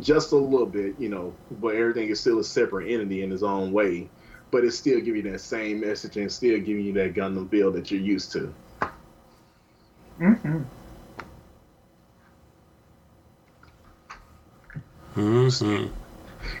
just 0.00 0.32
a 0.32 0.36
little 0.36 0.66
bit, 0.66 0.94
you 0.98 1.08
know, 1.08 1.34
but 1.60 1.74
everything 1.74 2.08
is 2.08 2.20
still 2.20 2.38
a 2.38 2.44
separate 2.44 2.90
entity 2.90 3.22
in 3.22 3.32
its 3.32 3.42
own 3.42 3.72
way. 3.72 4.08
But 4.50 4.64
it's 4.64 4.78
still 4.78 5.00
giving 5.00 5.24
you 5.24 5.32
that 5.32 5.40
same 5.40 5.80
message 5.80 6.16
and 6.16 6.30
still 6.30 6.58
giving 6.60 6.84
you 6.84 6.92
that 6.94 7.14
Gundam 7.14 7.50
feel 7.50 7.72
that 7.72 7.90
you're 7.90 8.00
used 8.00 8.30
to. 8.32 8.54
Mm-hmm. 10.20 10.62
Mm-hmm. 15.16 15.94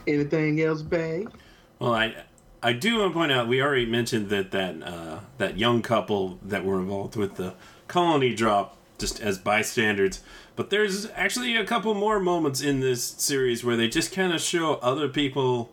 Anything 0.06 0.60
else, 0.62 0.82
babe? 0.82 1.30
Well, 1.78 1.94
I 1.94 2.24
I 2.66 2.72
do 2.72 2.98
want 2.98 3.12
to 3.12 3.14
point 3.16 3.30
out 3.30 3.46
we 3.46 3.62
already 3.62 3.86
mentioned 3.86 4.28
that 4.30 4.50
that 4.50 4.82
uh, 4.82 5.20
that 5.38 5.56
young 5.56 5.82
couple 5.82 6.40
that 6.42 6.64
were 6.64 6.80
involved 6.80 7.14
with 7.14 7.36
the 7.36 7.54
colony 7.86 8.34
drop 8.34 8.76
just 8.98 9.20
as 9.20 9.38
bystanders. 9.38 10.20
But 10.56 10.70
there's 10.70 11.08
actually 11.14 11.54
a 11.54 11.64
couple 11.64 11.94
more 11.94 12.18
moments 12.18 12.60
in 12.60 12.80
this 12.80 13.04
series 13.04 13.62
where 13.62 13.76
they 13.76 13.86
just 13.86 14.10
kind 14.10 14.32
of 14.32 14.40
show 14.40 14.80
other 14.82 15.08
people 15.08 15.70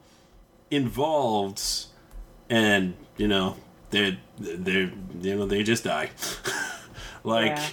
involved, 0.70 1.64
and 2.48 2.94
you 3.18 3.28
know 3.28 3.56
they 3.90 4.20
they 4.38 4.92
you 5.20 5.36
know 5.36 5.48
they 5.48 5.64
just 5.64 5.86
die, 5.86 6.12
like 7.24 7.58
Yeah. 7.58 7.70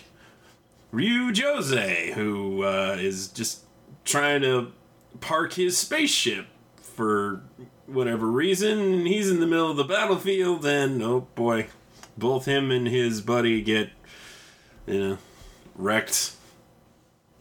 Ryu 0.92 1.34
Jose, 1.34 2.12
who 2.12 2.64
uh, 2.64 2.96
is 2.98 3.28
just 3.28 3.64
trying 4.06 4.40
to 4.40 4.72
park 5.20 5.52
his 5.52 5.76
spaceship 5.76 6.46
for 6.80 7.42
whatever 7.90 8.26
reason. 8.26 9.06
He's 9.06 9.30
in 9.30 9.40
the 9.40 9.46
middle 9.46 9.70
of 9.70 9.76
the 9.76 9.84
battlefield, 9.84 10.64
and 10.64 11.02
oh 11.02 11.26
boy, 11.34 11.68
both 12.16 12.44
him 12.46 12.70
and 12.70 12.86
his 12.86 13.20
buddy 13.20 13.60
get, 13.60 13.90
you 14.86 15.00
know, 15.00 15.18
wrecked. 15.74 16.32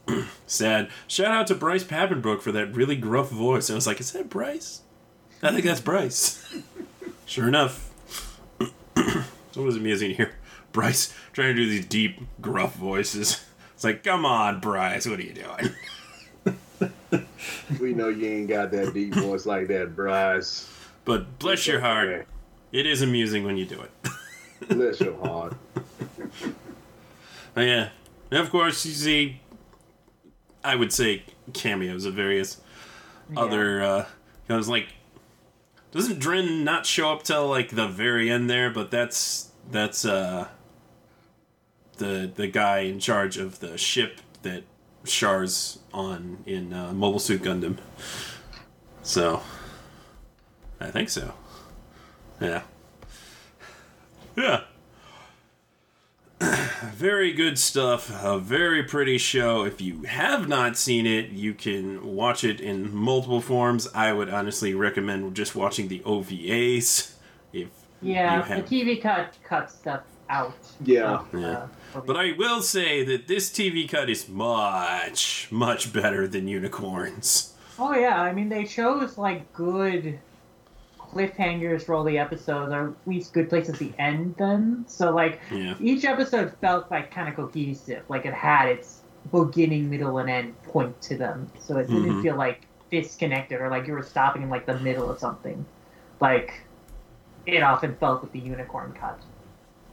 Sad. 0.46 0.90
Shout 1.06 1.30
out 1.30 1.46
to 1.48 1.54
Bryce 1.54 1.84
Papenbrook 1.84 2.40
for 2.40 2.52
that 2.52 2.74
really 2.74 2.96
gruff 2.96 3.30
voice. 3.30 3.70
I 3.70 3.74
was 3.74 3.86
like, 3.86 4.00
is 4.00 4.12
that 4.12 4.28
Bryce? 4.28 4.82
I 5.42 5.52
think 5.52 5.64
that's 5.64 5.80
Bryce. 5.80 6.44
sure 7.26 7.48
enough. 7.48 7.94
so 8.96 9.24
it 9.54 9.64
was 9.64 9.76
amusing 9.76 10.10
to 10.10 10.14
hear 10.14 10.34
Bryce 10.72 11.14
trying 11.32 11.54
to 11.54 11.62
do 11.62 11.68
these 11.68 11.86
deep, 11.86 12.20
gruff 12.40 12.74
voices. 12.74 13.44
It's 13.74 13.84
like, 13.84 14.04
come 14.04 14.26
on, 14.26 14.60
Bryce, 14.60 15.06
what 15.06 15.18
are 15.18 15.22
you 15.22 15.32
doing? 15.32 15.74
We 17.80 17.94
know 17.94 18.08
you 18.08 18.26
ain't 18.26 18.48
got 18.48 18.70
that 18.72 18.94
deep 18.94 19.14
voice 19.14 19.46
like 19.46 19.68
that, 19.68 19.94
Bryce. 19.94 20.68
But 21.04 21.38
bless 21.38 21.66
your 21.66 21.80
heart, 21.80 22.26
it 22.72 22.86
is 22.86 23.02
amusing 23.02 23.44
when 23.44 23.56
you 23.56 23.64
do 23.64 23.80
it. 23.80 23.90
Bless 24.68 25.00
your 25.00 25.16
heart. 25.24 25.54
Oh, 27.56 27.60
yeah. 27.60 27.88
And 28.30 28.40
of 28.40 28.50
course, 28.50 28.84
you 28.86 28.92
see, 28.92 29.40
I 30.62 30.76
would 30.76 30.92
say 30.92 31.24
cameos 31.52 32.04
of 32.04 32.14
various 32.14 32.60
other, 33.36 33.82
uh, 33.82 34.06
I 34.48 34.56
was 34.56 34.68
like, 34.68 34.88
doesn't 35.92 36.20
Dren 36.20 36.62
not 36.62 36.86
show 36.86 37.12
up 37.12 37.24
till 37.24 37.48
like 37.48 37.70
the 37.70 37.88
very 37.88 38.30
end 38.30 38.48
there? 38.48 38.70
But 38.70 38.90
that's, 38.90 39.50
that's, 39.70 40.04
uh, 40.04 40.48
the, 41.96 42.30
the 42.34 42.46
guy 42.46 42.80
in 42.80 43.00
charge 43.00 43.36
of 43.36 43.60
the 43.60 43.76
ship 43.76 44.20
that 44.42 44.62
Char's 45.04 45.78
on 45.92 46.38
in 46.46 46.72
uh, 46.72 46.92
Mobile 46.92 47.18
Suit 47.18 47.42
Gundam. 47.42 47.78
So, 49.02 49.42
I 50.80 50.90
think 50.90 51.08
so. 51.08 51.34
Yeah. 52.40 52.62
Yeah. 54.36 54.62
Very 56.94 57.32
good 57.32 57.58
stuff. 57.58 58.10
A 58.22 58.38
very 58.38 58.82
pretty 58.82 59.18
show. 59.18 59.64
If 59.64 59.80
you 59.82 60.02
have 60.04 60.48
not 60.48 60.78
seen 60.78 61.06
it, 61.06 61.30
you 61.30 61.52
can 61.52 62.14
watch 62.14 62.44
it 62.44 62.60
in 62.60 62.94
multiple 62.94 63.42
forms. 63.42 63.86
I 63.94 64.12
would 64.14 64.30
honestly 64.30 64.74
recommend 64.74 65.34
just 65.36 65.54
watching 65.54 65.88
the 65.88 66.00
OVAs. 66.00 67.12
If 67.52 67.68
Yeah, 68.00 68.42
the. 68.42 68.62
TV 68.62 69.00
cut 69.02 69.34
cut 69.44 69.70
stuff 69.70 70.02
out. 70.30 70.54
Yeah. 70.84 71.18
of, 71.18 71.26
Yeah. 71.34 71.66
uh, 71.94 72.00
But. 72.06 72.16
I 72.16 72.32
will 72.38 72.62
say 72.62 73.04
that 73.04 73.26
this 73.28 73.50
TV 73.50 73.86
cut 73.88 74.08
is 74.08 74.28
much, 74.28 75.48
much 75.50 75.92
better 75.92 76.26
than 76.28 76.46
Unicorns. 76.48 77.54
Oh 77.78 77.94
yeah, 77.94 78.20
I 78.22 78.32
mean 78.32 78.48
they 78.48 78.64
chose 78.64 79.18
like 79.18 79.52
good 79.52 80.18
cliffhangers 80.98 81.82
for 81.82 81.94
all 81.94 82.04
the 82.04 82.18
episodes, 82.18 82.72
or 82.72 82.88
at 82.90 82.94
least 83.08 83.32
good 83.32 83.48
places 83.48 83.78
to 83.78 83.92
end 83.98 84.36
them. 84.36 84.84
So 84.86 85.10
like 85.12 85.40
Yeah. 85.50 85.74
each 85.80 86.04
episode 86.04 86.54
felt 86.60 86.90
like 86.90 87.10
kind 87.10 87.28
of 87.28 87.34
cohesive, 87.36 88.02
like 88.08 88.26
it 88.26 88.34
had 88.34 88.68
its 88.68 89.00
beginning, 89.32 89.90
middle, 89.90 90.18
and 90.18 90.30
end 90.30 90.62
point 90.62 91.00
to 91.02 91.16
them. 91.16 91.50
So 91.58 91.78
it 91.78 91.88
didn't 91.88 92.18
Mhm. 92.18 92.22
feel 92.22 92.36
like 92.36 92.62
disconnected 92.90 93.60
or 93.60 93.68
like 93.68 93.86
you 93.86 93.92
were 93.94 94.02
stopping 94.02 94.42
in 94.42 94.50
like 94.50 94.66
the 94.66 94.78
middle 94.78 95.10
of 95.10 95.18
something. 95.18 95.64
Like 96.20 96.60
it 97.46 97.62
often 97.62 97.96
felt 97.96 98.22
with 98.22 98.32
the 98.32 98.38
unicorn 98.38 98.92
cut. 98.92 99.18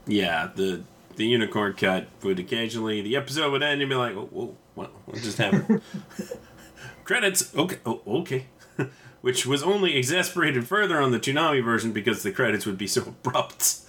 Yeah, 0.08 0.50
the 0.54 0.82
the 1.16 1.26
unicorn 1.26 1.74
cut 1.74 2.08
would 2.22 2.38
occasionally 2.38 3.02
the 3.02 3.16
episode 3.16 3.52
would 3.52 3.62
end 3.62 3.82
and 3.82 3.88
be 3.88 3.96
like, 3.96 4.14
oh, 4.14 4.28
whoa, 4.30 4.56
what, 4.74 4.90
what 5.04 5.16
just 5.16 5.38
happened? 5.38 5.82
credits. 7.08 7.54
Okay, 7.56 7.78
oh, 7.84 8.00
okay. 8.06 8.46
Which 9.20 9.46
was 9.46 9.62
only 9.62 9.96
exasperated 9.96 10.68
further 10.68 11.00
on 11.00 11.10
the 11.10 11.18
Toonami 11.18 11.64
version 11.64 11.92
because 11.92 12.22
the 12.22 12.30
credits 12.30 12.66
would 12.66 12.78
be 12.78 12.86
so 12.86 13.02
abrupt. 13.02 13.80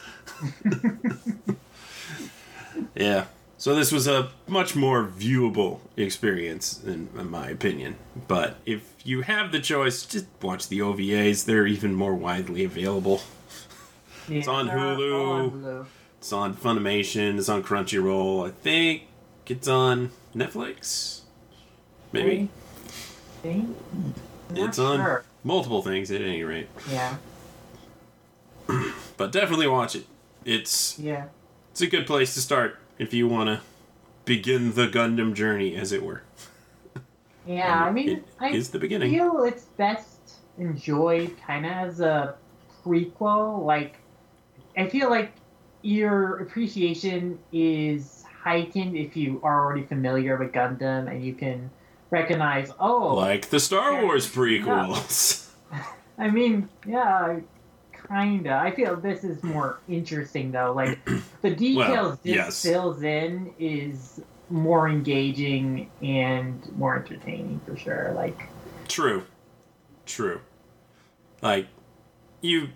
yeah. 2.96 3.26
So 3.58 3.76
this 3.76 3.92
was 3.92 4.08
a 4.08 4.32
much 4.48 4.74
more 4.76 5.06
viewable 5.06 5.82
experience, 5.98 6.82
in, 6.84 7.10
in 7.18 7.30
my 7.30 7.50
opinion. 7.50 7.98
But 8.28 8.56
if 8.66 8.94
you 9.04 9.22
have 9.22 9.52
the 9.52 9.60
choice, 9.60 10.06
just 10.06 10.26
watch 10.42 10.70
the 10.70 10.80
OVAs. 10.80 11.44
They're 11.44 11.68
even 11.68 11.94
more 11.94 12.16
widely 12.16 12.64
available. 12.64 13.22
It's 14.30 14.48
on 14.48 14.70
Hulu. 14.70 15.52
Hulu. 15.52 15.86
It's 16.20 16.34
on 16.34 16.54
Funimation. 16.54 17.38
It's 17.38 17.48
on 17.48 17.64
Crunchyroll. 17.64 18.46
I 18.46 18.52
think 18.52 19.04
it's 19.48 19.70
on 19.70 20.12
Netflix. 20.36 21.22
Maybe 22.12 22.50
it's 23.44 24.80
on 24.80 24.98
sure. 24.98 25.24
multiple 25.46 25.82
things 25.82 26.12
at 26.12 26.22
any 26.22 26.44
rate. 26.44 26.68
Yeah, 26.92 27.16
But 29.18 29.32
definitely 29.32 29.68
watch 29.68 29.96
it. 29.96 30.06
It's 30.44 31.00
yeah. 31.00 31.26
it's 31.72 31.82
a 31.82 31.88
good 31.88 32.06
place 32.06 32.34
to 32.34 32.42
start 32.42 32.78
if 32.98 33.14
you 33.14 33.28
want 33.28 33.48
to 33.48 33.62
begin 34.26 34.74
the 34.74 34.88
Gundam 34.88 35.34
journey, 35.34 35.76
as 35.76 35.92
it 35.92 36.04
were. 36.04 36.24
Yeah, 37.46 37.84
I 37.86 37.92
mean, 37.92 38.10
it 38.10 38.26
I 38.40 38.50
is 38.50 38.70
the 38.72 38.80
beginning. 38.80 39.12
feel 39.12 39.44
it's 39.44 39.64
best 39.64 40.40
enjoyed 40.58 41.38
kind 41.46 41.66
of 41.66 41.72
as 41.72 42.02
a 42.02 42.36
prequel. 42.84 43.64
Like, 43.64 43.96
I 44.76 44.90
feel 44.90 45.10
like 45.10 45.32
your 45.82 46.38
appreciation 46.40 47.40
is 47.52 48.24
heightened 48.44 48.96
if 48.96 49.16
you 49.16 49.40
are 49.44 49.66
already 49.66 49.84
familiar 49.84 50.38
with 50.38 50.52
Gundam 50.52 51.10
and 51.10 51.24
you 51.24 51.34
can 51.34 51.70
recognize, 52.10 52.72
oh, 52.80 53.16
Like 53.16 53.50
the 53.50 53.60
Star 53.60 54.04
Wars 54.04 54.28
prequels. 54.28 55.50
I 56.18 56.30
mean, 56.30 56.68
yeah, 56.86 57.40
kinda. 58.08 58.54
I 58.54 58.72
feel 58.72 58.96
this 58.96 59.24
is 59.24 59.42
more 59.44 59.80
interesting 59.88 60.52
though. 60.52 60.74
Like 60.74 61.00
the 61.42 61.56
details 61.56 62.20
this 62.20 62.36
yes. 62.36 62.64
fills 62.64 63.04
in 63.04 63.54
is 63.60 64.22
more 64.50 64.90
engaging 64.90 65.90
and 66.02 66.68
more 66.76 66.98
entertaining 66.98 67.62
for 67.66 67.78
sure. 67.78 68.12
Like, 68.16 68.50
True. 68.88 69.24
True. 70.06 70.42
Like 71.42 71.68
you 72.42 72.70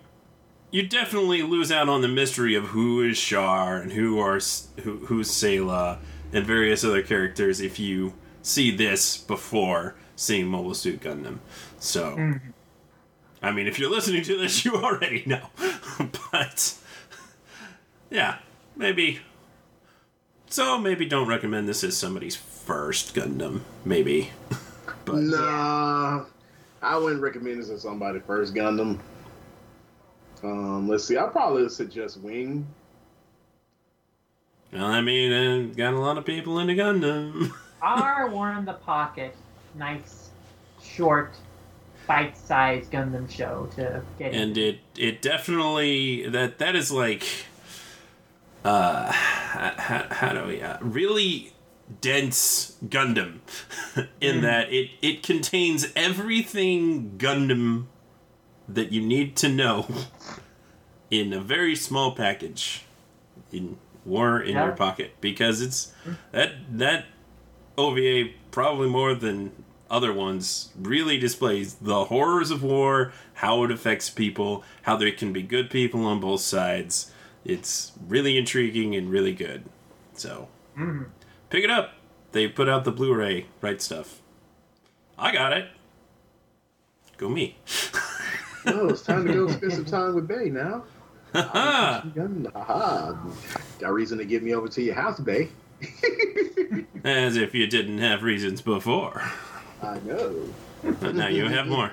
you 0.74 0.82
definitely 0.84 1.40
lose 1.40 1.70
out 1.70 1.88
on 1.88 2.00
the 2.00 2.08
mystery 2.08 2.56
of 2.56 2.64
who 2.64 3.00
is 3.00 3.16
Char 3.16 3.76
and 3.80 3.92
who 3.92 4.18
are 4.18 4.40
who 4.82 5.06
who's 5.06 5.30
Sayla 5.30 5.98
and 6.32 6.44
various 6.44 6.82
other 6.82 7.00
characters 7.00 7.60
if 7.60 7.78
you 7.78 8.14
see 8.42 8.72
this 8.74 9.16
before 9.16 9.94
seeing 10.16 10.48
Mobile 10.48 10.74
Suit 10.74 10.98
Gundam. 11.00 11.38
So 11.78 12.16
Mhm. 12.16 12.40
I 13.40 13.52
mean 13.52 13.68
if 13.68 13.78
you're 13.78 13.88
listening 13.88 14.24
to 14.24 14.36
this 14.36 14.64
you 14.64 14.74
already 14.74 15.22
know. 15.26 15.46
but 16.32 16.74
yeah, 18.10 18.38
maybe 18.74 19.20
so 20.48 20.76
maybe 20.76 21.06
don't 21.06 21.28
recommend 21.28 21.68
this 21.68 21.84
as 21.84 21.96
somebody's 21.96 22.34
first 22.34 23.14
Gundam, 23.14 23.60
maybe. 23.84 24.30
But 25.04 25.16
Nah, 25.16 26.24
I 26.82 26.96
wouldn't 26.96 27.22
recommend 27.22 27.60
this 27.60 27.70
as 27.70 27.82
somebody 27.82 28.18
first 28.18 28.54
Gundam. 28.54 28.98
Um, 30.44 30.88
let's 30.88 31.04
see. 31.04 31.16
I'd 31.16 31.32
probably 31.32 31.68
suggest 31.68 32.20
Wing. 32.20 32.66
I 34.72 35.00
mean, 35.00 35.32
uh, 35.32 35.74
got 35.74 35.94
a 35.94 35.98
lot 35.98 36.18
of 36.18 36.24
people 36.24 36.58
into 36.58 36.74
Gundam. 36.74 37.52
our 37.82 38.28
War 38.28 38.52
in 38.52 38.64
the 38.64 38.72
Pocket, 38.74 39.34
nice, 39.74 40.30
short, 40.82 41.34
bite-sized 42.06 42.90
Gundam 42.90 43.30
show 43.30 43.68
to 43.76 44.02
get 44.18 44.34
and 44.34 44.56
into. 44.56 44.68
it 44.68 44.78
it 44.96 45.22
definitely 45.22 46.28
that 46.28 46.58
that 46.58 46.76
is 46.76 46.90
like 46.90 47.24
uh 48.64 49.10
how, 49.10 50.06
how 50.10 50.32
do 50.32 50.44
we 50.46 50.60
uh, 50.60 50.76
really 50.80 51.52
dense 52.00 52.76
Gundam 52.84 53.38
in 54.20 54.42
that 54.42 54.72
it 54.72 54.90
it 55.00 55.22
contains 55.22 55.86
everything 55.96 57.16
Gundam 57.16 57.86
that 58.68 58.92
you 58.92 59.00
need 59.00 59.36
to 59.36 59.48
know 59.48 59.86
in 61.10 61.32
a 61.32 61.40
very 61.40 61.76
small 61.76 62.12
package 62.12 62.82
in 63.52 63.78
War 64.04 64.40
in 64.40 64.54
Yeah. 64.54 64.66
Your 64.66 64.74
Pocket 64.76 65.12
because 65.20 65.60
it's 65.62 65.92
that 66.32 66.52
that 66.70 67.06
OVA 67.78 68.30
probably 68.50 68.88
more 68.88 69.14
than 69.14 69.52
other 69.90 70.12
ones 70.12 70.70
really 70.78 71.18
displays 71.18 71.74
the 71.76 72.06
horrors 72.06 72.50
of 72.50 72.62
war, 72.62 73.12
how 73.34 73.62
it 73.64 73.70
affects 73.70 74.10
people, 74.10 74.62
how 74.82 74.96
there 74.96 75.10
can 75.12 75.32
be 75.32 75.42
good 75.42 75.70
people 75.70 76.04
on 76.04 76.20
both 76.20 76.40
sides. 76.40 77.10
It's 77.44 77.92
really 78.08 78.36
intriguing 78.38 78.94
and 78.94 79.10
really 79.10 79.32
good. 79.32 79.64
So, 80.14 80.48
Mhm. 80.76 81.06
pick 81.50 81.64
it 81.64 81.70
up. 81.70 81.94
They 82.32 82.48
put 82.48 82.68
out 82.68 82.84
the 82.84 82.90
Blu-ray, 82.92 83.46
right 83.60 83.80
stuff. 83.80 84.20
I 85.18 85.32
got 85.32 85.52
it. 85.52 85.68
Go 87.16 87.28
me. 87.28 87.56
Oh, 88.66 88.88
it's 88.88 89.02
time 89.02 89.26
to 89.26 89.32
go 89.32 89.48
spend 89.48 89.72
some 89.72 89.84
time 89.84 90.14
with 90.14 90.26
Bay 90.26 90.48
now. 90.48 90.84
Haha. 91.34 92.02
Haha. 92.54 93.14
Got 93.78 93.92
reason 93.92 94.18
to 94.18 94.24
get 94.24 94.42
me 94.42 94.54
over 94.54 94.68
to 94.68 94.82
your 94.82 94.94
house, 94.94 95.20
Bay. 95.20 95.48
As 97.04 97.36
if 97.36 97.54
you 97.54 97.66
didn't 97.66 97.98
have 97.98 98.22
reasons 98.22 98.62
before. 98.62 99.22
I 99.82 99.98
know. 100.00 100.48
But 101.00 101.14
now 101.14 101.28
you 101.28 101.48
have 101.48 101.66
more. 101.66 101.90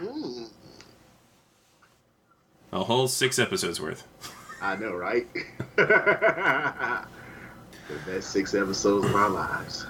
A 2.71 2.83
whole 2.83 3.07
six 3.07 3.39
episodes 3.39 3.81
worth. 3.81 4.07
I 4.61 4.75
know, 4.75 4.93
right? 4.93 5.27
the 5.75 7.07
best 8.05 8.29
six 8.29 8.53
episodes 8.53 9.05
of 9.05 9.15
our 9.15 9.29
lives. 9.29 9.85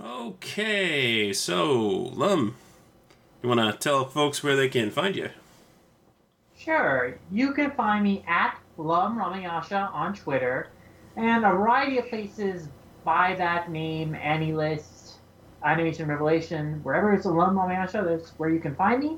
Okay, 0.00 1.32
so 1.32 1.72
Lum, 1.72 2.56
you 3.42 3.48
want 3.48 3.60
to 3.60 3.78
tell 3.78 4.04
folks 4.04 4.42
where 4.42 4.56
they 4.56 4.68
can 4.68 4.90
find 4.90 5.14
you? 5.16 5.30
Sure, 6.66 7.16
you 7.30 7.52
can 7.52 7.70
find 7.70 8.02
me 8.02 8.24
at 8.26 8.58
Lum 8.76 9.16
Ramayasha 9.16 9.88
on 9.94 10.14
Twitter, 10.14 10.66
and 11.16 11.44
a 11.44 11.50
variety 11.50 11.98
of 11.98 12.08
places 12.08 12.66
by 13.04 13.36
that 13.36 13.70
name, 13.70 14.14
AniList, 14.14 15.12
Animation 15.62 16.08
Revelation, 16.08 16.80
wherever 16.82 17.12
it's 17.12 17.24
Lum 17.24 17.54
Ramayasha, 17.54 18.04
that's 18.04 18.30
where 18.40 18.50
you 18.50 18.58
can 18.58 18.74
find 18.74 18.98
me. 18.98 19.16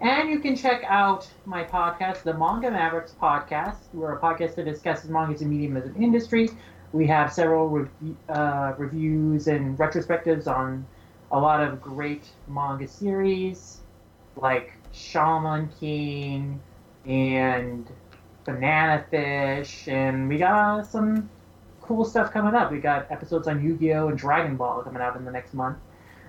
And 0.00 0.30
you 0.30 0.38
can 0.38 0.56
check 0.56 0.84
out 0.88 1.28
my 1.44 1.64
podcast, 1.64 2.22
the 2.22 2.32
Manga 2.32 2.70
Mavericks 2.70 3.14
Podcast. 3.20 3.76
We're 3.92 4.16
a 4.16 4.18
podcast 4.18 4.54
that 4.54 4.64
discusses 4.64 5.10
manga 5.10 5.34
as 5.34 5.42
a 5.42 5.44
medium 5.44 5.76
as 5.76 5.84
an 5.84 6.02
industry. 6.02 6.48
We 6.92 7.06
have 7.08 7.30
several 7.30 7.68
rev- 7.68 8.16
uh, 8.30 8.72
reviews 8.78 9.48
and 9.48 9.76
retrospectives 9.76 10.46
on 10.46 10.86
a 11.30 11.38
lot 11.38 11.62
of 11.62 11.78
great 11.78 12.30
manga 12.48 12.88
series, 12.88 13.80
like 14.34 14.72
Shaman 14.92 15.68
King 15.78 16.58
and 17.06 17.86
Banana 18.44 19.04
Fish, 19.10 19.88
and 19.88 20.28
we 20.28 20.38
got 20.38 20.86
some 20.86 21.28
cool 21.80 22.04
stuff 22.04 22.32
coming 22.32 22.54
up. 22.54 22.72
We 22.72 22.78
got 22.78 23.10
episodes 23.10 23.46
on 23.48 23.62
Yu-Gi-Oh! 23.62 24.08
and 24.08 24.18
Dragon 24.18 24.56
Ball 24.56 24.82
coming 24.82 25.00
out 25.00 25.16
in 25.16 25.24
the 25.24 25.30
next 25.30 25.54
month. 25.54 25.78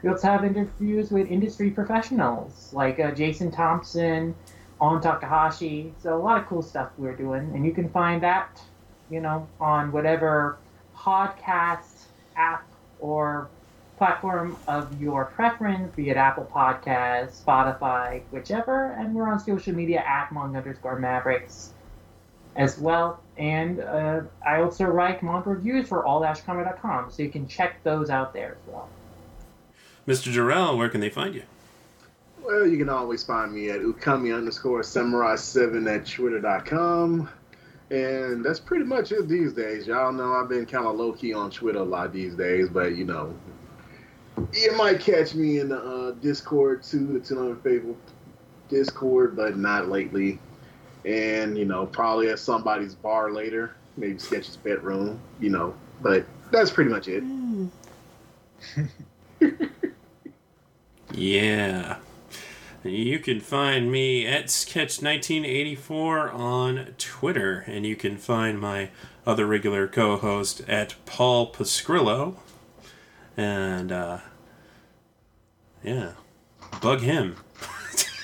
We 0.04 0.10
also 0.10 0.28
have 0.28 0.46
interviews 0.46 1.12
with 1.12 1.28
industry 1.32 1.72
professionals 1.72 2.72
like 2.74 3.00
uh, 3.00 3.12
Jason 3.12 3.52
Thompson, 3.52 4.36
On 4.80 5.02
Takahashi. 5.02 5.94
So 6.02 6.16
a 6.16 6.22
lot 6.22 6.40
of 6.40 6.46
cool 6.48 6.62
stuff 6.62 6.92
we're 6.98 7.16
doing, 7.16 7.52
and 7.56 7.66
you 7.66 7.74
can 7.74 7.90
find 7.90 8.22
that, 8.22 8.62
you 9.10 9.20
know, 9.20 9.48
on 9.60 9.92
whatever 9.92 10.58
podcast 10.96 12.06
app 12.36 12.64
or 13.00 13.50
platform 13.98 14.58
of 14.68 15.02
your 15.02 15.26
preference, 15.26 15.94
be 15.96 16.10
it 16.10 16.18
Apple 16.18 16.50
Podcasts, 16.54 17.44
Spotify, 17.44 18.22
whichever. 18.32 18.92
And 18.94 19.14
we're 19.14 19.28
on 19.28 19.40
social 19.40 19.74
media 19.74 20.00
at 20.00 20.30
Mong 20.30 20.56
underscore 20.56 21.00
Mavericks 21.00 21.74
as 22.56 22.78
well. 22.78 23.22
And 23.38 23.80
uh, 23.80 24.22
I 24.46 24.62
also 24.62 24.86
write 24.86 25.24
manga 25.24 25.50
reviews 25.50 25.88
for 25.88 26.06
all-comic.com, 26.06 27.12
so 27.12 27.24
you 27.24 27.30
can 27.30 27.48
check 27.48 27.84
those 27.84 28.10
out 28.10 28.34
there 28.34 28.58
as 28.60 28.74
well. 28.74 28.90
Mr. 30.08 30.32
Jarrell, 30.32 30.78
where 30.78 30.90
can 30.90 31.02
they 31.02 31.10
find 31.10 31.36
you? 31.36 31.44
Well, 32.42 32.66
you 32.66 32.78
can 32.78 32.90
always 32.90 33.24
find 33.24 33.54
me 33.54 33.70
at 33.70 33.82
ukami 33.82 34.36
underscore 34.36 34.82
samurai7 34.82 35.94
at 35.94 36.06
twitter.com. 36.06 37.30
And 37.90 38.44
that's 38.44 38.60
pretty 38.60 38.84
much 38.84 39.12
it 39.12 39.28
these 39.28 39.54
days. 39.54 39.88
Y'all 39.88 40.12
know 40.12 40.34
I've 40.34 40.50
been 40.50 40.66
kind 40.66 40.86
of 40.86 40.96
low 40.96 41.14
key 41.14 41.34
on 41.34 41.50
Twitter 41.52 41.80
a 41.80 41.84
lot 41.84 42.12
these 42.12 42.36
days, 42.36 42.68
but 42.70 42.96
you 42.96 43.06
know, 43.06 43.34
you 44.54 44.76
might 44.76 45.00
catch 45.00 45.36
me 45.36 45.60
in 45.60 45.70
the 45.70 45.80
uh, 45.80 46.12
Discord 46.22 46.84
too, 46.84 47.08
the 47.08 47.20
200 47.20 47.62
Faithful 47.62 47.98
Discord, 48.70 49.36
but 49.36 49.58
not 49.58 49.90
lately. 49.90 50.40
And, 51.06 51.58
you 51.58 51.66
know, 51.66 51.86
probably 51.86 52.30
at 52.30 52.40
somebody's 52.40 52.96
bar 52.96 53.32
later, 53.32 53.76
maybe 53.96 54.20
Sketch's 54.20 54.58
bedroom, 54.58 55.20
you 55.40 55.50
know, 55.50 55.74
but 56.02 56.26
that's 56.52 56.72
pretty 56.72 56.90
much 56.90 57.08
it. 57.08 57.24
Yeah. 61.18 61.98
You 62.84 63.20
can 63.20 63.40
find 63.40 63.92
me 63.92 64.26
at 64.28 64.46
Sketch1984 64.46 66.34
on 66.34 66.94
Twitter, 66.98 67.64
and 67.66 67.86
you 67.86 67.96
can 67.96 68.18
find 68.18 68.60
my 68.60 68.90
other 69.26 69.46
regular 69.46 69.88
co 69.88 70.18
host 70.18 70.62
at 70.68 70.96
Paul 71.06 71.52
Pascrillo. 71.52 72.36
And, 73.38 73.92
uh, 73.92 74.20
yeah, 75.84 76.14
bug 76.82 77.02
him. 77.02 77.36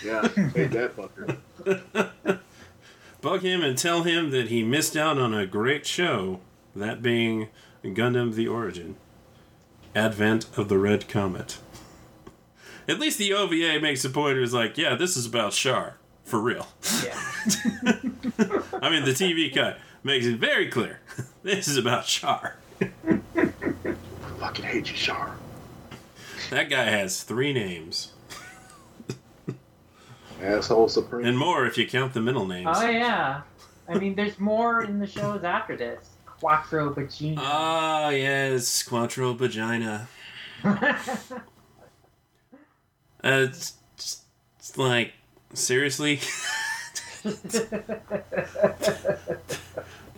Yeah, 0.03 0.27
hey, 0.27 0.65
that 0.65 0.97
fucker. 0.97 2.39
Bug 3.23 3.41
him 3.41 3.63
and 3.63 3.77
tell 3.77 4.03
him 4.03 4.31
that 4.31 4.49
he 4.49 4.63
missed 4.63 4.97
out 4.97 5.17
on 5.17 5.33
a 5.33 5.45
great 5.45 5.85
show, 5.85 6.41
that 6.75 7.01
being 7.01 7.47
Gundam 7.81 8.33
the 8.33 8.49
Origin 8.49 8.97
Advent 9.95 10.45
of 10.57 10.67
the 10.67 10.77
Red 10.77 11.07
Comet. 11.07 11.57
At 12.85 12.99
least 12.99 13.17
the 13.17 13.33
OVA 13.33 13.79
makes 13.79 14.03
a 14.03 14.09
point 14.09 14.35
who's 14.35 14.53
like, 14.53 14.77
yeah, 14.77 14.95
this 14.95 15.15
is 15.15 15.25
about 15.25 15.53
Char. 15.53 15.95
For 16.25 16.37
real. 16.37 16.67
Yeah. 17.01 17.17
I 18.81 18.89
mean, 18.89 19.05
the 19.05 19.15
TV 19.15 19.53
cut 19.53 19.79
makes 20.03 20.25
it 20.25 20.37
very 20.37 20.67
clear 20.69 20.99
This 21.43 21.69
is 21.69 21.77
about 21.77 22.05
Char. 22.05 22.57
Fucking 24.43 24.65
hate 24.65 24.91
you, 24.91 24.97
Char. 24.97 25.37
That 26.49 26.69
guy 26.69 26.83
has 26.83 27.23
three 27.23 27.53
names. 27.53 28.11
Asshole 30.41 30.89
Supreme. 30.89 31.25
And 31.25 31.37
more 31.37 31.65
if 31.65 31.77
you 31.77 31.87
count 31.87 32.13
the 32.13 32.19
middle 32.19 32.45
names. 32.45 32.67
Oh 32.69 32.85
yeah. 32.85 33.43
I 33.87 33.97
mean, 33.97 34.15
there's 34.15 34.37
more 34.41 34.83
in 34.83 34.99
the 34.99 35.07
shows 35.07 35.45
after 35.45 35.77
this. 35.77 36.09
Quattro 36.25 36.93
Bajeena. 36.93 37.35
Ah, 37.37 38.09
yes, 38.09 38.83
Quattro 38.83 39.31
Vagina. 39.33 40.09
Uh, 43.25 43.47
it's, 43.47 43.75
just- 43.95 44.23
it's 44.59 44.77
like, 44.77 45.13
seriously? 45.53 46.19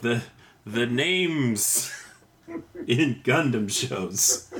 the 0.01 0.23
the 0.65 0.87
names 0.87 1.91
in 2.87 3.21
Gundam 3.23 3.69
shows. 3.69 4.51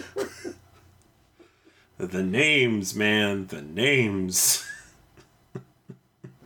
The 1.98 2.24
names, 2.24 2.94
man, 2.96 3.48
the 3.48 3.62
names. 3.62 4.66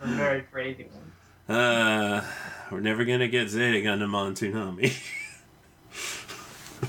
Very 0.01 0.43
crazy 0.43 0.88
ones. 0.93 1.57
Uh, 1.59 2.23
we're 2.71 2.80
never 2.82 3.03
gonna 3.03 3.27
get 3.27 3.49
Zeta 3.49 3.80
Gundam 3.80 4.13
on 4.13 4.36
Toonami. 4.36 4.93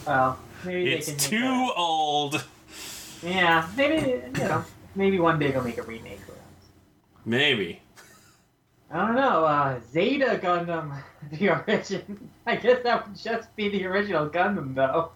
Well, 0.06 0.38
maybe 0.64 0.92
it's 0.92 1.06
they 1.06 1.12
can 1.14 1.18
too 1.18 1.72
old. 1.76 2.44
Yeah, 3.24 3.68
maybe 3.76 4.22
you 4.38 4.44
know, 4.44 4.64
maybe 4.94 5.18
one 5.18 5.40
day 5.40 5.50
they'll 5.50 5.64
make 5.64 5.78
a 5.78 5.82
remake. 5.82 6.20
Maybe. 7.24 7.82
I 8.90 9.06
don't 9.06 9.14
know. 9.14 9.44
Uh, 9.44 9.80
Zeta 9.92 10.38
Gundam, 10.42 11.00
the 11.32 11.50
origin. 11.50 12.28
I 12.46 12.56
guess 12.56 12.82
that 12.82 13.06
would 13.06 13.16
just 13.16 13.54
be 13.56 13.68
the 13.68 13.86
original 13.86 14.28
Gundam, 14.28 14.74
though. 14.74 15.12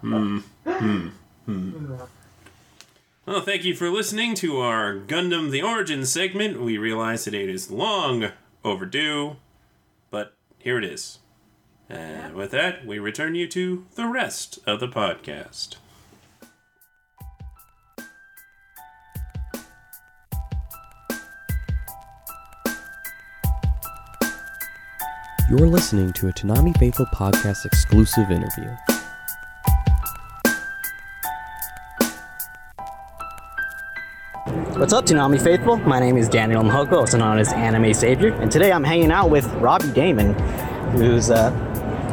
Hmm. 0.00 0.38
Hmm. 0.64 1.08
Hmm. 1.46 1.94
Well, 3.26 3.42
thank 3.42 3.64
you 3.64 3.76
for 3.76 3.90
listening 3.90 4.34
to 4.36 4.58
our 4.58 4.94
Gundam 4.94 5.50
the 5.50 5.62
Origin 5.62 6.04
segment. 6.04 6.60
We 6.60 6.78
realize 6.78 7.26
that 7.26 7.34
it 7.34 7.48
is 7.48 7.70
long 7.70 8.32
overdue, 8.64 9.36
but 10.10 10.34
here 10.58 10.78
it 10.78 10.84
is. 10.84 11.18
And 11.88 12.34
with 12.34 12.50
that, 12.52 12.84
we 12.84 12.98
return 12.98 13.36
you 13.36 13.46
to 13.48 13.86
the 13.94 14.06
rest 14.06 14.58
of 14.66 14.80
the 14.80 14.88
podcast. 14.88 15.76
You're 25.50 25.66
listening 25.66 26.12
to 26.12 26.28
a 26.28 26.32
Toonami 26.32 26.78
Faithful 26.78 27.06
podcast 27.06 27.66
exclusive 27.66 28.30
interview. 28.30 28.70
What's 34.78 34.92
up, 34.92 35.06
Toonami 35.06 35.42
Faithful? 35.42 35.78
My 35.78 35.98
name 35.98 36.16
is 36.16 36.28
Daniel 36.28 36.62
Mhoko, 36.62 36.98
also 36.98 37.18
known 37.18 37.38
as 37.38 37.52
Anime 37.52 37.92
Savior, 37.94 38.32
and 38.34 38.48
today 38.48 38.70
I'm 38.70 38.84
hanging 38.84 39.10
out 39.10 39.28
with 39.28 39.44
Robbie 39.54 39.88
Daymond, 39.88 40.40
who's 40.92 41.32
uh, 41.32 41.50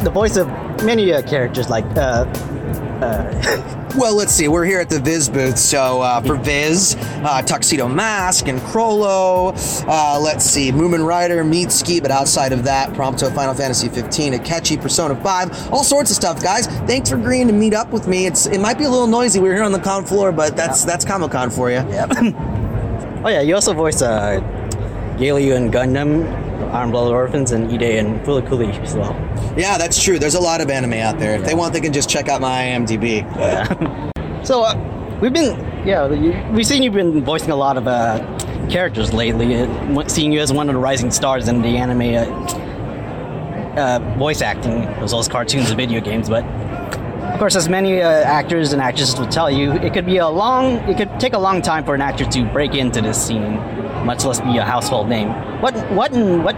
the 0.04 0.10
voice 0.10 0.36
of 0.36 0.48
many 0.84 1.14
uh, 1.14 1.22
characters 1.22 1.70
like 1.70 1.86
uh, 1.96 2.26
Well, 3.98 4.16
let's 4.16 4.32
see. 4.32 4.48
We're 4.48 4.64
here 4.64 4.80
at 4.80 4.92
the 4.92 5.00
Viz 5.00 5.28
booth. 5.28 5.58
So 5.58 6.02
uh, 6.02 6.22
for 6.22 6.36
Viz, 6.36 6.96
uh, 7.00 7.42
Tuxedo 7.42 7.88
Mask 7.88 8.48
and 8.48 8.60
Chrollo. 8.60 9.56
Uh, 9.88 10.20
let's 10.20 10.46
see. 10.46 10.72
Mumen 10.72 11.04
Rider, 11.04 11.44
Mitsuki, 11.44 12.00
but 12.00 12.12
outside 12.12 12.54
of 12.54 12.64
that, 12.66 12.92
Prompto, 12.92 13.34
Final 13.34 13.56
Fantasy 13.56 13.90
15, 13.90 14.34
Akechi, 14.34 14.80
Persona 14.80 15.16
5, 15.16 15.74
all 15.74 15.84
sorts 15.84 16.12
of 16.12 16.16
stuff, 16.16 16.44
guys. 16.44 16.68
Thanks 16.86 17.10
for 17.10 17.16
agreeing 17.16 17.48
to 17.48 17.54
meet 17.54 17.74
up 17.74 17.90
with 17.90 18.08
me. 18.08 18.28
It's 18.28 18.46
it 18.46 18.62
might 18.62 18.78
be 18.78 18.84
a 18.84 18.90
little 18.90 19.08
noisy. 19.08 19.40
We're 19.40 19.56
here 19.56 19.64
on 19.64 19.72
the 19.72 19.80
con 19.80 20.06
floor, 20.06 20.32
but 20.32 20.56
that's 20.56 20.86
that's 20.86 21.04
Comic 21.04 21.32
Con 21.32 21.50
for 21.50 21.72
you. 21.72 21.78
Yep. 21.78 22.12
oh 23.26 23.30
yeah, 23.30 23.42
you 23.42 23.56
also 23.56 23.74
voice 23.74 24.04
uh, 24.04 24.40
Gaelio 25.18 25.56
and 25.56 25.74
Gundam, 25.74 26.32
Iron 26.72 26.92
Blooded 26.92 27.14
Orphans, 27.14 27.52
and 27.52 27.72
Ide 27.72 27.98
and 27.98 28.24
Fula 28.24 28.48
Kuli 28.48 28.68
as 28.68 28.96
well. 28.96 29.27
Yeah, 29.58 29.78
that's 29.78 30.02
true. 30.02 30.20
There's 30.20 30.36
a 30.36 30.40
lot 30.40 30.62
of 30.62 30.70
anime 30.70 30.94
out 30.94 31.20
there. 31.20 31.36
If 31.40 31.46
they 31.46 31.56
want, 31.56 31.74
they 31.74 31.82
can 31.82 31.94
just 31.94 32.10
check 32.10 32.28
out 32.30 32.42
my 32.42 32.64
IMDb. 32.64 33.22
Yeah. 33.38 34.44
So 34.44 34.64
uh, 34.64 34.76
we've 35.22 35.34
been, 35.34 35.58
yeah, 35.86 36.10
you- 36.12 36.36
we've 36.54 36.66
seen 36.68 36.84
you've 36.84 36.94
been 36.94 37.24
voicing 37.24 37.52
a 37.52 37.56
lot 37.56 37.78
of 37.78 37.88
uh, 37.88 38.20
characters 38.70 39.14
lately. 39.14 39.56
Uh, 39.62 40.08
seeing 40.08 40.32
you 40.32 40.40
as 40.40 40.54
one 40.54 40.70
of 40.70 40.74
the 40.76 40.80
rising 40.80 41.12
stars 41.12 41.48
in 41.48 41.62
the 41.62 41.78
anime 41.78 42.02
uh, 42.16 43.78
uh, 43.78 44.00
voice 44.18 44.42
acting, 44.42 44.84
as 45.04 45.12
well 45.12 45.20
as 45.20 45.28
cartoons 45.28 45.70
and 45.70 45.78
video 45.78 46.02
games. 46.02 46.30
But 46.30 46.44
of 46.46 47.40
course, 47.40 47.56
as 47.56 47.68
many 47.70 48.02
uh, 48.02 48.08
actors 48.24 48.74
and 48.74 48.82
actresses 48.82 49.20
will 49.20 49.28
tell 49.28 49.52
you, 49.52 49.74
it 49.74 49.94
could 49.94 50.06
be 50.06 50.18
a 50.18 50.28
long, 50.28 50.78
it 50.90 50.98
could 50.98 51.20
take 51.20 51.34
a 51.34 51.40
long 51.40 51.62
time 51.62 51.84
for 51.86 51.94
an 51.94 52.02
actor 52.02 52.26
to 52.26 52.46
break 52.52 52.74
into 52.74 53.02
this 53.02 53.24
scene, 53.28 53.56
much 54.06 54.24
less 54.26 54.40
be 54.42 54.58
a 54.58 54.64
household 54.64 55.08
name. 55.10 55.30
What, 55.62 55.76
what, 55.92 56.12
and 56.14 56.44
what, 56.44 56.56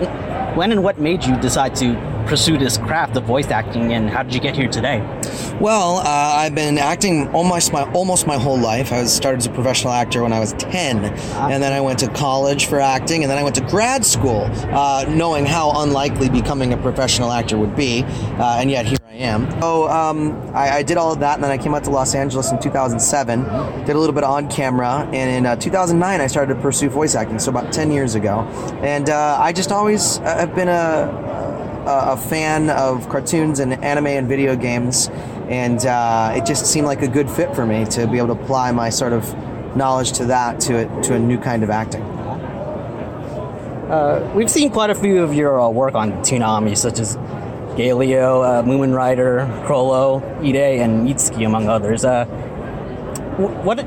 when 0.55 0.71
and 0.71 0.83
what 0.83 0.99
made 0.99 1.23
you 1.25 1.35
decide 1.37 1.75
to 1.77 1.95
pursue 2.29 2.59
this 2.59 2.77
craft 2.77 3.17
of 3.17 3.23
voice 3.23 3.47
acting, 3.47 3.93
and 3.93 4.07
how 4.07 4.21
did 4.21 4.33
you 4.35 4.39
get 4.39 4.55
here 4.55 4.69
today? 4.69 4.99
Well, 5.59 5.97
uh, 5.97 6.03
I've 6.05 6.53
been 6.53 6.77
acting 6.77 7.27
almost 7.29 7.73
my 7.73 7.91
almost 7.91 8.27
my 8.27 8.37
whole 8.37 8.57
life. 8.57 8.93
I 8.93 9.01
was 9.01 9.11
started 9.11 9.39
as 9.39 9.47
a 9.47 9.49
professional 9.49 9.93
actor 9.93 10.21
when 10.21 10.31
I 10.31 10.39
was 10.39 10.53
ten, 10.53 11.05
and 11.05 11.61
then 11.61 11.73
I 11.73 11.81
went 11.81 11.97
to 11.99 12.07
college 12.09 12.67
for 12.67 12.79
acting, 12.79 13.23
and 13.23 13.31
then 13.31 13.39
I 13.39 13.43
went 13.43 13.55
to 13.55 13.61
grad 13.61 14.05
school, 14.05 14.47
uh, 14.53 15.05
knowing 15.09 15.45
how 15.47 15.81
unlikely 15.81 16.29
becoming 16.29 16.71
a 16.71 16.77
professional 16.77 17.31
actor 17.31 17.57
would 17.57 17.75
be, 17.75 18.03
uh, 18.03 18.59
and 18.59 18.69
yet 18.69 18.85
here 18.85 18.99
I 19.07 19.15
am. 19.15 19.49
So 19.59 19.89
um, 19.89 20.39
I, 20.53 20.69
I 20.77 20.83
did 20.83 20.97
all 20.97 21.11
of 21.11 21.19
that, 21.21 21.33
and 21.33 21.43
then 21.43 21.51
I 21.51 21.57
came 21.57 21.73
out 21.73 21.83
to 21.85 21.89
Los 21.89 22.13
Angeles 22.13 22.51
in 22.51 22.59
2007. 22.59 23.43
Did 23.85 23.95
a 23.95 23.99
little 23.99 24.13
bit 24.13 24.23
on 24.23 24.47
camera, 24.49 25.09
and 25.11 25.31
in 25.31 25.45
uh, 25.47 25.55
2009 25.55 26.21
I 26.21 26.27
started 26.27 26.53
to 26.53 26.61
pursue 26.61 26.89
voice 26.89 27.15
acting. 27.15 27.39
So 27.39 27.49
about 27.49 27.73
10 27.73 27.91
years 27.91 28.13
ago, 28.13 28.41
and 28.83 29.09
uh, 29.09 29.37
I 29.41 29.51
just 29.51 29.71
always 29.71 30.19
uh, 30.19 30.37
have 30.37 30.53
been 30.53 30.69
a 30.69 31.27
a, 31.89 32.13
a 32.13 32.17
fan 32.17 32.69
of 32.69 33.09
cartoons 33.09 33.59
and 33.59 33.73
anime 33.83 34.07
and 34.07 34.27
video 34.27 34.55
games, 34.55 35.09
and 35.49 35.85
uh, 35.85 36.33
it 36.35 36.45
just 36.45 36.65
seemed 36.65 36.85
like 36.85 37.01
a 37.01 37.07
good 37.07 37.29
fit 37.29 37.55
for 37.55 37.65
me 37.65 37.85
to 37.85 38.07
be 38.07 38.17
able 38.17 38.35
to 38.35 38.41
apply 38.41 38.71
my 38.71 38.89
sort 38.89 39.13
of 39.13 39.23
knowledge 39.75 40.11
to 40.13 40.25
that 40.25 40.59
to 40.59 40.75
it 40.75 41.03
to 41.03 41.15
a 41.15 41.19
new 41.19 41.37
kind 41.37 41.63
of 41.63 41.69
acting. 41.69 42.01
Uh, 43.89 44.31
we've 44.35 44.51
seen 44.51 44.69
quite 44.69 44.91
a 44.91 44.95
few 44.95 45.23
of 45.23 45.33
your 45.33 45.59
uh, 45.59 45.67
work 45.67 45.95
on 45.95 46.11
Toonami, 46.21 46.77
such 46.77 46.99
as 46.99 47.17
Gaelio, 47.75 48.43
uh, 48.43 48.63
Mumen 48.63 48.93
Rider, 48.93 49.47
Chrollo, 49.65 50.21
Ide, 50.47 50.79
and 50.79 51.07
Mitsuki, 51.07 51.45
among 51.45 51.67
others. 51.67 52.05
Uh, 52.05 52.25
what 53.63 53.79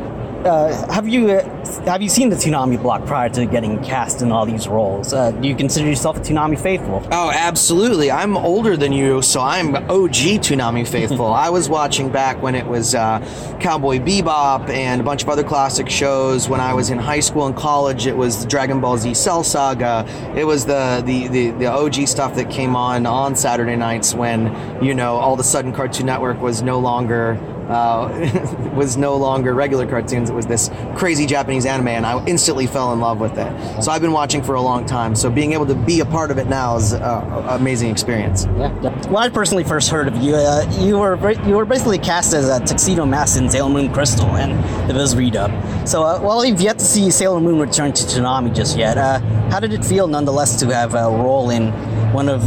uh, 0.45 0.93
have 0.93 1.09
you 1.09 1.30
uh, 1.30 1.84
have 1.84 2.03
you 2.03 2.09
seen 2.09 2.28
the 2.28 2.36
Toonami 2.36 2.80
block 2.80 3.07
prior 3.07 3.28
to 3.30 3.47
getting 3.47 3.82
cast 3.82 4.22
in 4.22 4.32
all 4.32 4.45
these 4.45 4.68
roles? 4.68 5.12
Uh, 5.12 5.30
do 5.30 5.49
you 5.49 5.55
consider 5.55 5.88
yourself 5.88 6.16
a 6.16 6.20
Toonami 6.20 6.61
faithful? 6.61 7.07
Oh, 7.12 7.30
absolutely. 7.32 8.11
I'm 8.11 8.36
older 8.36 8.76
than 8.76 8.93
you, 8.93 9.22
so 9.22 9.40
I'm 9.40 9.74
OG 9.76 10.43
Toonami 10.43 10.86
faithful. 10.86 11.26
I 11.32 11.51
was 11.51 11.68
watching 11.68 12.11
back 12.11 12.43
when 12.43 12.55
it 12.55 12.66
was 12.66 12.95
uh, 12.95 13.20
Cowboy 13.61 13.99
Bebop 13.99 14.68
and 14.68 15.01
a 15.01 15.05
bunch 15.05 15.22
of 15.22 15.28
other 15.28 15.45
classic 15.45 15.88
shows. 15.88 16.49
When 16.49 16.61
I 16.61 16.74
was 16.74 16.90
in 16.90 16.99
high 16.99 17.20
school 17.20 17.47
and 17.47 17.57
college, 17.57 18.07
it 18.07 18.16
was 18.16 18.43
the 18.43 18.49
Dragon 18.49 18.80
Ball 18.80 18.99
Z 18.99 19.14
Cell 19.14 19.45
Saga. 19.45 20.05
It 20.36 20.45
was 20.45 20.66
the, 20.66 21.03
the, 21.05 21.28
the, 21.28 21.51
the 21.53 21.66
OG 21.66 22.07
stuff 22.09 22.34
that 22.34 22.51
came 22.51 22.76
on 22.76 23.07
on 23.07 23.36
Saturday 23.36 23.76
nights 23.76 24.14
when, 24.14 24.82
you 24.82 24.95
know, 24.95 25.16
all 25.16 25.34
of 25.34 25.40
a 25.40 25.45
sudden 25.45 25.72
Cartoon 25.72 26.07
Network 26.07 26.40
was 26.40 26.62
no 26.62 26.78
longer 26.78 27.38
uh, 27.72 28.72
was 28.76 28.96
no 28.96 29.16
longer 29.16 29.54
regular 29.54 29.86
cartoons. 29.86 30.30
It 30.30 30.34
was 30.34 30.46
this 30.46 30.70
crazy 30.96 31.26
Japanese 31.26 31.66
anime, 31.66 31.88
and 31.88 32.06
I 32.06 32.24
instantly 32.26 32.66
fell 32.66 32.92
in 32.92 33.00
love 33.00 33.20
with 33.20 33.36
it. 33.38 33.82
So 33.82 33.90
I've 33.90 34.02
been 34.02 34.12
watching 34.12 34.42
for 34.42 34.54
a 34.54 34.60
long 34.60 34.86
time. 34.86 35.14
So 35.14 35.30
being 35.30 35.52
able 35.52 35.66
to 35.66 35.74
be 35.74 36.00
a 36.00 36.04
part 36.04 36.30
of 36.30 36.38
it 36.38 36.46
now 36.46 36.76
is 36.76 36.92
an 36.92 37.02
amazing 37.48 37.90
experience. 37.90 38.46
Yeah. 38.56 38.70
When 39.08 39.22
I 39.22 39.28
personally 39.28 39.64
first 39.64 39.90
heard 39.90 40.08
of 40.08 40.16
you, 40.16 40.34
uh, 40.34 40.70
you 40.78 40.98
were 40.98 41.16
you 41.46 41.54
were 41.54 41.64
basically 41.64 41.98
cast 41.98 42.34
as 42.34 42.48
a 42.48 42.60
tuxedo 42.64 43.06
mask 43.06 43.40
in 43.40 43.48
Sailor 43.48 43.70
Moon 43.70 43.92
Crystal 43.92 44.36
and 44.36 44.52
the 44.88 44.94
Viz 44.94 45.14
redub. 45.14 45.88
So 45.88 46.02
uh, 46.02 46.20
while 46.20 46.44
you've 46.44 46.60
yet 46.60 46.78
to 46.78 46.84
see 46.84 47.10
Sailor 47.10 47.40
Moon 47.40 47.58
return 47.58 47.92
to 47.92 48.04
Toonami 48.04 48.54
just 48.54 48.76
yet, 48.76 48.98
uh, 48.98 49.18
how 49.50 49.60
did 49.60 49.72
it 49.72 49.84
feel 49.84 50.06
nonetheless 50.06 50.58
to 50.60 50.66
have 50.74 50.94
a 50.94 51.10
role 51.10 51.50
in 51.50 51.72
one 52.12 52.28
of 52.28 52.42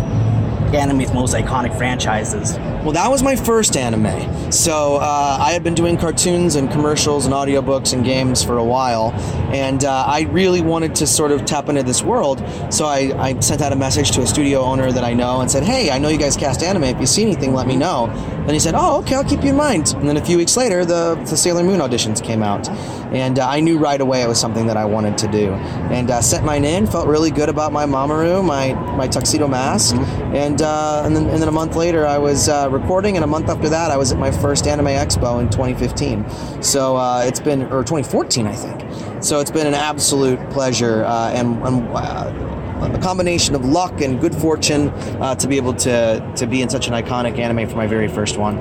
anime's 0.74 1.14
most 1.14 1.34
iconic 1.34 1.78
franchises? 1.78 2.58
Well, 2.86 2.94
that 2.94 3.10
was 3.10 3.24
my 3.24 3.36
first 3.36 3.76
anime. 3.78 4.52
So 4.52 4.98
uh, 4.98 5.38
I 5.42 5.54
had 5.54 5.64
been 5.64 5.74
doing 5.74 5.98
cartoons 5.98 6.54
and 6.54 6.70
commercials 6.70 7.26
and 7.26 7.34
audiobooks 7.34 7.94
and 7.94 8.06
games 8.06 8.44
for 8.44 8.60
a 8.60 8.64
while, 8.64 9.12
and 9.52 9.84
uh, 9.84 10.04
I 10.06 10.28
really 10.30 10.62
wanted 10.62 10.94
to 10.94 11.08
sort 11.08 11.32
of 11.32 11.46
tap 11.46 11.68
into 11.68 11.82
this 11.82 12.04
world. 12.04 12.44
So 12.70 12.86
I, 12.86 13.12
I 13.20 13.40
sent 13.40 13.64
out 13.64 13.74
a 13.74 13.76
message 13.76 14.12
to 14.12 14.22
a 14.22 14.28
studio 14.28 14.62
owner 14.62 14.92
that 14.92 15.04
I 15.04 15.16
know 15.16 15.42
and 15.42 15.50
said, 15.50 15.64
"Hey, 15.64 15.90
I 15.90 15.98
know 15.98 16.10
you 16.10 16.20
guys 16.20 16.38
cast 16.38 16.62
anime. 16.62 16.84
If 16.84 17.00
you 17.00 17.08
see 17.08 17.24
anything, 17.24 17.56
let 17.56 17.66
me 17.66 17.76
know." 17.76 18.06
And 18.46 18.52
he 18.52 18.60
said, 18.60 18.76
"Oh, 18.76 19.00
okay, 19.00 19.16
I'll 19.16 19.24
keep 19.24 19.44
you 19.44 19.50
in 19.50 19.56
mind." 19.56 19.94
And 19.98 20.08
then 20.08 20.18
a 20.18 20.24
few 20.24 20.38
weeks 20.38 20.56
later, 20.56 20.86
the, 20.86 21.16
the 21.28 21.36
Sailor 21.36 21.64
Moon 21.64 21.80
auditions 21.80 22.24
came 22.24 22.44
out, 22.44 22.70
and 23.12 23.40
uh, 23.40 23.50
I 23.50 23.60
knew 23.60 23.80
right 23.80 24.00
away 24.00 24.22
it 24.22 24.28
was 24.28 24.40
something 24.40 24.68
that 24.68 24.78
I 24.78 24.86
wanted 24.86 25.18
to 25.20 25.28
do. 25.28 25.54
And 25.92 26.12
uh, 26.12 26.22
sent 26.22 26.46
mine 26.46 26.64
in. 26.64 26.86
Felt 26.86 27.08
really 27.08 27.32
good 27.32 27.50
about 27.50 27.74
my 27.74 27.86
Mamoru, 27.86 28.46
my 28.46 28.74
my 28.96 29.08
tuxedo 29.08 29.48
mask, 29.48 29.96
and 29.96 30.62
uh, 30.62 31.02
and 31.04 31.16
then 31.16 31.28
and 31.30 31.42
then 31.42 31.48
a 31.48 31.52
month 31.52 31.76
later, 31.76 32.06
I 32.06 32.20
was 32.20 32.48
uh, 32.48 32.70
recording, 32.72 33.16
and 33.18 33.24
a 33.24 33.28
month 33.28 33.50
after 33.50 33.70
that, 33.70 33.90
I 33.90 33.98
was 33.98 34.12
at 34.12 34.20
my 34.20 34.30
first 34.30 34.68
Anime 34.68 34.88
Expo 34.88 35.42
in 35.42 35.50
2015. 35.50 36.62
So 36.62 36.98
uh, 36.98 37.24
it's 37.26 37.40
been 37.40 37.64
or 37.64 37.84
2014, 37.84 38.46
I 38.46 38.56
think. 38.56 39.24
So 39.24 39.40
it's 39.40 39.52
been 39.52 39.66
an 39.66 39.74
absolute 39.74 40.40
pleasure, 40.52 41.04
uh, 41.04 41.32
and. 41.32 41.62
and 41.66 41.90
uh, 41.96 42.55
a 42.82 43.00
combination 43.00 43.56
of 43.56 43.66
luck 43.66 44.02
and 44.02 44.20
good 44.20 44.36
fortune 44.36 44.90
uh, 45.22 45.36
to 45.36 45.48
be 45.48 45.58
able 45.58 45.74
to 45.74 46.34
to 46.36 46.48
be 46.48 46.62
in 46.62 46.70
such 46.70 46.88
an 46.88 46.94
iconic 46.94 47.38
anime 47.40 47.68
for 47.70 47.76
my 47.76 47.88
very 47.88 48.08
first 48.08 48.38
one. 48.38 48.58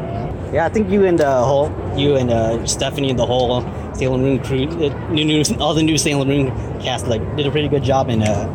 Yeah, 0.52 0.66
I 0.66 0.68
think 0.68 0.88
you 0.88 1.04
and 1.04 1.18
the 1.18 1.30
whole, 1.42 1.72
you 1.96 2.14
and 2.14 2.30
uh, 2.30 2.64
Stephanie 2.64 3.10
and 3.10 3.18
the 3.18 3.26
whole 3.26 3.62
Sailor 3.94 4.18
Moon 4.18 4.38
crew, 4.38 4.66
the 4.66 4.90
new, 5.10 5.24
new, 5.24 5.42
all 5.58 5.74
the 5.74 5.82
new 5.82 5.98
Sailor 5.98 6.24
Moon 6.24 6.50
cast, 6.80 7.08
like 7.08 7.20
did 7.36 7.46
a 7.46 7.50
pretty 7.50 7.66
good 7.68 7.82
job 7.82 8.08
in 8.08 8.22
uh, 8.22 8.46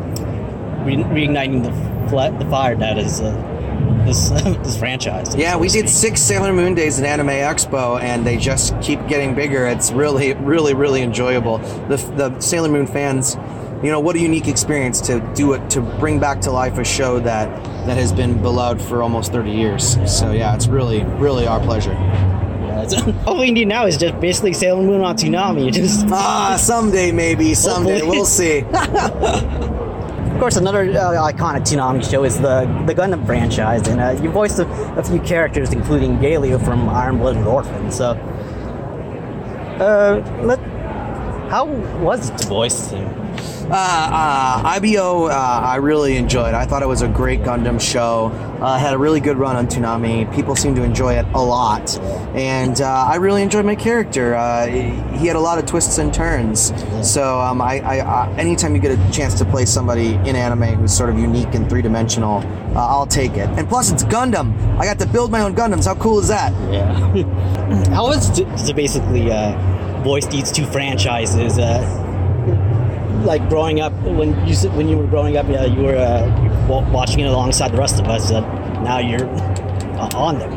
re- 0.86 0.96
reigniting 0.96 1.62
the 1.62 2.08
fla- 2.08 2.36
the 2.38 2.46
fire 2.46 2.74
that 2.76 2.96
is 2.96 3.20
uh, 3.20 3.30
this 4.06 4.30
this 4.64 4.78
franchise. 4.78 5.34
Yeah, 5.36 5.56
we 5.56 5.68
did 5.68 5.88
six 5.90 6.22
Sailor 6.22 6.52
Moon 6.54 6.74
days 6.74 6.98
at 6.98 7.04
Anime 7.04 7.28
Expo, 7.28 8.00
and 8.00 8.26
they 8.26 8.38
just 8.38 8.80
keep 8.80 9.06
getting 9.06 9.34
bigger. 9.34 9.66
It's 9.66 9.92
really, 9.92 10.32
really, 10.34 10.72
really 10.72 11.02
enjoyable. 11.02 11.58
The, 11.58 11.96
the 12.16 12.40
Sailor 12.40 12.68
Moon 12.68 12.86
fans, 12.86 13.36
you 13.82 13.90
know, 13.90 14.00
what 14.00 14.14
a 14.16 14.18
unique 14.18 14.46
experience 14.48 15.00
to 15.02 15.20
do 15.34 15.54
it 15.54 15.70
to 15.70 15.80
bring 15.80 16.18
back 16.18 16.40
to 16.42 16.50
life 16.50 16.76
a 16.78 16.84
show 16.84 17.18
that 17.20 17.48
that 17.86 17.96
has 17.96 18.12
been 18.12 18.40
beloved 18.42 18.80
for 18.82 19.02
almost 19.02 19.32
30 19.32 19.50
years. 19.50 19.96
So 20.18 20.32
yeah, 20.32 20.54
it's 20.54 20.66
really, 20.66 21.04
really 21.04 21.46
our 21.46 21.60
pleasure. 21.60 21.96
All 23.26 23.38
we 23.38 23.50
need 23.50 23.68
now 23.68 23.86
is 23.86 23.96
just 23.96 24.18
basically 24.20 24.52
Sailor 24.52 24.82
Moon 24.82 25.00
on 25.02 25.16
Toonami. 25.16 25.72
Just 25.72 26.06
Ah, 26.10 26.56
someday 26.58 27.12
maybe, 27.12 27.54
someday 27.54 28.02
we'll 28.02 28.24
see. 28.26 28.64
Of 30.30 30.42
course, 30.44 30.56
another 30.56 30.84
uh, 30.84 31.30
iconic 31.30 31.64
Toonami 31.68 32.10
show 32.10 32.24
is 32.24 32.40
the 32.40 32.60
the 32.86 32.94
Gundam 32.94 33.26
franchise, 33.26 33.86
and 33.86 34.00
uh, 34.00 34.22
you 34.22 34.30
voiced 34.30 34.58
a, 34.58 34.66
a 34.96 35.02
few 35.04 35.20
characters, 35.20 35.70
including 35.74 36.16
Gaelio 36.16 36.58
from 36.64 36.88
Iron 36.88 37.18
Blooded 37.18 37.46
Orphan. 37.46 37.90
So, 37.92 38.12
uh, 39.78 40.22
let, 40.42 40.58
how 41.50 41.66
was 42.00 42.30
it 42.30 42.38
to 42.38 42.46
voice 42.46 42.88
him? 42.88 43.06
Uh, 43.70 43.74
uh, 43.74 44.62
IBO, 44.80 45.26
uh, 45.26 45.30
I 45.30 45.76
really 45.76 46.16
enjoyed. 46.16 46.54
I 46.54 46.66
thought 46.66 46.82
it 46.82 46.88
was 46.88 47.02
a 47.02 47.08
great 47.08 47.42
Gundam 47.42 47.80
show. 47.80 48.32
Uh, 48.60 48.76
had 48.76 48.94
a 48.94 48.98
really 48.98 49.20
good 49.20 49.36
run 49.36 49.54
on 49.54 49.68
Toonami. 49.68 50.34
People 50.34 50.56
seem 50.56 50.74
to 50.74 50.82
enjoy 50.82 51.14
it 51.14 51.24
a 51.34 51.40
lot, 51.40 51.96
and 52.34 52.80
uh, 52.80 53.06
I 53.08 53.14
really 53.14 53.42
enjoyed 53.42 53.64
my 53.64 53.76
character. 53.76 54.34
Uh, 54.34 54.66
he 54.66 55.28
had 55.28 55.36
a 55.36 55.40
lot 55.40 55.60
of 55.60 55.66
twists 55.66 55.98
and 55.98 56.12
turns. 56.12 56.72
So 57.08 57.38
um, 57.38 57.62
I, 57.62 57.78
I, 57.78 57.98
I, 57.98 58.32
anytime 58.36 58.74
you 58.74 58.80
get 58.80 58.98
a 58.98 59.12
chance 59.12 59.34
to 59.34 59.44
play 59.44 59.64
somebody 59.66 60.14
in 60.14 60.34
anime 60.34 60.74
who's 60.74 60.92
sort 60.92 61.08
of 61.08 61.16
unique 61.16 61.54
and 61.54 61.70
three 61.70 61.80
dimensional, 61.80 62.40
I'll 62.76 63.06
take 63.06 63.36
it. 63.36 63.48
And 63.50 63.68
plus, 63.68 63.92
it's 63.92 64.02
Gundam. 64.02 64.52
I 64.80 64.84
got 64.84 64.98
to 64.98 65.06
build 65.06 65.30
my 65.30 65.42
own 65.42 65.54
Gundams. 65.54 65.86
How 65.86 65.94
cool 65.94 66.18
is 66.18 66.26
that? 66.26 66.52
Yeah. 66.72 66.92
how 67.94 68.08
was 68.08 68.40
basically 68.72 69.28
voice 70.02 70.26
these 70.26 70.50
two 70.50 70.66
franchises? 70.66 71.56
Like 73.22 73.48
growing 73.48 73.80
up, 73.80 73.92
when 74.02 74.30
you 74.46 74.56
when 74.70 74.88
you 74.88 74.96
were 74.96 75.06
growing 75.06 75.36
up, 75.36 75.46
uh, 75.48 75.64
you 75.64 75.82
were 75.82 75.96
uh, 75.96 76.90
watching 76.90 77.20
it 77.20 77.26
alongside 77.26 77.72
the 77.72 77.78
rest 77.78 78.00
of 78.00 78.06
us. 78.08 78.30
Uh, 78.30 78.40
now 78.82 78.98
you're 78.98 79.28
on 80.14 80.38
them. 80.38 80.50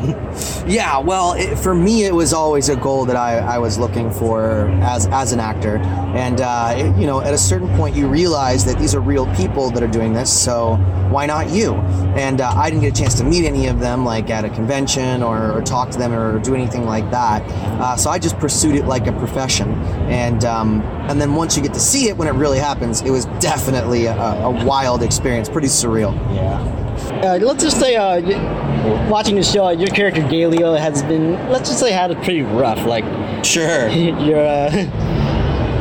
Yeah, 0.66 0.98
well, 0.98 1.32
it, 1.34 1.56
for 1.58 1.74
me, 1.74 2.04
it 2.04 2.14
was 2.14 2.32
always 2.32 2.68
a 2.68 2.76
goal 2.76 3.04
that 3.06 3.16
I, 3.16 3.38
I 3.38 3.58
was 3.58 3.78
looking 3.78 4.10
for 4.10 4.68
as 4.82 5.06
as 5.08 5.32
an 5.32 5.40
actor, 5.40 5.76
and 6.16 6.40
uh, 6.40 6.74
it- 6.76 6.96
you 6.98 7.06
know, 7.06 7.20
at 7.20 7.34
a 7.34 7.38
certain 7.38 7.68
point, 7.76 7.94
you 7.96 8.08
realize 8.08 8.64
that 8.64 8.78
these 8.78 8.94
are 8.94 9.00
real 9.00 9.26
people 9.34 9.70
that 9.70 9.82
are 9.82 9.88
doing 9.88 10.12
this, 10.12 10.32
so 10.32 10.76
why 11.10 11.26
not 11.26 11.50
you? 11.50 11.74
And 12.16 12.40
uh, 12.40 12.50
I 12.56 12.70
didn't 12.70 12.82
get 12.82 12.96
a 12.98 13.00
chance 13.02 13.14
to 13.16 13.24
meet 13.24 13.44
any 13.44 13.66
of 13.66 13.78
them, 13.80 14.04
like 14.04 14.30
at 14.30 14.44
a 14.44 14.48
convention 14.50 15.22
or, 15.22 15.52
or 15.52 15.62
talk 15.62 15.90
to 15.90 15.98
them 15.98 16.12
or 16.12 16.38
do 16.40 16.54
anything 16.54 16.84
like 16.86 17.08
that. 17.10 17.42
Uh, 17.80 17.96
so 17.96 18.10
I 18.10 18.18
just 18.18 18.36
pursued 18.38 18.74
it 18.74 18.86
like 18.86 19.06
a 19.06 19.12
profession, 19.12 19.70
and 20.08 20.44
um, 20.44 20.80
and 21.08 21.20
then 21.20 21.34
once 21.34 21.56
you 21.56 21.62
get 21.62 21.74
to 21.74 21.80
see 21.80 22.08
it 22.08 22.16
when 22.16 22.26
it 22.28 22.32
really 22.34 22.58
happens, 22.58 23.02
it 23.02 23.10
was 23.10 23.26
definitely 23.40 24.06
a, 24.06 24.14
a 24.16 24.64
wild 24.64 25.02
experience, 25.02 25.48
pretty 25.48 25.68
surreal. 25.68 26.14
Yeah. 26.34 26.80
Uh, 27.24 27.38
let's 27.42 27.62
just 27.62 27.78
say, 27.80 27.96
uh, 27.96 28.20
y- 28.20 28.63
watching 29.08 29.36
the 29.36 29.42
show, 29.42 29.68
your 29.70 29.88
character 29.88 30.20
Gaelio 30.22 30.78
has 30.78 31.02
been, 31.02 31.32
let's 31.50 31.68
just 31.68 31.80
say, 31.80 31.92
had 31.92 32.10
it 32.10 32.16
pretty 32.22 32.42
rough. 32.42 32.84
Like 32.86 33.04
Sure. 33.44 33.88
your 33.88 34.40
uh, 34.40 34.70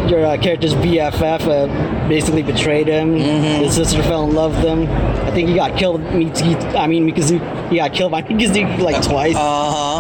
your 0.10 0.26
uh, 0.26 0.38
character's 0.38 0.74
BFF 0.76 1.42
uh, 1.48 2.08
basically 2.10 2.44
betrayed 2.44 2.88
him. 2.88 3.16
His 3.16 3.76
sister 3.76 4.02
fell 4.04 4.24
in 4.28 4.36
love 4.36 4.56
with 4.56 4.66
him. 4.66 4.88
I 5.26 5.32
think 5.32 5.50
he 5.50 5.56
got 5.56 5.78
killed. 5.78 6.02
Miki- 6.14 6.56
I 6.56 6.88
mean, 6.88 7.10
Mikazuki. 7.10 7.70
He 7.70 7.78
got 7.78 7.94
killed 7.94 8.12
by 8.12 8.22
Mikazuki 8.24 8.78
like 8.80 9.02
twice. 9.04 9.36
Uh 9.36 9.40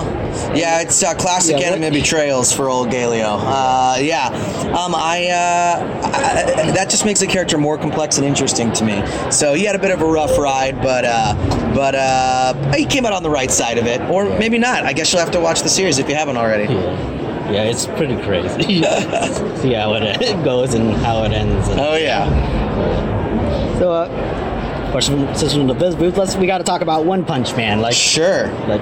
huh. 0.03 0.53
Yeah, 0.55 0.81
it's 0.81 1.01
uh, 1.03 1.15
classic 1.15 1.59
Yeah, 1.59 1.71
what- 1.71 1.79
anime 1.81 1.93
betrayals 1.93 2.51
for 2.53 2.69
old 2.69 2.89
Gaelio. 2.89 3.37
Uh, 3.41 3.97
yeah. 3.99 4.27
Um, 4.77 4.93
I, 4.95 5.27
uh, 5.29 6.01
I 6.67 6.71
that 6.73 6.89
just 6.89 7.05
makes 7.05 7.19
the 7.19 7.27
character 7.27 7.57
more 7.57 7.77
complex 7.77 8.17
and 8.17 8.25
interesting 8.27 8.71
to 8.73 8.83
me. 8.83 9.01
So 9.31 9.53
he 9.53 9.63
had 9.63 9.75
a 9.75 9.79
bit 9.79 9.91
of 9.91 10.01
a 10.01 10.05
rough 10.05 10.37
ride, 10.37 10.81
but 10.81 11.05
uh, 11.05 11.33
but 11.73 11.95
uh, 11.95 12.53
he 12.73 12.85
came 12.85 13.05
out 13.05 13.13
on 13.13 13.23
the 13.23 13.29
right 13.29 13.49
side 13.51 13.77
of 13.77 13.85
it, 13.87 14.01
or 14.01 14.25
maybe 14.37 14.57
not. 14.59 14.85
I 14.85 14.93
guess 14.93 15.11
you'll 15.11 15.21
have 15.21 15.31
to 15.31 15.39
watch 15.39 15.61
the 15.61 15.69
series 15.69 15.97
if 15.99 16.07
you 16.09 16.15
haven't 16.15 16.37
already. 16.37 16.71
yeah. 16.73 17.21
Yeah, 17.51 17.63
it's 17.63 17.85
pretty 17.85 18.15
crazy. 18.23 18.63
See 19.61 19.73
how 19.73 19.93
it 19.95 20.43
goes 20.45 20.73
and 20.73 20.93
how 20.97 21.23
it 21.23 21.31
ends. 21.31 21.67
And, 21.67 21.79
Oh 21.79 21.95
yeah. 21.95 22.27
So, 23.79 23.91
uh, 23.91 24.05
of 24.85 24.91
course, 24.91 25.07
from, 25.09 25.33
since 25.35 25.55
we're 25.55 25.65
the 25.65 25.73
Viz 25.73 25.95
booth, 25.95 26.17
let's 26.17 26.35
we 26.35 26.47
got 26.47 26.59
to 26.59 26.63
talk 26.63 26.81
about 26.81 27.05
One 27.05 27.25
Punch 27.25 27.55
Man. 27.55 27.81
Like, 27.81 27.95
Sure. 27.95 28.47
like 28.67 28.81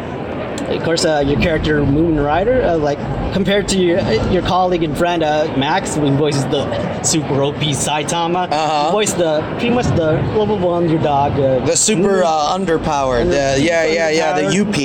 of 0.77 0.83
course 0.83 1.05
uh, 1.05 1.23
your 1.25 1.39
character 1.39 1.81
Mumen 1.81 2.23
Rider 2.23 2.61
uh, 2.63 2.77
like 2.77 2.99
compared 3.33 3.67
to 3.69 3.77
your 3.79 3.99
your 4.31 4.41
colleague 4.43 4.83
and 4.83 4.97
friend 4.97 5.23
uh, 5.23 5.53
Max 5.57 5.95
who 5.95 6.09
voices 6.17 6.43
the 6.47 6.63
super 7.03 7.41
OP 7.43 7.55
Saitama 7.55 8.51
Uh-huh. 8.51 8.85
you 8.87 8.91
voice 8.91 9.13
the 9.13 9.41
pretty 9.59 9.69
much 9.69 9.85
the 9.95 10.13
lovable 10.37 10.73
underdog 10.73 11.33
uh, 11.39 11.65
The 11.65 11.75
super 11.75 12.23
uh, 12.23 12.57
underpowered, 12.57 13.25
the, 13.29 13.61
yeah, 13.61 13.85
yeah, 13.85 14.09
yeah, 14.09 14.39
the 14.41 14.47
UP. 14.61 14.75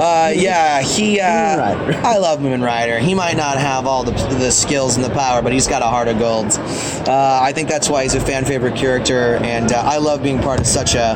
Uh, 0.00 0.32
yeah, 0.34 0.80
he. 0.82 1.20
Uh. 1.20 1.26
I 2.04 2.18
love 2.18 2.40
Mumen 2.40 2.62
Rider. 2.64 2.98
He 2.98 3.14
might 3.14 3.36
not 3.36 3.56
have 3.58 3.86
all 3.86 4.04
the, 4.04 4.12
the 4.38 4.50
skills 4.50 4.96
and 4.96 5.04
the 5.04 5.10
power, 5.10 5.40
but 5.42 5.52
he's 5.52 5.66
got 5.66 5.82
a 5.82 5.86
heart 5.86 6.08
of 6.08 6.18
gold. 6.18 6.46
Uh, 7.08 7.40
I 7.42 7.52
think 7.52 7.68
that's 7.68 7.88
why 7.88 8.02
he's 8.02 8.14
a 8.14 8.20
fan 8.20 8.44
favorite 8.44 8.76
character, 8.76 9.36
and 9.42 9.72
uh, 9.72 9.76
I 9.94 9.98
love 9.98 10.22
being 10.22 10.40
part 10.40 10.60
of 10.60 10.66
such 10.66 10.94
a 10.94 11.14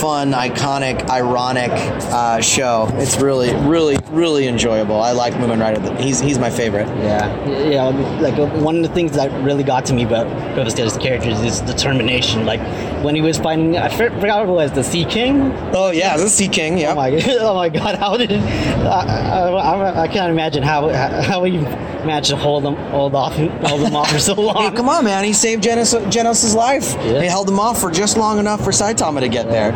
fun, 0.00 0.32
iconic, 0.32 1.08
ironic 1.08 1.70
uh, 1.72 2.40
show. 2.40 2.88
It's 2.94 3.16
really, 3.20 3.33
really, 3.38 3.68
really 3.68 3.96
really 4.10 4.46
enjoyable. 4.46 5.00
I 5.00 5.12
like 5.12 5.34
Mumen 5.34 5.60
Rider. 5.60 5.94
He's 6.02 6.20
he's 6.20 6.38
my 6.38 6.50
favorite. 6.50 6.86
yeah 6.98 7.68
yeah 7.68 7.84
like 8.20 8.34
uh, 8.34 8.46
one 8.60 8.76
of 8.76 8.82
the 8.82 8.88
things 8.88 9.12
that 9.12 9.30
really 9.42 9.64
got 9.64 9.84
to 9.86 9.94
me 9.94 10.04
about 10.04 10.26
Devastator's 10.54 10.96
character 10.96 11.30
is 11.30 11.40
his 11.40 11.60
determination 11.60 12.46
like 12.46 12.60
when 13.04 13.14
he 13.14 13.20
was 13.20 13.38
fighting 13.38 13.76
I 13.76 13.88
for- 13.88 14.10
forgot 14.20 14.46
what 14.46 14.48
it 14.48 14.52
was 14.52 14.72
the 14.72 14.84
Sea 14.84 15.04
King 15.04 15.52
Oh 15.74 15.90
yeah, 15.90 16.16
the 16.16 16.28
Sea 16.28 16.48
King. 16.48 16.78
Yeah. 16.78 16.92
Oh 16.92 16.94
my, 16.94 17.10
oh 17.40 17.54
my 17.54 17.68
god! 17.68 17.96
How 17.96 18.16
did 18.16 18.32
I, 18.32 19.48
I, 19.48 20.02
I, 20.02 20.08
can't 20.08 20.30
imagine 20.30 20.62
how 20.62 20.88
how 20.88 21.42
he 21.44 21.58
managed 21.58 22.30
to 22.30 22.36
hold 22.36 22.64
them 22.64 22.76
hold 22.76 23.14
off 23.14 23.34
hold 23.34 23.80
them 23.80 23.96
off 23.96 24.10
for 24.10 24.18
so 24.18 24.34
long. 24.40 24.70
Hey, 24.70 24.76
come 24.76 24.88
on, 24.88 25.04
man! 25.04 25.24
He 25.24 25.32
saved 25.32 25.64
Genos, 25.64 25.94
Genos' 26.10 26.54
life. 26.54 26.94
Yeah. 26.96 27.22
He 27.22 27.26
held 27.26 27.48
him 27.48 27.58
off 27.58 27.80
for 27.80 27.90
just 27.90 28.16
long 28.16 28.38
enough 28.38 28.62
for 28.62 28.70
Saitama 28.70 29.20
to 29.20 29.28
get 29.28 29.48
there. 29.48 29.72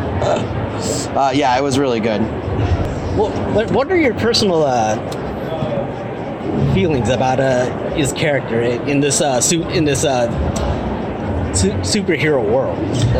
Uh, 1.15 1.31
yeah, 1.33 1.57
it 1.57 1.61
was 1.61 1.77
really 1.77 1.99
good. 1.99 2.21
What, 3.19 3.69
what, 3.71 3.91
are 3.91 3.97
your 3.97 4.13
personal 4.13 4.63
uh, 4.63 4.95
feelings 6.73 7.09
about 7.09 7.41
uh, 7.41 7.65
his 7.93 8.13
character 8.13 8.61
in 8.61 9.01
this 9.01 9.19
uh, 9.19 9.41
suit 9.41 9.67
in 9.67 9.83
this 9.83 10.05
uh, 10.05 10.29
su- 11.53 11.71
superhero 11.79 12.41
world? 12.41 12.77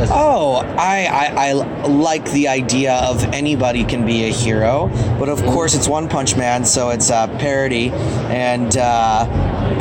Oh, 0.09 0.63
I, 0.77 1.05
I, 1.05 1.49
I 1.49 1.51
like 1.85 2.31
the 2.31 2.47
idea 2.47 2.93
of 2.93 3.21
anybody 3.33 3.83
can 3.83 4.05
be 4.05 4.23
a 4.23 4.31
hero, 4.31 4.87
but 5.19 5.27
of 5.27 5.43
course 5.43 5.75
it's 5.75 5.89
One 5.89 6.07
Punch 6.07 6.37
Man, 6.37 6.63
so 6.63 6.91
it's 6.91 7.09
a 7.09 7.27
parody, 7.37 7.89
and 8.29 8.77
uh, 8.77 9.25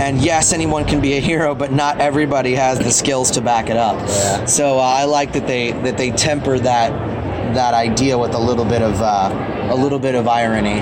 and 0.01 0.21
yes, 0.21 0.53
anyone 0.53 0.85
can 0.85 1.01
be 1.01 1.13
a 1.13 1.21
hero, 1.21 1.55
but 1.55 1.71
not 1.73 2.01
everybody 2.01 2.55
has 2.55 2.81
the 2.81 2.91
skills 2.91 3.31
to 3.33 3.41
back 3.41 3.71
it 3.71 3.77
up. 3.77 3.97
Yeah. 3.99 4.45
So 4.47 4.79
uh, 4.79 4.83
I 4.83 5.05
like 5.05 5.33
that 5.35 5.47
they 5.47 5.71
that 5.71 5.97
they 5.97 6.11
temper 6.11 6.59
that 6.59 7.18
that 7.59 7.75
idea 7.75 8.17
with 8.17 8.35
a 8.35 8.39
little 8.39 8.65
bit 8.65 8.83
of 8.83 9.03
uh, 9.03 9.69
a 9.71 9.75
little 9.75 9.99
bit 9.99 10.15
of 10.15 10.29
irony. 10.29 10.77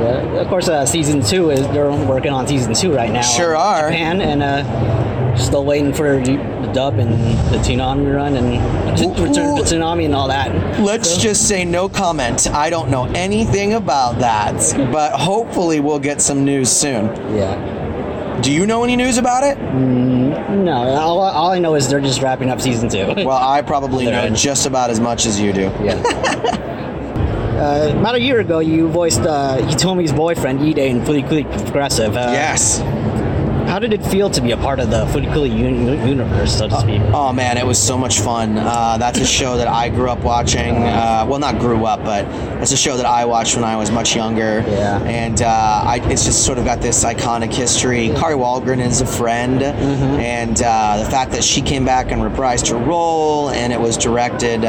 Yeah, 0.00 0.40
of 0.40 0.48
course, 0.48 0.68
uh, 0.68 0.84
season 0.84 1.22
two 1.22 1.50
is 1.50 1.60
they're 1.68 1.90
working 1.90 2.32
on 2.32 2.48
season 2.48 2.74
two 2.74 2.92
right 2.92 3.12
now. 3.12 3.22
Sure 3.22 3.54
are. 3.54 3.88
Japan 3.88 4.20
and 4.20 4.42
uh, 4.42 5.36
still 5.36 5.64
waiting 5.64 5.92
for 5.92 6.20
the, 6.20 6.60
dub 6.72 7.00
and 7.00 7.12
the 7.52 7.58
Toonami 7.58 8.14
run 8.14 8.36
and 8.36 8.52
return 9.18 9.56
to 9.56 9.62
Toonami 9.62 10.04
and 10.04 10.14
all 10.14 10.28
that. 10.28 10.80
Let's 10.80 11.16
just 11.16 11.48
say 11.48 11.64
no 11.64 11.88
comment. 11.88 12.48
I 12.48 12.70
don't 12.70 12.90
know 12.90 13.06
anything 13.06 13.74
about 13.74 14.20
that, 14.20 14.54
but 14.92 15.12
hopefully 15.12 15.80
we'll 15.80 15.98
get 15.98 16.20
some 16.20 16.44
news 16.44 16.70
soon. 16.70 17.06
Yeah. 17.34 18.40
Do 18.40 18.52
you 18.52 18.66
know 18.66 18.84
any 18.84 18.96
news 18.96 19.18
about 19.18 19.42
it? 19.42 19.58
No, 20.30 20.72
all, 20.96 21.20
all 21.20 21.50
I 21.50 21.58
know 21.58 21.74
is 21.74 21.88
they're 21.88 22.00
just 22.00 22.22
wrapping 22.22 22.50
up 22.50 22.60
season 22.60 22.88
two. 22.88 23.06
Well, 23.24 23.30
I 23.40 23.62
probably 23.62 24.06
know 24.06 24.24
in. 24.24 24.34
just 24.34 24.66
about 24.66 24.90
as 24.90 24.98
much 25.00 25.26
as 25.26 25.40
you 25.40 25.52
do. 25.52 25.70
yeah. 25.82 26.56
Uh, 27.60 27.94
about 28.00 28.14
a 28.14 28.18
year 28.20 28.40
ago, 28.40 28.60
you 28.60 28.88
voiced 28.88 29.20
uh, 29.20 29.58
Hitomi's 29.58 30.12
boyfriend 30.14 30.60
Ide 30.60 30.78
in 30.78 31.02
Furikuri 31.02 31.44
Progressive. 31.66 32.16
Uh, 32.16 32.30
Yes. 32.32 32.80
How 33.70 33.78
did 33.78 33.92
it 33.92 34.04
feel 34.04 34.28
to 34.30 34.40
be 34.40 34.50
a 34.50 34.56
part 34.56 34.80
of 34.80 34.90
the 34.90 35.04
Furikuri 35.06 35.48
uni- 35.56 36.08
universe, 36.08 36.58
so 36.58 36.66
to 36.68 36.80
speak? 36.80 37.00
Oh 37.14 37.32
man, 37.32 37.56
it 37.56 37.64
was 37.64 37.78
so 37.80 37.96
much 37.96 38.18
fun. 38.18 38.58
Uh, 38.58 38.98
that's 38.98 39.20
a 39.20 39.24
show 39.24 39.56
that 39.58 39.68
I 39.68 39.88
grew 39.88 40.10
up 40.10 40.24
watching. 40.24 40.74
Uh, 40.74 41.24
well, 41.28 41.38
not 41.38 41.60
grew 41.60 41.84
up, 41.86 42.02
but 42.04 42.24
it's 42.60 42.72
a 42.72 42.76
show 42.76 42.96
that 42.96 43.06
I 43.06 43.24
watched 43.26 43.54
when 43.54 43.62
I 43.62 43.76
was 43.76 43.92
much 43.92 44.16
younger. 44.16 44.64
Yeah. 44.66 45.00
And 45.04 45.40
uh, 45.40 45.46
I, 45.46 46.00
it's 46.10 46.24
just 46.24 46.44
sort 46.44 46.58
of 46.58 46.64
got 46.64 46.80
this 46.80 47.04
iconic 47.04 47.54
history. 47.54 48.08
Kari 48.08 48.34
Wahlgren 48.34 48.84
is 48.84 49.02
a 49.02 49.06
friend, 49.06 49.62
and 49.62 50.60
uh, 50.60 51.00
the 51.04 51.08
fact 51.08 51.30
that 51.30 51.44
she 51.44 51.62
came 51.62 51.84
back 51.84 52.10
and 52.10 52.20
reprised 52.22 52.70
her 52.70 52.76
role, 52.76 53.50
and 53.50 53.72
it 53.72 53.80
was 53.80 53.96
directed. 53.96 54.64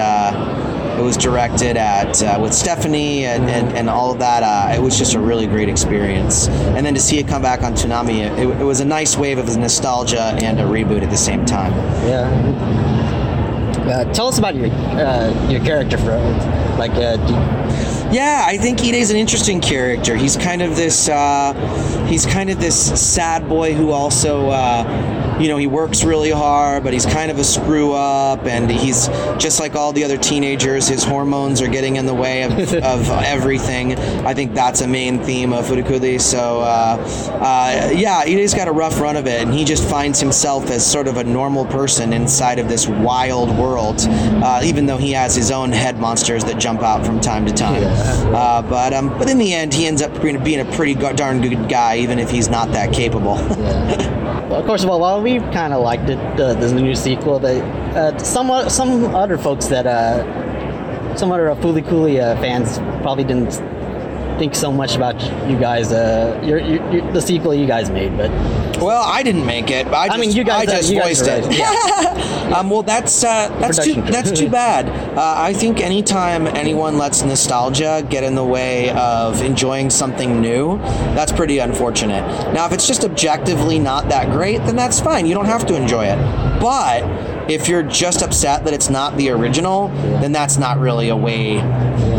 It 1.02 1.04
was 1.04 1.18
directed 1.18 1.78
at 1.78 2.22
uh, 2.22 2.38
with 2.40 2.54
Stephanie 2.54 3.26
and, 3.26 3.50
and, 3.50 3.76
and 3.76 3.90
all 3.90 4.12
of 4.12 4.20
that. 4.20 4.44
Uh, 4.44 4.72
it 4.78 4.80
was 4.80 5.00
just 5.00 5.16
a 5.16 5.20
really 5.20 5.48
great 5.48 5.68
experience. 5.68 6.48
And 6.48 6.86
then 6.86 6.94
to 6.94 7.00
see 7.00 7.18
it 7.18 7.28
come 7.28 7.42
back 7.42 7.64
on 7.64 7.74
Toonami, 7.74 8.20
it, 8.20 8.62
it 8.62 8.64
was 8.64 8.82
a 8.82 8.86
nice 8.86 9.18
wave 9.18 9.40
of 9.40 9.58
nostalgia 9.58 10.38
and 10.44 10.60
a 10.60 10.64
reboot 10.64 11.02
at 11.02 11.10
the 11.10 11.18
same 11.18 11.44
time. 11.44 11.72
Yeah. 12.08 12.30
Uh, 13.82 14.14
tell 14.14 14.28
us 14.28 14.38
about 14.38 14.54
your 14.54 14.68
uh, 14.68 15.50
your 15.50 15.60
character 15.66 15.98
for 15.98 16.20
like 16.78 16.92
uh, 16.92 17.18
do, 17.18 17.34
Yeah, 18.16 18.44
I 18.46 18.58
think 18.58 18.80
Ide's 18.82 19.10
an 19.10 19.18
interesting 19.18 19.60
character. 19.60 20.16
He's 20.16 20.38
kind 20.38 20.62
of 20.62 20.76
this 20.76 21.10
uh, 21.10 21.54
he's 22.12 22.26
kind 22.26 22.50
of 22.50 22.60
this 22.60 22.78
sad 23.02 23.48
boy 23.48 23.74
who 23.74 23.92
also 23.92 24.50
uh, 24.50 25.38
you 25.40 25.48
know 25.48 25.58
he 25.58 25.66
works 25.66 26.04
really 26.04 26.30
hard, 26.30 26.84
but 26.84 26.94
he's 26.94 27.06
kind 27.06 27.32
of 27.32 27.40
a 27.40 27.44
screw 27.44 27.94
up, 27.94 28.46
and 28.46 28.70
he's 28.70 29.08
just 29.38 29.60
like 29.60 29.76
all 29.76 29.94
the 29.94 30.04
other 30.04 30.18
teenagers. 30.18 30.88
His 30.88 31.04
hormones 31.04 31.62
are 31.62 31.68
getting 31.68 31.96
in 31.96 32.06
the 32.06 32.14
way 32.14 32.44
of, 32.44 32.52
of 32.74 33.10
everything. 33.10 33.96
I 34.26 34.34
think 34.34 34.54
that's 34.54 34.82
a 34.82 34.88
main 34.88 35.24
theme 35.24 35.54
of 35.54 35.66
Furikuri. 35.66 36.20
So 36.20 36.60
uh, 36.60 36.98
uh, 37.42 37.92
yeah, 37.94 38.26
he's 38.26 38.54
got 38.54 38.68
a 38.68 38.72
rough 38.72 39.00
run 39.00 39.16
of 39.16 39.26
it, 39.26 39.42
and 39.42 39.54
he 39.54 39.64
just 39.64 39.90
finds 39.90 40.20
himself 40.20 40.70
as 40.70 40.86
sort 40.86 41.08
of 41.08 41.18
a 41.18 41.24
normal 41.24 41.66
person 41.66 42.14
inside 42.14 42.60
of 42.60 42.68
this 42.68 42.88
wild 42.88 43.58
world, 43.58 44.02
uh, 44.02 44.62
even 44.64 44.86
though 44.86 44.98
he 44.98 45.14
has 45.14 45.34
his 45.34 45.50
own 45.50 45.72
head 45.72 45.98
monsters 45.98 46.44
that 46.44 46.60
jump 46.60 46.82
out 46.82 47.06
from 47.06 47.20
time 47.22 47.46
to 47.46 47.54
time. 47.54 47.84
Uh, 48.36 48.62
but 48.62 48.94
um, 48.94 49.10
but 49.18 49.30
in 49.30 49.38
the 49.38 49.54
end, 49.54 49.74
he 49.74 49.88
ends 49.88 50.02
up 50.02 50.22
being 50.22 50.60
a 50.60 50.66
pretty 50.74 50.94
darn 50.94 51.42
good 51.42 51.70
guy, 51.70 52.01
even 52.02 52.20
if 52.20 52.30
he's 52.30 52.50
not 52.50 52.72
that 52.72 52.92
capable. 52.94 53.36
well, 53.36 54.56
of 54.56 54.66
course, 54.66 54.84
well, 54.84 55.00
well 55.00 55.22
we 55.22 55.40
kind 55.54 55.74
of 55.74 55.82
liked 55.84 56.10
it, 56.10 56.20
uh, 56.40 56.54
the 56.54 56.74
new 56.74 56.96
sequel, 56.96 57.40
but 57.40 57.58
uh, 57.96 58.18
some 58.18 58.70
some 58.70 59.16
other 59.16 59.38
folks 59.38 59.68
that 59.68 59.86
uh, 59.86 61.16
some 61.16 61.32
other 61.32 61.48
Fooly 61.56 61.88
Cooly 61.88 62.20
uh, 62.20 62.36
fans 62.42 62.80
probably 63.02 63.24
didn't 63.24 63.54
think 64.42 64.56
so 64.56 64.72
much 64.72 64.96
about 64.96 65.22
you 65.48 65.56
guys, 65.60 65.92
uh, 65.92 66.42
your, 66.44 66.58
your, 66.58 66.92
your, 66.92 67.12
the 67.12 67.22
sequel 67.22 67.54
you 67.54 67.68
guys 67.68 67.92
made, 67.92 68.18
but 68.18 68.32
well, 68.82 69.04
I 69.06 69.22
didn't 69.22 69.46
make 69.46 69.70
it. 69.70 69.86
But 69.86 69.94
I, 69.94 70.08
just, 70.08 70.20
mean, 70.20 70.32
you 70.32 70.44
guys, 70.44 70.68
I 70.68 70.74
uh, 70.74 70.78
just 70.78 70.92
you 70.92 71.00
guys 71.00 71.20
voiced 71.20 71.30
it. 71.30 71.60
right, 71.60 72.52
um, 72.52 72.72
well, 72.72 72.82
that's 72.82 73.24
uh, 73.24 73.50
that's 73.60 73.86
too 73.86 74.02
that's 74.02 74.32
too 74.32 74.50
bad. 74.50 74.90
Uh, 75.16 75.36
I 75.38 75.54
think 75.54 75.80
anytime 75.80 76.48
anyone 76.48 76.98
lets 76.98 77.22
nostalgia 77.22 78.04
get 78.10 78.24
in 78.24 78.34
the 78.34 78.44
way 78.44 78.90
of 78.92 79.44
enjoying 79.44 79.92
something 79.92 80.42
new, 80.42 80.80
that's 81.14 81.32
pretty 81.32 81.60
unfortunate. 81.60 82.24
Now, 82.52 82.66
if 82.66 82.72
it's 82.72 82.88
just 82.88 83.04
objectively 83.04 83.78
not 83.78 84.10
that 84.10 84.32
great, 84.32 84.58
then 84.66 84.76
that's 84.76 85.00
fine. 85.00 85.28
You 85.28 85.36
don't 85.36 85.46
have 85.46 85.68
to 85.68 85.76
enjoy 85.76 86.06
it. 86.06 86.18
But 86.60 87.04
if 87.54 87.68
you're 87.68 87.84
just 87.84 88.22
upset 88.22 88.64
that 88.66 88.74
it's 88.74 88.90
not 88.90 89.16
the 89.18 89.30
original, 89.30 89.90
then 90.22 90.32
that's 90.32 90.58
not 90.58 90.80
really 90.80 91.10
a 91.10 91.16
way 91.16 91.56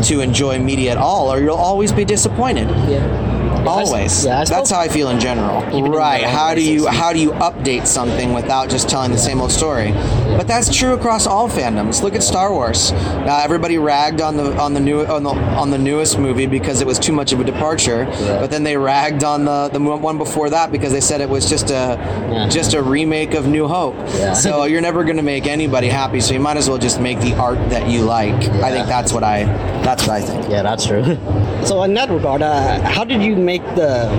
to 0.04 0.20
enjoy 0.20 0.58
media 0.58 0.92
at 0.92 0.98
all, 0.98 1.32
or 1.32 1.40
you'll 1.40 1.54
always 1.56 1.92
be 1.92 2.04
disappointed. 2.04 2.68
yeah. 2.90 3.31
Always. 3.66 4.24
Yeah, 4.24 4.40
I 4.40 4.44
That's 4.44 4.70
how 4.70 4.80
I 4.80 4.88
feel 4.88 5.08
in 5.10 5.20
general. 5.20 5.62
Right. 5.88 6.24
How 6.24 6.54
do 6.54 6.62
you 6.62 6.86
how 6.86 7.12
do 7.12 7.18
you 7.18 7.30
update 7.32 7.86
something 7.86 8.32
without 8.32 8.68
just 8.70 8.88
telling 8.88 9.10
the 9.12 9.18
same 9.18 9.40
old 9.40 9.52
story? 9.52 9.92
But 10.36 10.46
that's 10.48 10.74
true 10.74 10.94
across 10.94 11.26
all 11.26 11.48
fandoms. 11.48 12.02
Look 12.02 12.14
at 12.14 12.22
Star 12.22 12.52
Wars. 12.52 12.92
Uh, 12.92 13.40
everybody 13.44 13.78
ragged 13.78 14.20
on 14.20 14.36
the 14.36 14.56
on 14.58 14.74
the 14.74 14.80
new 14.80 15.04
on 15.04 15.22
the 15.22 15.30
on 15.30 15.70
the 15.70 15.78
newest 15.78 16.18
movie 16.18 16.46
because 16.46 16.80
it 16.80 16.86
was 16.86 16.98
too 16.98 17.12
much 17.12 17.32
of 17.32 17.40
a 17.40 17.44
departure. 17.44 18.06
But 18.40 18.50
then 18.50 18.62
they 18.64 18.76
ragged 18.76 19.22
on 19.24 19.44
the 19.44 19.68
the 19.68 19.80
one 19.80 20.18
before 20.18 20.50
that 20.50 20.72
because 20.72 20.92
they 20.92 21.00
said 21.00 21.20
it 21.20 21.28
was 21.28 21.48
just 21.48 21.70
a 21.70 21.98
Yeah. 22.32 22.48
just 22.48 22.74
a 22.74 22.82
remake 22.82 23.34
of 23.34 23.46
New 23.46 23.68
Hope. 23.68 23.94
Yeah. 24.14 24.32
So 24.34 24.64
you're 24.64 24.80
never 24.80 25.04
going 25.04 25.16
to 25.18 25.22
make 25.22 25.46
anybody 25.46 25.88
happy. 25.88 26.20
So 26.20 26.32
you 26.34 26.40
might 26.40 26.56
as 26.56 26.68
well 26.68 26.78
just 26.78 27.00
make 27.00 27.20
the 27.20 27.34
art 27.34 27.58
that 27.70 27.88
you 27.88 28.02
like. 28.02 28.34
I 28.62 28.70
think 28.70 28.86
that's 28.86 29.12
what 29.12 29.22
I 29.22 29.44
that's 29.82 30.06
what 30.06 30.16
I 30.16 30.20
think. 30.22 30.48
Yeah, 30.48 30.62
that's 30.62 30.86
true. 30.86 31.04
so 31.64 31.82
in 31.82 31.92
that 31.94 32.08
regard, 32.10 32.40
uh, 32.42 32.80
how 32.88 33.04
did 33.04 33.22
you 33.22 33.36
make 33.36 33.51
the, 33.60 34.10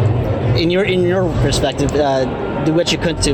in 0.55 0.69
your 0.69 0.83
in 0.83 1.01
your 1.01 1.27
perspective, 1.41 1.91
uh, 1.93 2.63
do 2.65 2.73
what 2.73 2.91
you 2.91 2.97
could 2.97 3.21
to 3.23 3.31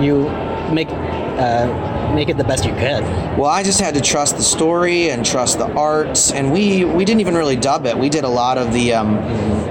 you 0.00 0.28
make 0.72 0.88
uh, 0.90 2.12
make 2.14 2.28
it 2.28 2.36
the 2.36 2.44
best 2.44 2.64
you 2.64 2.72
could? 2.72 3.02
Well, 3.36 3.46
I 3.46 3.62
just 3.62 3.80
had 3.80 3.94
to 3.94 4.00
trust 4.00 4.36
the 4.36 4.42
story 4.42 5.10
and 5.10 5.26
trust 5.26 5.58
the 5.58 5.70
arts, 5.72 6.32
and 6.32 6.52
we 6.52 6.84
we 6.84 7.04
didn't 7.04 7.20
even 7.20 7.34
really 7.34 7.56
dub 7.56 7.86
it. 7.86 7.96
We 7.96 8.08
did 8.08 8.24
a 8.24 8.28
lot 8.28 8.58
of 8.58 8.72
the 8.72 8.94
um, 8.94 9.18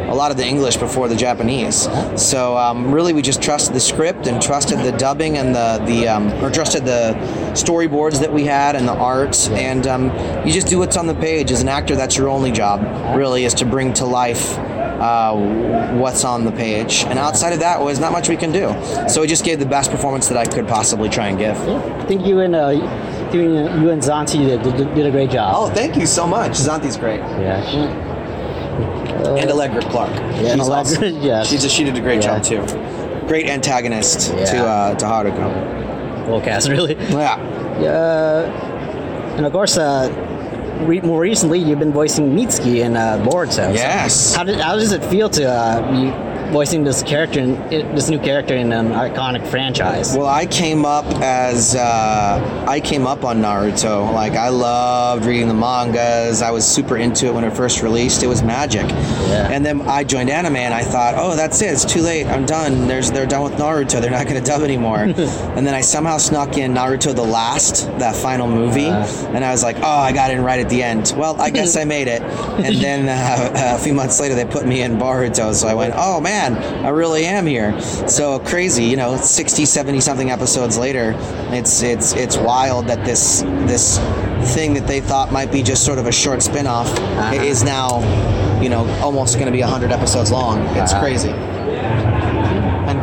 a 0.09 0.15
lot 0.15 0.31
of 0.31 0.37
the 0.37 0.45
English 0.45 0.77
before 0.77 1.07
the 1.07 1.15
Japanese. 1.15 1.87
So 2.15 2.57
um, 2.57 2.93
really, 2.93 3.13
we 3.13 3.21
just 3.21 3.41
trusted 3.41 3.73
the 3.73 3.79
script 3.79 4.27
and 4.27 4.41
trusted 4.41 4.79
the 4.79 4.91
dubbing 4.91 5.37
and 5.37 5.55
the 5.55 5.81
the 5.85 6.07
um, 6.07 6.31
or 6.43 6.51
trusted 6.51 6.85
the 6.85 7.13
storyboards 7.53 8.19
that 8.19 8.31
we 8.31 8.43
had 8.43 8.75
and 8.75 8.87
the 8.87 8.93
art. 8.93 9.49
And 9.51 9.87
um, 9.87 10.05
you 10.45 10.51
just 10.51 10.67
do 10.67 10.79
what's 10.79 10.97
on 10.97 11.07
the 11.07 11.15
page. 11.15 11.51
As 11.51 11.61
an 11.61 11.69
actor, 11.69 11.95
that's 11.95 12.17
your 12.17 12.29
only 12.29 12.51
job. 12.51 12.81
Really, 13.15 13.45
is 13.45 13.53
to 13.55 13.65
bring 13.65 13.93
to 13.93 14.05
life. 14.05 14.57
Uh, 14.99 15.95
what's 15.97 16.23
on 16.23 16.45
the 16.45 16.51
page, 16.51 17.03
and 17.07 17.19
outside 17.19 17.51
of 17.53 17.59
that, 17.59 17.81
was 17.81 17.99
not 17.99 18.11
much 18.11 18.29
we 18.29 18.37
can 18.37 18.51
do. 18.51 18.73
So 19.09 19.21
we 19.21 19.27
just 19.27 19.43
gave 19.43 19.59
the 19.59 19.65
best 19.65 19.91
performance 19.91 20.27
that 20.29 20.37
I 20.37 20.45
could 20.45 20.67
possibly 20.67 21.09
try 21.09 21.27
and 21.27 21.37
give. 21.37 21.57
I 21.59 22.05
think 22.05 22.25
you 22.25 22.39
and 22.39 22.55
uh, 22.55 22.71
doing 23.31 23.53
you 23.81 23.89
and 23.89 24.01
Xanthe 24.01 24.33
did, 24.33 24.61
did, 24.63 24.95
did 24.95 25.05
a 25.05 25.11
great 25.11 25.29
job. 25.31 25.53
Oh, 25.57 25.69
thank 25.73 25.97
you 25.97 26.05
so 26.05 26.25
much. 26.25 26.51
Xanthe's 26.51 26.97
great. 26.97 27.19
yeah. 27.19 27.63
she- 27.69 28.13
and 29.23 29.49
Allegra 29.49 29.81
Clark. 29.81 30.11
Yeah, 30.13 30.53
She's 30.55 30.61
Allegra, 30.61 30.79
awesome. 30.79 31.17
yes. 31.21 31.47
She, 31.49 31.57
just, 31.57 31.75
she 31.75 31.83
did 31.83 31.97
a 31.97 32.01
great 32.01 32.23
Yeah. 32.23 32.39
job 32.39 32.43
too. 32.43 33.27
Great 33.27 33.47
antagonist 33.47 34.33
Yeah. 34.33 34.45
to 34.45 34.65
uh, 34.65 34.95
to 34.95 35.05
Haruko. 35.05 36.25
Full 36.25 36.41
cast, 36.41 36.69
really. 36.69 36.95
Yeah. 36.95 37.35
Uh, 37.35 39.35
and 39.37 39.45
of 39.45 39.51
course, 39.51 39.77
uh, 39.77 40.09
re- 40.83 41.01
more 41.01 41.19
recently, 41.19 41.59
you've 41.59 41.79
been 41.79 41.93
voicing 41.93 42.31
Mitsuki 42.35 42.83
in 42.83 42.95
uh, 42.95 43.17
Boruto. 43.25 43.73
Yes. 43.73 44.35
How 44.35 44.43
did 44.43 44.59
how 44.59 44.75
does 44.75 44.91
it 44.91 45.03
feel 45.05 45.29
to 45.29 45.45
uh, 45.49 45.91
be 45.91 46.32
voicing 46.53 46.83
this 46.83 47.01
character, 47.01 47.39
in, 47.39 47.55
this 47.95 48.09
new 48.09 48.19
character 48.19 48.55
in 48.55 48.71
an 48.71 48.89
iconic 48.89 49.45
franchise? 49.47 50.15
Well, 50.15 50.27
I 50.27 50.45
came 50.45 50.85
up 50.85 51.05
as 51.21 51.75
uh, 51.75 52.65
I 52.69 52.79
came 52.79 53.07
up 53.07 53.23
on 53.25 53.41
Naruto. 53.41 54.13
Like 54.13 54.33
I 54.33 54.49
loved 54.49 55.25
reading 55.25 55.47
the 55.47 55.53
mangas. 55.55 56.41
I 56.43 56.51
was 56.51 56.65
super 56.65 56.97
into 56.97 57.25
it 57.25 57.33
when 57.33 57.43
it 57.43 57.55
first 57.55 57.81
released. 57.81 58.21
It 58.21 58.27
was 58.27 58.43
magic. 58.43 58.87
Yeah. 58.87 59.49
And 59.51 59.65
then 59.65 59.81
I 59.81 60.03
joined 60.03 60.29
anime, 60.29 60.55
and 60.57 60.73
I 60.73 60.83
thought, 60.83 61.15
oh, 61.17 61.35
that's 61.35 61.61
it. 61.61 61.71
It's 61.73 61.85
too 61.85 62.01
late. 62.01 62.27
I'm 62.27 62.45
done. 62.45 62.87
There's 62.87 63.11
they're 63.11 63.25
done 63.25 63.43
with 63.43 63.53
Naruto. 63.53 63.99
They're 63.99 64.11
not 64.11 64.27
going 64.27 64.41
to 64.41 64.47
dub 64.47 64.61
anymore. 64.61 64.99
and 65.03 65.65
then 65.65 65.73
I 65.73 65.81
somehow 65.81 66.17
snuck 66.19 66.57
in 66.57 66.73
Naruto 66.73 67.15
the 67.15 67.23
Last, 67.23 67.87
that 67.97 68.15
final 68.15 68.47
movie, 68.47 68.89
Uh. 68.89 69.07
and 69.33 69.43
I 69.43 69.51
was 69.51 69.63
like, 69.63 69.77
oh, 69.79 69.97
I 70.07 70.11
got 70.13 70.29
in 70.29 70.43
right 70.43 70.59
at 70.59 70.69
the 70.69 70.83
end. 70.83 71.13
Well, 71.17 71.41
I 71.41 71.49
guess 71.49 71.75
I 71.75 71.83
made 71.95 72.07
it. 72.07 72.21
And 72.21 72.75
then 72.75 73.09
uh, 73.09 73.75
a 73.79 73.83
few 73.83 73.93
months 73.95 74.19
later, 74.19 74.35
they 74.35 74.45
put 74.45 74.67
me 74.67 74.83
in 74.83 74.97
Boruto. 74.97 75.53
So 75.55 75.67
I 75.67 75.73
went, 75.73 75.93
oh 75.97 76.21
man, 76.21 76.42
I 76.51 76.89
really 76.89 77.25
am 77.25 77.45
here. 77.45 77.79
So 78.07 78.39
crazy, 78.39 78.83
you 78.83 78.97
know, 78.97 79.15
60, 79.17 79.65
70 79.65 79.99
something 80.01 80.29
episodes 80.31 80.77
later, 80.77 81.15
it's 81.51 81.81
it's 81.81 82.13
it's 82.13 82.37
wild 82.37 82.87
that 82.87 83.05
this 83.05 83.41
this 83.65 83.97
thing 84.53 84.73
that 84.73 84.87
they 84.87 84.99
thought 84.99 85.31
might 85.31 85.51
be 85.51 85.63
just 85.63 85.85
sort 85.85 85.99
of 85.99 86.05
a 86.07 86.11
short 86.11 86.41
spin-off 86.43 86.89
Uh-huh. 86.99 87.33
is 87.35 87.63
now, 87.63 88.01
you 88.61 88.67
know, 88.69 88.85
almost 89.01 89.35
going 89.35 89.45
to 89.45 89.51
be 89.53 89.61
100 89.61 89.91
episodes 89.91 90.31
long. 90.31 90.59
It's 90.75 90.91
Uh-huh. 90.91 91.01
crazy. 91.01 91.33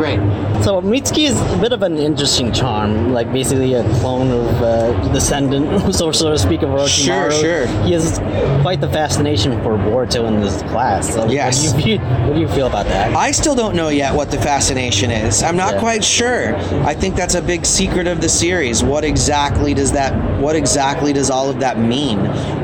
Great. 0.01 0.19
So 0.65 0.81
Mitsuki 0.81 1.29
is 1.29 1.39
a 1.39 1.59
bit 1.59 1.73
of 1.73 1.83
an 1.83 1.99
interesting 1.99 2.53
charm, 2.53 3.13
like 3.13 3.31
basically 3.35 3.75
a 3.75 3.83
clone 4.01 4.31
of 4.31 4.63
uh, 4.63 5.13
descendant, 5.13 5.95
so 5.95 6.11
so 6.11 6.31
to 6.31 6.39
speak, 6.39 6.63
of 6.63 6.71
Orochimaru. 6.71 7.31
Sure, 7.31 7.31
sure. 7.33 7.67
He 7.85 7.93
has 7.93 8.19
quite 8.63 8.81
the 8.81 8.89
fascination 8.89 9.53
for 9.63 9.77
Boruto 9.77 10.27
in 10.27 10.41
this 10.41 10.63
class. 10.63 11.13
So 11.13 11.29
Yes. 11.29 11.75
What 11.75 11.85
do, 11.85 11.91
you, 11.91 11.99
what 11.99 12.33
do 12.35 12.41
you 12.41 12.49
feel 12.49 12.67
about 12.67 12.87
that? 12.87 13.15
I 13.15 13.31
still 13.31 13.55
don't 13.55 13.77
know 13.77 13.91
yet 13.91 14.15
what 14.15 14.31
the 14.31 14.39
fascination 14.39 15.11
is. 15.11 15.43
I'm 15.43 15.59
not 15.59 15.75
Yeah. 15.75 15.81
quite 15.81 16.03
sure. 16.03 16.57
I 16.87 16.95
think 16.95 17.15
that's 17.15 17.35
a 17.35 17.43
big 17.43 17.67
secret 17.67 18.07
of 18.07 18.23
the 18.23 18.29
series. 18.31 18.83
What 18.83 19.05
exactly 19.05 19.75
does 19.75 19.93
that? 19.93 20.15
What 20.41 20.57
exactly 20.57 21.13
does 21.13 21.29
all 21.29 21.51
of 21.51 21.61
that 21.61 21.79
mean? 21.79 22.21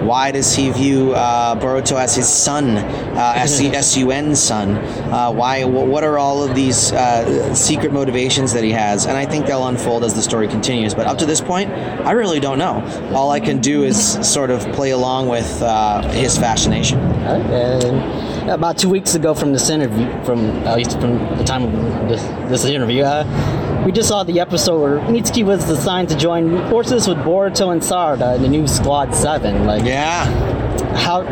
Why 0.07 0.31
does 0.31 0.55
he 0.55 0.71
view 0.71 1.15
uh, 1.15 1.57
Boruto 1.57 2.01
as 2.01 2.15
his 2.15 2.29
son, 2.29 2.77
uh, 2.77 3.33
S 3.37 3.61
E 3.61 3.67
S 3.69 3.97
U 3.97 4.13
N 4.13 4.37
son? 4.37 4.77
Uh, 5.13 5.33
why? 5.33 5.65
What 5.65 6.05
are 6.05 6.17
all 6.17 6.45
of 6.45 6.55
these 6.55 6.93
uh, 6.93 7.53
secret 7.55 7.93
motivations 7.93 8.53
that 8.53 8.63
he 8.63 8.71
has? 8.71 9.07
And 9.07 9.17
I 9.17 9.27
think 9.27 9.47
they'll 9.47 9.67
unfold 9.67 10.05
as 10.05 10.15
the 10.15 10.23
story 10.23 10.47
continues. 10.47 10.95
But 10.95 11.09
up 11.09 11.19
to 11.19 11.27
this 11.27 11.41
point, 11.41 11.71
I 11.73 12.13
really 12.13 12.39
don't 12.39 12.59
know. 12.59 12.85
All 13.15 13.33
I 13.33 13.41
can 13.41 13.61
do 13.61 13.83
is 13.83 14.01
sort 14.23 14.51
of 14.51 14.61
play 14.73 14.91
along 14.91 15.27
with 15.27 15.61
uh, 15.61 16.03
his 16.11 16.39
fascination. 16.39 17.01
And 17.27 18.49
about 18.49 18.79
two 18.79 18.89
weeks 18.89 19.17
ago 19.17 19.35
from 19.35 19.53
this 19.53 19.71
interview, 19.71 20.07
from 20.25 20.51
at 20.69 20.77
least 20.77 21.01
from 21.01 21.19
the 21.37 21.45
time 21.45 21.65
of 21.65 22.09
this, 22.09 22.23
this 22.49 22.65
interview, 22.65 23.03
uh, 23.03 23.25
we 23.87 23.93
just 23.93 24.09
saw 24.09 24.25
the 24.25 24.41
episode 24.41 24.81
where 24.81 24.99
Mitsuki 24.99 25.45
was 25.45 25.71
assigned 25.71 26.09
to 26.09 26.17
join 26.17 26.59
forces 26.71 27.07
with 27.07 27.19
Boruto 27.19 27.71
and 27.71 27.81
Sarada 27.81 28.35
in 28.35 28.43
the 28.43 28.49
new 28.49 28.67
Squad 28.67 29.15
Seven. 29.15 29.65
Like, 29.65 29.85
Yeah. 29.85 30.25
how? 30.97 31.23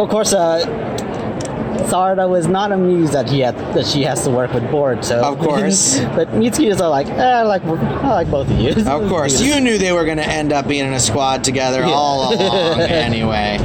Of 0.00 0.08
course, 0.08 0.32
uh, 0.32 0.64
Sarada 1.88 2.28
was 2.28 2.46
not 2.46 2.72
amused 2.72 3.12
that 3.12 3.28
he 3.28 3.40
had 3.40 3.56
that 3.74 3.86
she 3.86 4.02
has 4.02 4.22
to 4.24 4.30
work 4.30 4.52
with 4.52 4.62
Boruto. 4.64 5.22
Of 5.22 5.38
course. 5.38 5.98
but 6.16 6.28
Mitsuki 6.32 6.70
is 6.70 6.80
like, 6.80 7.08
eh, 7.08 7.22
I 7.22 7.42
like 7.42 7.62
I 7.64 8.12
like 8.12 8.30
both 8.30 8.50
of 8.50 8.58
you. 8.58 8.70
Of 8.70 9.08
course, 9.08 9.40
you 9.40 9.60
knew 9.60 9.78
they 9.78 9.92
were 9.92 10.04
going 10.04 10.18
to 10.18 10.26
end 10.28 10.52
up 10.52 10.68
being 10.68 10.86
in 10.86 10.92
a 10.92 11.00
squad 11.00 11.44
together 11.44 11.80
Yeah. 11.80 11.90
all 11.92 12.34
along, 12.34 12.80
anyway. 12.80 13.56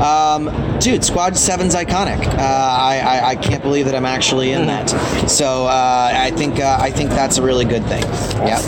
Um, 0.00 0.78
dude, 0.80 1.04
Squad 1.04 1.36
Seven's 1.36 1.74
iconic. 1.74 2.24
Uh, 2.26 2.40
I, 2.40 2.98
I 2.98 3.28
I 3.30 3.36
can't 3.36 3.62
believe 3.62 3.86
that 3.86 3.94
I'm 3.94 4.06
actually 4.06 4.52
in 4.52 4.66
that. 4.66 4.88
So 5.28 5.66
uh, 5.66 6.10
I 6.12 6.30
think 6.32 6.60
uh, 6.60 6.78
I 6.80 6.90
think 6.90 7.10
that's 7.10 7.38
a 7.38 7.42
really 7.42 7.64
good 7.64 7.84
thing. 7.86 8.02
Yeah. 8.46 8.60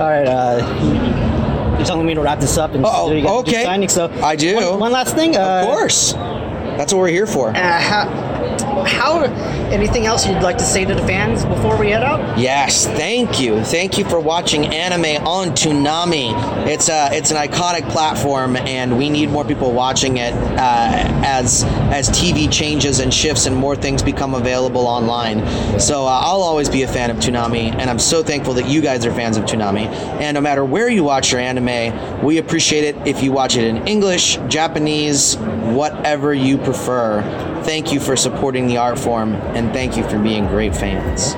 All 0.00 0.08
right. 0.08 0.26
Uh, 0.26 1.74
you're 1.76 1.86
telling 1.86 2.06
me 2.06 2.14
to 2.14 2.20
wrap 2.20 2.40
this 2.40 2.56
up 2.56 2.72
and 2.74 2.84
you 2.84 3.28
okay. 3.28 3.64
signing. 3.64 3.88
So 3.88 4.08
I 4.22 4.34
do. 4.36 4.56
One, 4.56 4.80
one 4.80 4.92
last 4.92 5.14
thing. 5.14 5.36
Uh, 5.36 5.62
Of 5.66 5.66
course, 5.74 6.12
that's 6.12 6.92
what 6.92 7.00
we're 7.00 7.08
here 7.08 7.26
for. 7.26 7.50
Uh, 7.50 7.54
how, 7.80 8.04
how? 8.60 9.22
Anything 9.70 10.06
else 10.06 10.26
you'd 10.26 10.42
like 10.42 10.58
to 10.58 10.64
say 10.64 10.84
to 10.84 10.94
the 10.94 11.02
fans 11.02 11.44
before 11.44 11.78
we 11.78 11.90
head 11.90 12.02
out? 12.02 12.38
Yes, 12.38 12.86
thank 12.86 13.40
you, 13.40 13.62
thank 13.64 13.98
you 13.98 14.04
for 14.04 14.20
watching 14.20 14.66
anime 14.66 15.26
on 15.26 15.48
Toonami. 15.48 16.66
It's 16.66 16.88
a 16.88 17.08
it's 17.12 17.30
an 17.30 17.36
iconic 17.36 17.88
platform, 17.90 18.56
and 18.56 18.96
we 18.96 19.10
need 19.10 19.30
more 19.30 19.44
people 19.44 19.72
watching 19.72 20.18
it 20.18 20.32
uh, 20.34 21.22
as 21.24 21.64
as 21.92 22.08
TV 22.10 22.50
changes 22.50 23.00
and 23.00 23.12
shifts 23.12 23.46
and 23.46 23.56
more 23.56 23.76
things 23.76 24.02
become 24.02 24.34
available 24.34 24.86
online. 24.86 25.40
So 25.80 26.04
uh, 26.06 26.20
I'll 26.22 26.42
always 26.42 26.68
be 26.68 26.82
a 26.82 26.88
fan 26.88 27.10
of 27.10 27.16
Toonami, 27.16 27.74
and 27.74 27.90
I'm 27.90 27.98
so 27.98 28.22
thankful 28.22 28.54
that 28.54 28.68
you 28.68 28.80
guys 28.80 29.04
are 29.04 29.12
fans 29.12 29.36
of 29.36 29.44
Toonami. 29.44 29.86
And 30.20 30.34
no 30.34 30.40
matter 30.40 30.64
where 30.64 30.88
you 30.88 31.04
watch 31.04 31.32
your 31.32 31.40
anime, 31.40 32.24
we 32.24 32.38
appreciate 32.38 32.84
it 32.84 33.06
if 33.06 33.22
you 33.22 33.32
watch 33.32 33.56
it 33.56 33.64
in 33.64 33.86
English, 33.86 34.38
Japanese, 34.48 35.36
whatever 35.36 36.32
you 36.32 36.58
prefer. 36.58 37.22
Thank 37.64 37.92
you 37.92 37.98
for 37.98 38.16
supporting 38.46 38.68
the 38.68 38.76
art 38.76 38.96
form, 38.96 39.34
and 39.56 39.72
thank 39.72 39.96
you 39.96 40.08
for 40.08 40.20
being 40.20 40.46
great 40.46 40.72
fans. 40.72 41.34